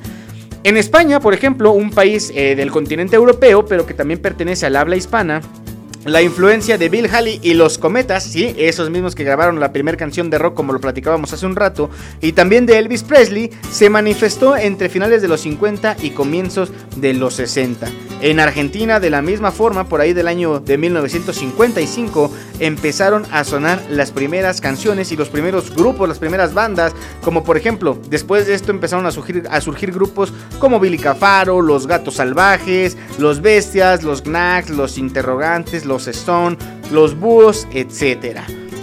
En 0.64 0.76
España, 0.76 1.20
por 1.20 1.34
ejemplo, 1.34 1.72
un 1.72 1.90
país 1.90 2.32
eh, 2.34 2.56
del 2.56 2.70
continente 2.70 3.16
europeo, 3.16 3.64
pero 3.64 3.86
que 3.86 3.94
también 3.94 4.20
pertenece 4.20 4.66
al 4.66 4.76
habla 4.76 4.96
hispana, 4.96 5.40
la 6.04 6.22
influencia 6.22 6.78
de 6.78 6.88
Bill 6.88 7.08
Haley 7.12 7.40
y 7.42 7.54
los 7.54 7.78
Cometas, 7.78 8.24
sí, 8.24 8.54
esos 8.56 8.90
mismos 8.90 9.14
que 9.14 9.24
grabaron 9.24 9.60
la 9.60 9.72
primera 9.72 9.96
canción 9.96 10.30
de 10.30 10.38
rock 10.38 10.54
como 10.54 10.72
lo 10.72 10.80
platicábamos 10.80 11.32
hace 11.32 11.46
un 11.46 11.56
rato, 11.56 11.90
y 12.20 12.32
también 12.32 12.66
de 12.66 12.78
Elvis 12.78 13.02
Presley, 13.02 13.50
se 13.70 13.90
manifestó 13.90 14.56
entre 14.56 14.88
finales 14.88 15.22
de 15.22 15.28
los 15.28 15.40
50 15.40 15.96
y 16.02 16.10
comienzos 16.10 16.70
de 16.96 17.14
los 17.14 17.34
60. 17.34 17.88
En 18.20 18.40
Argentina, 18.40 18.98
de 18.98 19.10
la 19.10 19.22
misma 19.22 19.52
forma, 19.52 19.88
por 19.88 20.00
ahí 20.00 20.12
del 20.12 20.26
año 20.26 20.58
de 20.58 20.76
1955, 20.76 22.32
empezaron 22.58 23.24
a 23.30 23.44
sonar 23.44 23.80
las 23.90 24.10
primeras 24.10 24.60
canciones 24.60 25.12
y 25.12 25.16
los 25.16 25.28
primeros 25.28 25.72
grupos, 25.74 26.08
las 26.08 26.18
primeras 26.18 26.52
bandas, 26.52 26.92
como 27.22 27.44
por 27.44 27.56
ejemplo, 27.56 27.96
después 28.08 28.48
de 28.48 28.54
esto 28.54 28.72
empezaron 28.72 29.06
a 29.06 29.12
surgir, 29.12 29.44
a 29.48 29.60
surgir 29.60 29.92
grupos 29.92 30.32
como 30.58 30.80
Billy 30.80 30.98
Cafaro, 30.98 31.60
Los 31.60 31.86
Gatos 31.86 32.16
Salvajes, 32.16 32.96
Los 33.18 33.40
Bestias, 33.40 34.02
Los 34.02 34.22
Knacks, 34.22 34.70
Los 34.70 34.98
Interrogantes, 34.98 35.84
Los 35.88 36.06
Stone, 36.06 36.56
Los 36.92 37.18
Búhos, 37.18 37.66
etc. 37.72 38.40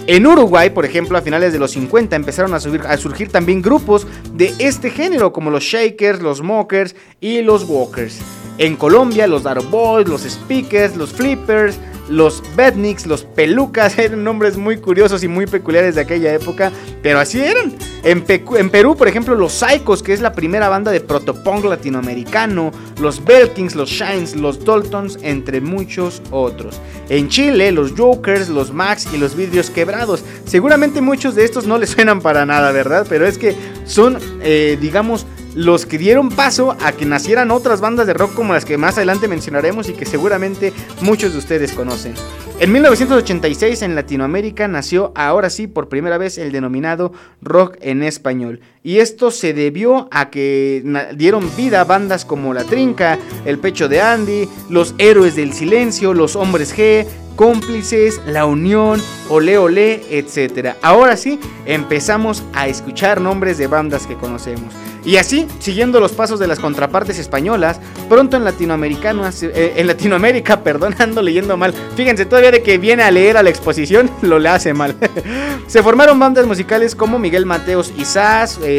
En 0.08 0.24
Uruguay, 0.24 0.70
por 0.70 0.84
ejemplo, 0.84 1.18
a 1.18 1.22
finales 1.22 1.52
de 1.52 1.58
los 1.58 1.72
50 1.72 2.14
empezaron 2.14 2.54
a, 2.54 2.60
surgir 2.60 3.28
también 3.32 3.60
grupos 3.60 4.06
de 4.32 4.54
este 4.58 4.90
género, 4.90 5.32
como 5.32 5.50
los 5.50 5.64
Shakers, 5.64 6.22
los 6.22 6.42
Mockers 6.42 6.94
y 7.20 7.42
los 7.42 7.64
Walkers. 7.64 8.18
En 8.58 8.76
Colombia, 8.76 9.26
los 9.26 9.42
Daro 9.42 9.62
Boys, 9.64 10.08
los 10.08 10.22
Speakers, 10.22 10.96
los 10.96 11.12
Flippers, 11.12 11.76
los 12.08 12.42
Bedniks, 12.56 13.06
los 13.06 13.24
Pelucas, 13.24 13.98
eran 13.98 14.24
nombres 14.24 14.56
muy 14.56 14.78
curiosos 14.78 15.22
y 15.22 15.28
muy 15.28 15.46
peculiares 15.46 15.94
de 15.94 16.02
aquella 16.02 16.32
época, 16.32 16.72
pero 17.02 17.18
así 17.18 17.40
eran. 17.40 17.72
En, 18.02 18.22
Perú, 18.70 18.96
por 18.96 19.08
ejemplo, 19.08 19.34
los 19.34 19.52
Psychos, 19.52 20.00
que 20.00 20.12
es 20.12 20.20
la 20.20 20.32
primera 20.32 20.68
banda 20.68 20.92
de 20.92 21.00
protopunk 21.00 21.64
latinoamericano, 21.64 22.70
los 23.00 23.24
Belkins, 23.24 23.74
los 23.74 23.90
Shines, 23.90 24.36
los 24.36 24.64
Daltons, 24.64 25.18
entre 25.22 25.60
muchos 25.60 26.22
otros. 26.30 26.80
En 27.08 27.28
Chile, 27.28 27.72
los 27.72 27.92
Jokers, 27.96 28.48
los 28.48 28.72
Max 28.72 29.08
y 29.12 29.18
los 29.18 29.34
Vidrios 29.34 29.70
Quebrados. 29.70 30.22
Seguramente 30.44 31.00
muchos 31.00 31.34
de 31.34 31.44
estos 31.44 31.66
no 31.66 31.78
les 31.78 31.90
suenan 31.90 32.20
para 32.20 32.46
nada, 32.46 32.70
¿verdad? 32.70 33.06
Pero 33.08 33.26
es 33.26 33.38
que 33.38 33.56
son, 33.86 34.18
eh, 34.40 34.78
digamos, 34.80 35.26
los 35.56 35.86
que 35.86 35.96
dieron 35.96 36.28
paso 36.28 36.76
a 36.84 36.92
que 36.92 37.06
nacieran 37.06 37.50
otras 37.50 37.80
bandas 37.80 38.06
de 38.06 38.12
rock 38.12 38.34
como 38.34 38.52
las 38.52 38.66
que 38.66 38.76
más 38.76 38.98
adelante 38.98 39.26
mencionaremos 39.26 39.88
y 39.88 39.94
que 39.94 40.04
seguramente 40.04 40.74
muchos 41.00 41.32
de 41.32 41.38
ustedes 41.38 41.72
conocen. 41.72 42.12
En 42.60 42.72
1986 42.72 43.80
en 43.80 43.94
Latinoamérica 43.94 44.68
nació 44.68 45.12
ahora 45.14 45.48
sí 45.48 45.66
por 45.66 45.88
primera 45.88 46.18
vez 46.18 46.36
el 46.36 46.52
denominado 46.52 47.12
rock 47.40 47.76
en 47.80 48.02
español. 48.02 48.60
Y 48.86 49.00
esto 49.00 49.32
se 49.32 49.52
debió 49.52 50.06
a 50.12 50.30
que 50.30 50.80
dieron 51.16 51.50
vida 51.56 51.80
a 51.80 51.84
bandas 51.84 52.24
como 52.24 52.54
La 52.54 52.62
Trinca, 52.62 53.18
El 53.44 53.58
Pecho 53.58 53.88
de 53.88 54.00
Andy, 54.00 54.48
Los 54.70 54.94
Héroes 54.98 55.34
del 55.34 55.52
Silencio, 55.52 56.14
Los 56.14 56.36
Hombres 56.36 56.72
G, 56.72 57.04
cómplices, 57.34 58.20
La 58.28 58.46
Unión, 58.46 59.02
Ole 59.28 59.58
Ole, 59.58 60.04
etc. 60.10 60.76
Ahora 60.82 61.16
sí, 61.16 61.40
empezamos 61.64 62.44
a 62.54 62.68
escuchar 62.68 63.20
nombres 63.20 63.58
de 63.58 63.66
bandas 63.66 64.06
que 64.06 64.14
conocemos. 64.14 64.72
Y 65.06 65.18
así, 65.18 65.46
siguiendo 65.60 66.00
los 66.00 66.10
pasos 66.10 66.40
de 66.40 66.48
las 66.48 66.58
contrapartes 66.58 67.20
españolas, 67.20 67.78
pronto 68.08 68.36
en, 68.36 68.42
latinoamericano, 68.42 69.22
eh, 69.40 69.74
en 69.76 69.86
Latinoamérica, 69.86 70.60
perdón, 70.64 70.96
ando 70.98 71.22
leyendo 71.22 71.56
mal. 71.56 71.72
Fíjense, 71.94 72.26
todavía 72.26 72.50
de 72.50 72.60
que 72.60 72.76
viene 72.76 73.04
a 73.04 73.10
leer 73.12 73.36
a 73.36 73.44
la 73.44 73.50
exposición, 73.50 74.10
lo 74.22 74.40
le 74.40 74.48
hace 74.48 74.74
mal. 74.74 74.96
Se 75.68 75.80
formaron 75.84 76.18
bandas 76.18 76.44
musicales 76.44 76.96
como 76.96 77.20
Miguel 77.20 77.46
Mateos 77.46 77.92
y 77.96 78.04
Sass, 78.04 78.58
eh, 78.64 78.75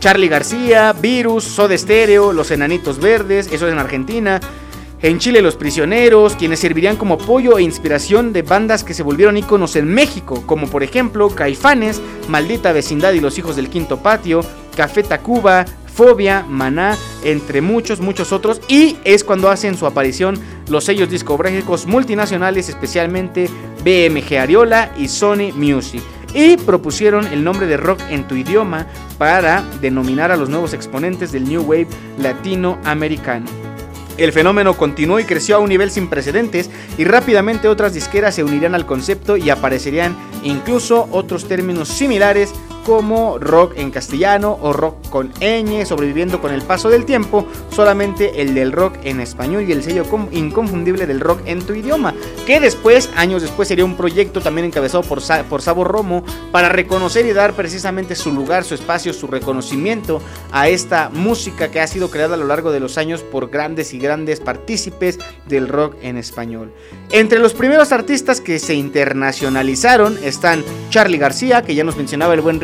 Charlie 0.00 0.28
García, 0.28 0.92
Virus, 0.92 1.44
Soda 1.44 1.76
Stereo, 1.78 2.32
Los 2.32 2.50
Enanitos 2.50 2.98
Verdes, 2.98 3.48
eso 3.50 3.66
es 3.66 3.72
en 3.72 3.78
Argentina. 3.78 4.40
En 5.00 5.18
Chile 5.18 5.42
Los 5.42 5.56
Prisioneros, 5.56 6.34
quienes 6.34 6.60
servirían 6.60 6.96
como 6.96 7.14
apoyo 7.14 7.58
e 7.58 7.62
inspiración 7.62 8.32
de 8.32 8.42
bandas 8.42 8.84
que 8.84 8.94
se 8.94 9.02
volvieron 9.02 9.36
íconos 9.36 9.76
en 9.76 9.86
México, 9.86 10.42
como 10.46 10.66
por 10.66 10.82
ejemplo 10.82 11.28
Caifanes, 11.28 12.00
Maldita 12.28 12.72
Vecindad 12.72 13.12
y 13.12 13.20
Los 13.20 13.38
Hijos 13.38 13.56
del 13.56 13.68
Quinto 13.68 13.98
Patio, 13.98 14.40
Café 14.74 15.02
Tacuba, 15.02 15.66
Fobia, 15.94 16.44
Maná, 16.48 16.96
entre 17.22 17.60
muchos, 17.60 18.00
muchos 18.00 18.32
otros. 18.32 18.60
Y 18.68 18.96
es 19.04 19.24
cuando 19.24 19.50
hacen 19.50 19.76
su 19.76 19.86
aparición 19.86 20.38
los 20.68 20.84
sellos 20.84 21.10
discográficos 21.10 21.86
multinacionales, 21.86 22.68
especialmente 22.68 23.48
BMG 23.84 24.38
Ariola 24.38 24.92
y 24.98 25.08
Sony 25.08 25.52
Music. 25.54 26.02
Y 26.34 26.56
propusieron 26.56 27.26
el 27.28 27.44
nombre 27.44 27.66
de 27.66 27.76
rock 27.76 28.00
en 28.10 28.26
tu 28.26 28.34
idioma 28.34 28.86
para 29.18 29.62
denominar 29.80 30.32
a 30.32 30.36
los 30.36 30.48
nuevos 30.48 30.74
exponentes 30.74 31.30
del 31.30 31.48
New 31.48 31.62
Wave 31.62 31.86
latinoamericano. 32.18 33.46
El 34.16 34.32
fenómeno 34.32 34.76
continuó 34.76 35.18
y 35.18 35.24
creció 35.24 35.56
a 35.56 35.58
un 35.60 35.68
nivel 35.68 35.90
sin 35.90 36.08
precedentes 36.08 36.70
y 36.98 37.04
rápidamente 37.04 37.68
otras 37.68 37.94
disqueras 37.94 38.34
se 38.34 38.44
unirían 38.44 38.74
al 38.74 38.86
concepto 38.86 39.36
y 39.36 39.50
aparecerían 39.50 40.16
incluso 40.44 41.08
otros 41.10 41.48
términos 41.48 41.88
similares 41.88 42.52
como 42.84 43.38
rock 43.38 43.72
en 43.76 43.90
castellano 43.90 44.58
o 44.60 44.72
rock 44.72 45.08
con 45.08 45.32
ñ, 45.40 45.84
sobreviviendo 45.86 46.40
con 46.40 46.52
el 46.52 46.62
paso 46.62 46.88
del 46.90 47.04
tiempo, 47.04 47.46
solamente 47.70 48.42
el 48.42 48.54
del 48.54 48.72
rock 48.72 48.96
en 49.04 49.20
español 49.20 49.64
y 49.66 49.72
el 49.72 49.82
sello 49.82 50.04
inconfundible 50.30 51.06
del 51.06 51.20
rock 51.20 51.40
en 51.46 51.62
tu 51.62 51.74
idioma, 51.74 52.14
que 52.46 52.60
después, 52.60 53.10
años 53.16 53.42
después, 53.42 53.68
sería 53.68 53.84
un 53.84 53.96
proyecto 53.96 54.40
también 54.40 54.66
encabezado 54.66 55.02
por, 55.02 55.20
por 55.48 55.62
Sabo 55.62 55.84
Romo 55.84 56.24
para 56.52 56.68
reconocer 56.68 57.26
y 57.26 57.32
dar 57.32 57.54
precisamente 57.54 58.14
su 58.14 58.32
lugar, 58.32 58.64
su 58.64 58.74
espacio, 58.74 59.12
su 59.12 59.26
reconocimiento 59.26 60.20
a 60.52 60.68
esta 60.68 61.10
música 61.10 61.70
que 61.70 61.80
ha 61.80 61.86
sido 61.86 62.10
creada 62.10 62.34
a 62.34 62.38
lo 62.38 62.46
largo 62.46 62.70
de 62.70 62.80
los 62.80 62.98
años 62.98 63.22
por 63.22 63.50
grandes 63.50 63.94
y 63.94 63.98
grandes 63.98 64.40
partícipes 64.40 65.18
del 65.46 65.68
rock 65.68 65.96
en 66.02 66.16
español. 66.16 66.72
Entre 67.10 67.38
los 67.38 67.54
primeros 67.54 67.92
artistas 67.92 68.40
que 68.40 68.58
se 68.58 68.74
internacionalizaron 68.74 70.18
están 70.22 70.64
Charlie 70.90 71.18
García, 71.18 71.62
que 71.62 71.74
ya 71.74 71.84
nos 71.84 71.96
mencionaba 71.96 72.34
el 72.34 72.40
buen 72.40 72.60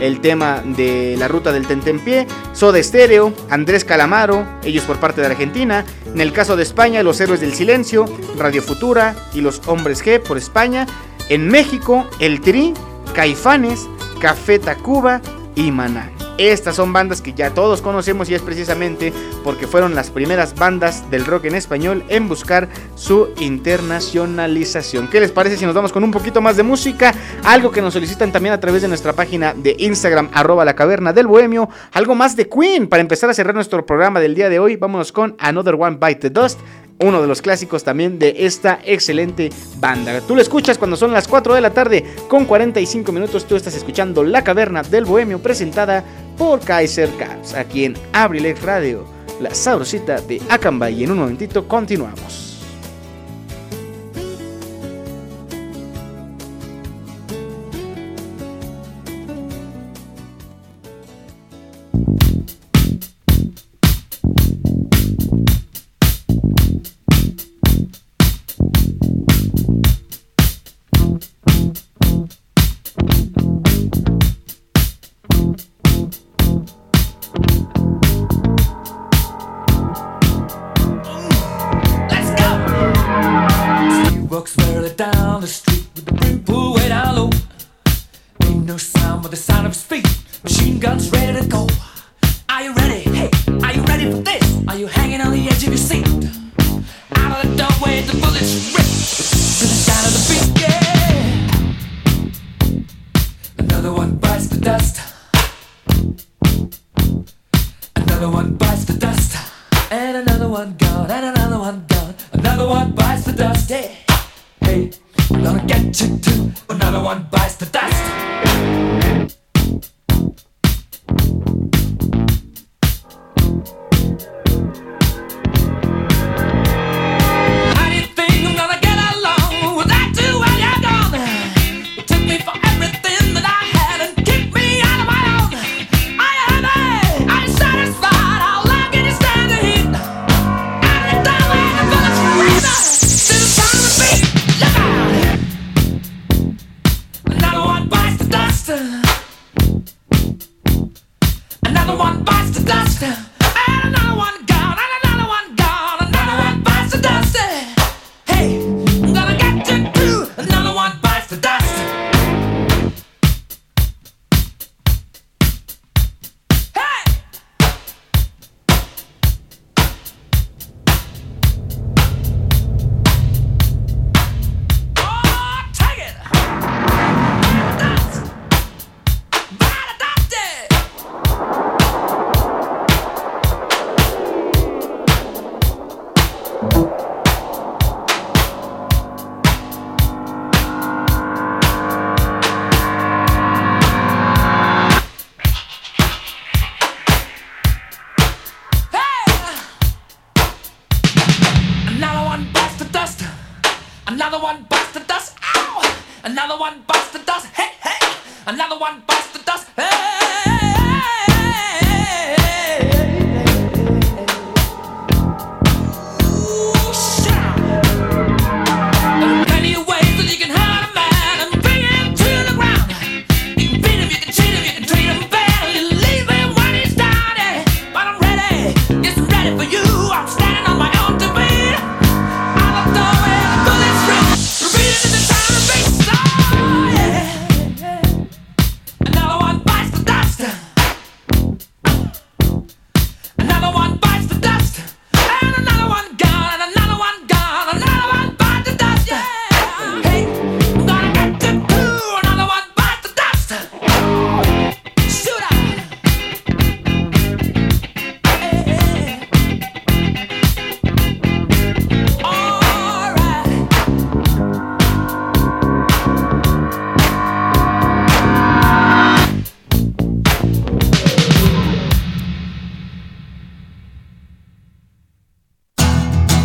el 0.00 0.20
tema 0.20 0.62
de 0.64 1.16
la 1.18 1.28
ruta 1.28 1.52
del 1.52 1.66
Tentempié, 1.66 2.26
Soda 2.52 2.82
Stereo, 2.82 3.32
Andrés 3.50 3.84
Calamaro, 3.84 4.46
ellos 4.64 4.84
por 4.84 4.98
parte 4.98 5.20
de 5.20 5.26
Argentina, 5.28 5.84
en 6.06 6.20
el 6.20 6.32
caso 6.32 6.56
de 6.56 6.62
España, 6.62 7.02
Los 7.02 7.20
Héroes 7.20 7.40
del 7.40 7.54
Silencio, 7.54 8.06
Radio 8.36 8.62
Futura 8.62 9.14
y 9.32 9.40
Los 9.40 9.62
Hombres 9.66 10.04
G 10.04 10.20
por 10.20 10.38
España, 10.38 10.86
en 11.28 11.48
México, 11.48 12.06
El 12.18 12.40
Tri, 12.40 12.74
Caifanes, 13.14 13.88
Café 14.20 14.58
Tacuba 14.58 15.20
y 15.54 15.70
Maná. 15.70 16.21
Estas 16.38 16.76
son 16.76 16.92
bandas 16.92 17.20
que 17.20 17.34
ya 17.34 17.50
todos 17.50 17.82
conocemos 17.82 18.28
y 18.30 18.34
es 18.34 18.42
precisamente 18.42 19.12
porque 19.44 19.66
fueron 19.66 19.94
las 19.94 20.10
primeras 20.10 20.54
bandas 20.54 21.10
del 21.10 21.26
rock 21.26 21.44
en 21.44 21.54
español 21.54 22.04
en 22.08 22.28
buscar 22.28 22.68
su 22.94 23.28
internacionalización. 23.38 25.08
¿Qué 25.08 25.20
les 25.20 25.30
parece 25.30 25.56
si 25.56 25.66
nos 25.66 25.74
vamos 25.74 25.92
con 25.92 26.04
un 26.04 26.10
poquito 26.10 26.40
más 26.40 26.56
de 26.56 26.62
música? 26.62 27.14
Algo 27.44 27.70
que 27.70 27.82
nos 27.82 27.92
solicitan 27.92 28.32
también 28.32 28.54
a 28.54 28.60
través 28.60 28.82
de 28.82 28.88
nuestra 28.88 29.12
página 29.12 29.54
de 29.54 29.76
Instagram, 29.78 30.30
arroba 30.32 30.64
la 30.64 30.74
caverna 30.74 31.12
del 31.12 31.26
bohemio. 31.26 31.68
Algo 31.92 32.14
más 32.14 32.34
de 32.34 32.48
Queen 32.48 32.88
para 32.88 33.02
empezar 33.02 33.28
a 33.28 33.34
cerrar 33.34 33.54
nuestro 33.54 33.84
programa 33.84 34.20
del 34.20 34.34
día 34.34 34.48
de 34.48 34.58
hoy. 34.58 34.76
Vámonos 34.76 35.12
con 35.12 35.36
Another 35.38 35.74
One 35.74 35.98
Bite 36.00 36.28
the 36.28 36.30
Dust 36.30 36.58
uno 37.02 37.20
de 37.20 37.28
los 37.28 37.42
clásicos 37.42 37.84
también 37.84 38.18
de 38.18 38.34
esta 38.38 38.80
excelente 38.84 39.50
banda. 39.78 40.20
Tú 40.20 40.34
lo 40.34 40.42
escuchas 40.42 40.78
cuando 40.78 40.96
son 40.96 41.12
las 41.12 41.28
4 41.28 41.54
de 41.54 41.60
la 41.60 41.70
tarde 41.70 42.04
con 42.28 42.44
45 42.44 43.12
minutos. 43.12 43.44
Tú 43.46 43.56
estás 43.56 43.74
escuchando 43.74 44.22
La 44.22 44.44
Caverna 44.44 44.82
del 44.82 45.04
Bohemio 45.04 45.40
presentada 45.40 46.04
por 46.38 46.60
Kaiser 46.60 47.10
Caps 47.18 47.54
aquí 47.54 47.84
en 47.84 47.94
Abrilex 48.12 48.62
Radio, 48.62 49.04
la 49.40 49.54
sabrosita 49.54 50.20
de 50.20 50.40
Acamba. 50.48 50.90
Y 50.90 51.04
en 51.04 51.12
un 51.12 51.18
momentito 51.18 51.66
continuamos. 51.66 52.51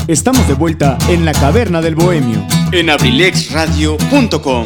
Estamos 0.07 0.47
de 0.47 0.53
vuelta 0.53 0.97
en 1.09 1.25
la 1.25 1.33
caverna 1.33 1.81
del 1.81 1.95
bohemio. 1.95 2.41
En 2.71 2.89
abrilexradio.com. 2.89 4.63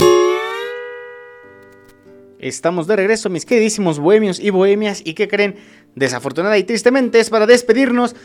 Estamos 2.38 2.85
de 2.85 2.95
regreso, 2.95 3.27
mis 3.31 3.47
queridísimos 3.47 3.97
bohemios 3.97 4.39
y 4.39 4.51
bohemias. 4.51 5.01
¿Y 5.03 5.15
qué 5.15 5.27
creen? 5.27 5.55
Desafortunada 5.95 6.59
y 6.59 6.63
tristemente 6.63 7.19
es 7.19 7.31
para 7.31 7.47
despedirnos. 7.47 8.15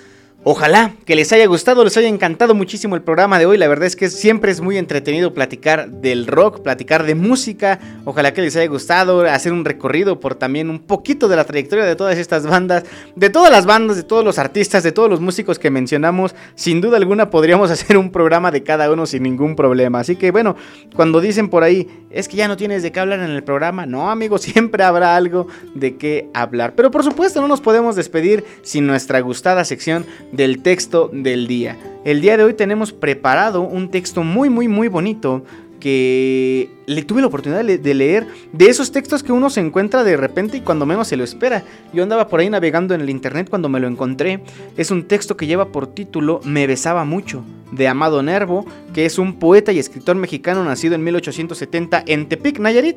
Ojalá 0.49 0.93
que 1.05 1.17
les 1.17 1.33
haya 1.33 1.45
gustado, 1.47 1.83
les 1.83 1.97
haya 1.97 2.07
encantado 2.07 2.55
muchísimo 2.55 2.95
el 2.95 3.03
programa 3.03 3.41
de 3.41 3.47
hoy. 3.47 3.59
La 3.59 3.67
verdad 3.67 3.87
es 3.87 3.97
que 3.97 4.09
siempre 4.09 4.53
es 4.53 4.61
muy 4.61 4.79
entretenido 4.79 5.35
platicar 5.35 5.91
del 5.91 6.29
rock, 6.29 6.61
platicar 6.61 7.05
de 7.05 7.17
música. 7.17 7.81
Ojalá 8.05 8.33
que 8.33 8.43
les 8.43 8.55
haya 8.55 8.69
gustado 8.69 9.23
hacer 9.23 9.53
un 9.53 9.65
recorrido 9.65 10.21
por 10.21 10.37
también 10.37 10.71
un 10.71 10.79
poquito 10.79 11.27
de 11.27 11.35
la 11.35 11.43
trayectoria 11.43 11.85
de 11.85 11.97
todas 11.97 12.17
estas 12.17 12.47
bandas, 12.47 12.85
de 13.17 13.29
todas 13.29 13.51
las 13.51 13.67
bandas, 13.67 13.97
de 13.97 14.05
todos 14.05 14.25
los 14.25 14.39
artistas, 14.39 14.85
de 14.85 14.93
todos 14.93 15.11
los 15.11 15.21
músicos 15.21 15.59
que 15.59 15.69
mencionamos. 15.69 16.37
Sin 16.55 16.81
duda 16.81 16.99
alguna 16.99 17.29
podríamos 17.29 17.69
hacer 17.73 17.99
un 17.99 18.13
programa 18.13 18.53
de 18.53 18.63
cada 18.63 18.89
uno 18.93 19.05
sin 19.07 19.25
ningún 19.25 19.57
problema. 19.57 19.99
Así 19.99 20.15
que 20.15 20.31
bueno, 20.31 20.55
cuando 20.95 21.21
dicen 21.21 21.49
por 21.49 21.65
ahí, 21.65 21.89
es 22.09 22.29
que 22.29 22.37
ya 22.37 22.47
no 22.47 22.57
tienes 22.57 22.85
de 22.85 22.93
qué 22.93 23.01
hablar 23.01 23.19
en 23.19 23.31
el 23.31 23.43
programa, 23.43 23.85
no 23.85 24.13
amigos, 24.13 24.43
siempre 24.53 24.85
habrá 24.85 25.17
algo 25.17 25.49
de 25.75 25.97
qué 25.97 26.31
hablar. 26.35 26.75
Pero 26.77 26.93
por 26.93 27.03
supuesto 27.03 27.41
no 27.41 27.49
nos 27.49 27.61
podemos 27.61 27.97
despedir 27.97 28.45
sin 28.63 28.87
nuestra 28.87 29.19
gustada 29.19 29.65
sección 29.65 30.07
del 30.37 30.63
texto 30.63 31.11
del 31.13 31.47
día. 31.47 31.77
El 32.05 32.21
día 32.21 32.37
de 32.37 32.45
hoy 32.45 32.55
tenemos 32.55 32.93
preparado 32.93 33.63
un 33.63 33.91
texto 33.91 34.23
muy, 34.23 34.51
muy, 34.51 34.69
muy 34.69 34.89
bonito 34.89 35.43
que 35.81 36.71
le 36.87 37.03
tuve 37.03 37.21
la 37.21 37.27
oportunidad 37.27 37.65
de 37.65 37.95
leer 37.95 38.27
de 38.53 38.67
esos 38.67 38.93
textos 38.93 39.23
que 39.23 39.33
uno 39.33 39.51
se 39.51 39.61
encuentra 39.61 40.05
de 40.05 40.17
repente 40.17 40.57
y 40.57 40.61
cuando 40.61 40.87
menos 40.87 41.09
se 41.09 41.17
lo 41.17 41.25
espera. 41.25 41.65
Yo 41.93 42.03
andaba 42.03 42.29
por 42.29 42.41
ahí 42.41 42.51
navegando 42.51 42.95
en 42.95 43.01
el 43.01 43.11
internet 43.11 43.49
cuando 43.51 43.69
me 43.69 43.81
lo 43.81 43.87
encontré. 43.87 44.41
Es 44.77 44.91
un 44.91 45.05
texto 45.05 45.37
que 45.37 45.47
lleva 45.47 45.69
por 45.69 45.87
título 45.87 46.41
Me 46.45 46.67
besaba 46.67 47.05
mucho, 47.05 47.45
de 47.73 47.89
Amado 47.89 48.23
Nervo, 48.23 48.65
que 48.95 49.07
es 49.07 49.19
un 49.19 49.39
poeta 49.39 49.73
y 49.73 49.79
escritor 49.79 50.17
mexicano 50.17 50.65
nacido 50.65 50.95
en 50.95 51.05
1870 51.05 52.05
en 52.07 52.29
Tepic, 52.29 52.59
Nayarit. 52.59 52.97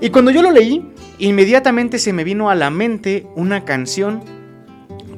Y 0.00 0.10
cuando 0.10 0.30
yo 0.30 0.42
lo 0.42 0.50
leí, 0.50 0.84
inmediatamente 1.18 1.98
se 1.98 2.12
me 2.12 2.24
vino 2.24 2.50
a 2.50 2.54
la 2.54 2.70
mente 2.70 3.26
una 3.36 3.64
canción 3.64 4.22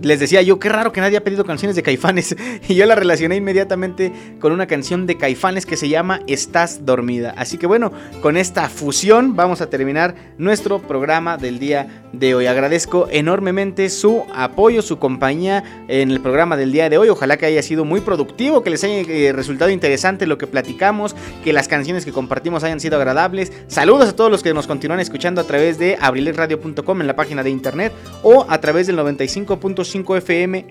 les 0.03 0.21
decía 0.21 0.43
yo, 0.43 0.59
qué 0.59 0.69
raro 0.69 0.93
que 0.93 1.01
nadie 1.01 1.17
ha 1.17 1.25
pedido 1.25 1.45
canciones 1.45 1.77
de 1.77 1.83
Caifanes. 1.83 2.37
Y 2.69 2.75
yo 2.75 2.87
la 2.87 2.95
relacioné 2.95 3.37
inmediatamente 3.37 4.13
con 4.41 4.53
una 4.53 4.67
canción 4.67 5.07
de 5.07 5.17
Caifanes 5.17 5.67
que 5.67 5.77
se 5.77 5.89
llama 5.89 6.21
Estás 6.27 6.87
dormida. 6.87 7.35
Así 7.37 7.59
que 7.59 7.67
bueno, 7.67 7.93
con 8.21 8.37
esta 8.37 8.69
fusión 8.69 9.37
vamos 9.37 9.61
a 9.61 9.69
terminar 9.69 10.15
nuestro 10.39 10.81
programa 10.81 11.37
del 11.37 11.59
día 11.59 12.05
de 12.13 12.35
hoy. 12.35 12.47
Agradezco 12.47 13.09
enormemente 13.11 13.91
su 13.91 14.25
apoyo, 14.35 14.83
su 14.83 14.99
compañía 14.99 15.65
en 15.89 16.11
el 16.11 16.21
programa 16.21 16.57
del 16.57 16.73
día 16.73 16.89
de 16.89 16.99
hoy. 16.99 17.09
Ojalá 17.09 17.37
que 17.37 17.47
haya 17.47 17.63
sido 17.63 17.85
muy 17.85 18.01
productivo, 18.01 18.63
que 18.63 18.71
les 18.71 18.85
haya 18.85 19.01
eh, 19.01 19.33
resultado 19.33 19.71
interesante 19.71 20.27
lo 20.27 20.39
que 20.39 20.47
platicamos, 20.47 21.17
que 21.45 21.53
las 21.53 21.69
canciones 21.69 22.05
que 22.05 22.13
compartimos 22.13 22.65
hayan 22.65 22.81
sido 22.81 22.97
agradables. 22.97 23.53
Saludos 23.67 24.11
a 24.11 24.17
todos 24.17 24.31
los 24.31 24.43
que 24.43 24.55
nos 24.55 24.67
continúan 24.67 25.01
escuchando 25.01 25.41
a 25.41 25.45
través 25.45 25.79
de 25.79 25.99
abrilesradio.com 26.01 27.01
en 27.01 27.07
la 27.07 27.17
página 27.17 27.43
de 27.43 27.51
internet 27.51 27.93
o 28.23 28.47
a 28.49 28.61
través 28.61 28.87
del 28.87 28.99
95.5 28.99 29.92
FM 29.95 30.67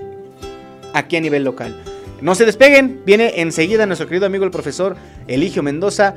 aquí 0.94 1.16
a 1.16 1.22
nivel 1.22 1.44
local. 1.44 1.76
No 2.22 2.36
se 2.36 2.46
despeguen, 2.46 3.02
viene 3.06 3.42
enseguida 3.42 3.86
nuestro 3.86 4.08
querido 4.08 4.26
amigo 4.26 4.46
el 4.46 4.52
profesor 4.52 4.96
Eligio 5.28 5.64
Mendoza 5.64 6.16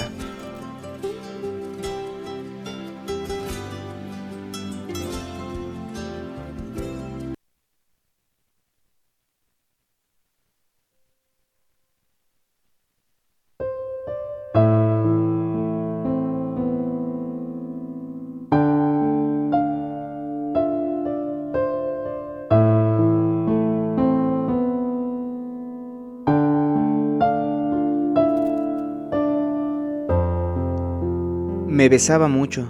Besaba 31.90 32.28
mucho, 32.28 32.70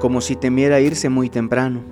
como 0.00 0.22
si 0.22 0.36
temiera 0.36 0.80
irse 0.80 1.10
muy 1.10 1.28
temprano. 1.28 1.82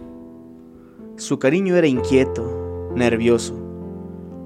Su 1.17 1.39
cariño 1.39 1.77
era 1.77 1.87
inquieto, 1.87 2.91
nervioso. 2.97 3.55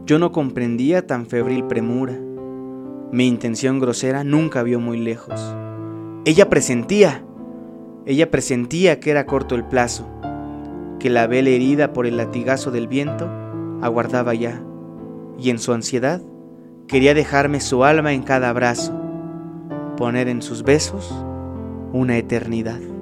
Yo 0.06 0.18
no 0.18 0.32
comprendía 0.32 1.06
tan 1.06 1.26
febril 1.26 1.62
premura. 1.68 2.18
Mi 3.12 3.28
intención 3.28 3.78
grosera 3.78 4.24
nunca 4.24 4.64
vio 4.64 4.80
muy 4.80 4.98
lejos. 4.98 5.40
Ella 6.24 6.50
presentía, 6.50 7.24
ella 8.06 8.28
presentía 8.28 8.98
que 8.98 9.12
era 9.12 9.24
corto 9.24 9.54
el 9.54 9.62
plazo, 9.62 10.04
que 10.98 11.10
la 11.10 11.28
vela 11.28 11.50
herida 11.50 11.92
por 11.92 12.06
el 12.06 12.16
latigazo 12.16 12.72
del 12.72 12.88
viento 12.88 13.30
aguardaba 13.82 14.34
ya, 14.34 14.64
y 15.38 15.50
en 15.50 15.60
su 15.60 15.72
ansiedad 15.72 16.20
quería 16.88 17.14
dejarme 17.14 17.60
su 17.60 17.84
alma 17.84 18.14
en 18.14 18.24
cada 18.24 18.48
abrazo 18.48 19.00
poner 19.96 20.28
en 20.28 20.42
sus 20.42 20.62
besos 20.62 21.25
una 21.96 22.18
eternidad. 22.18 22.95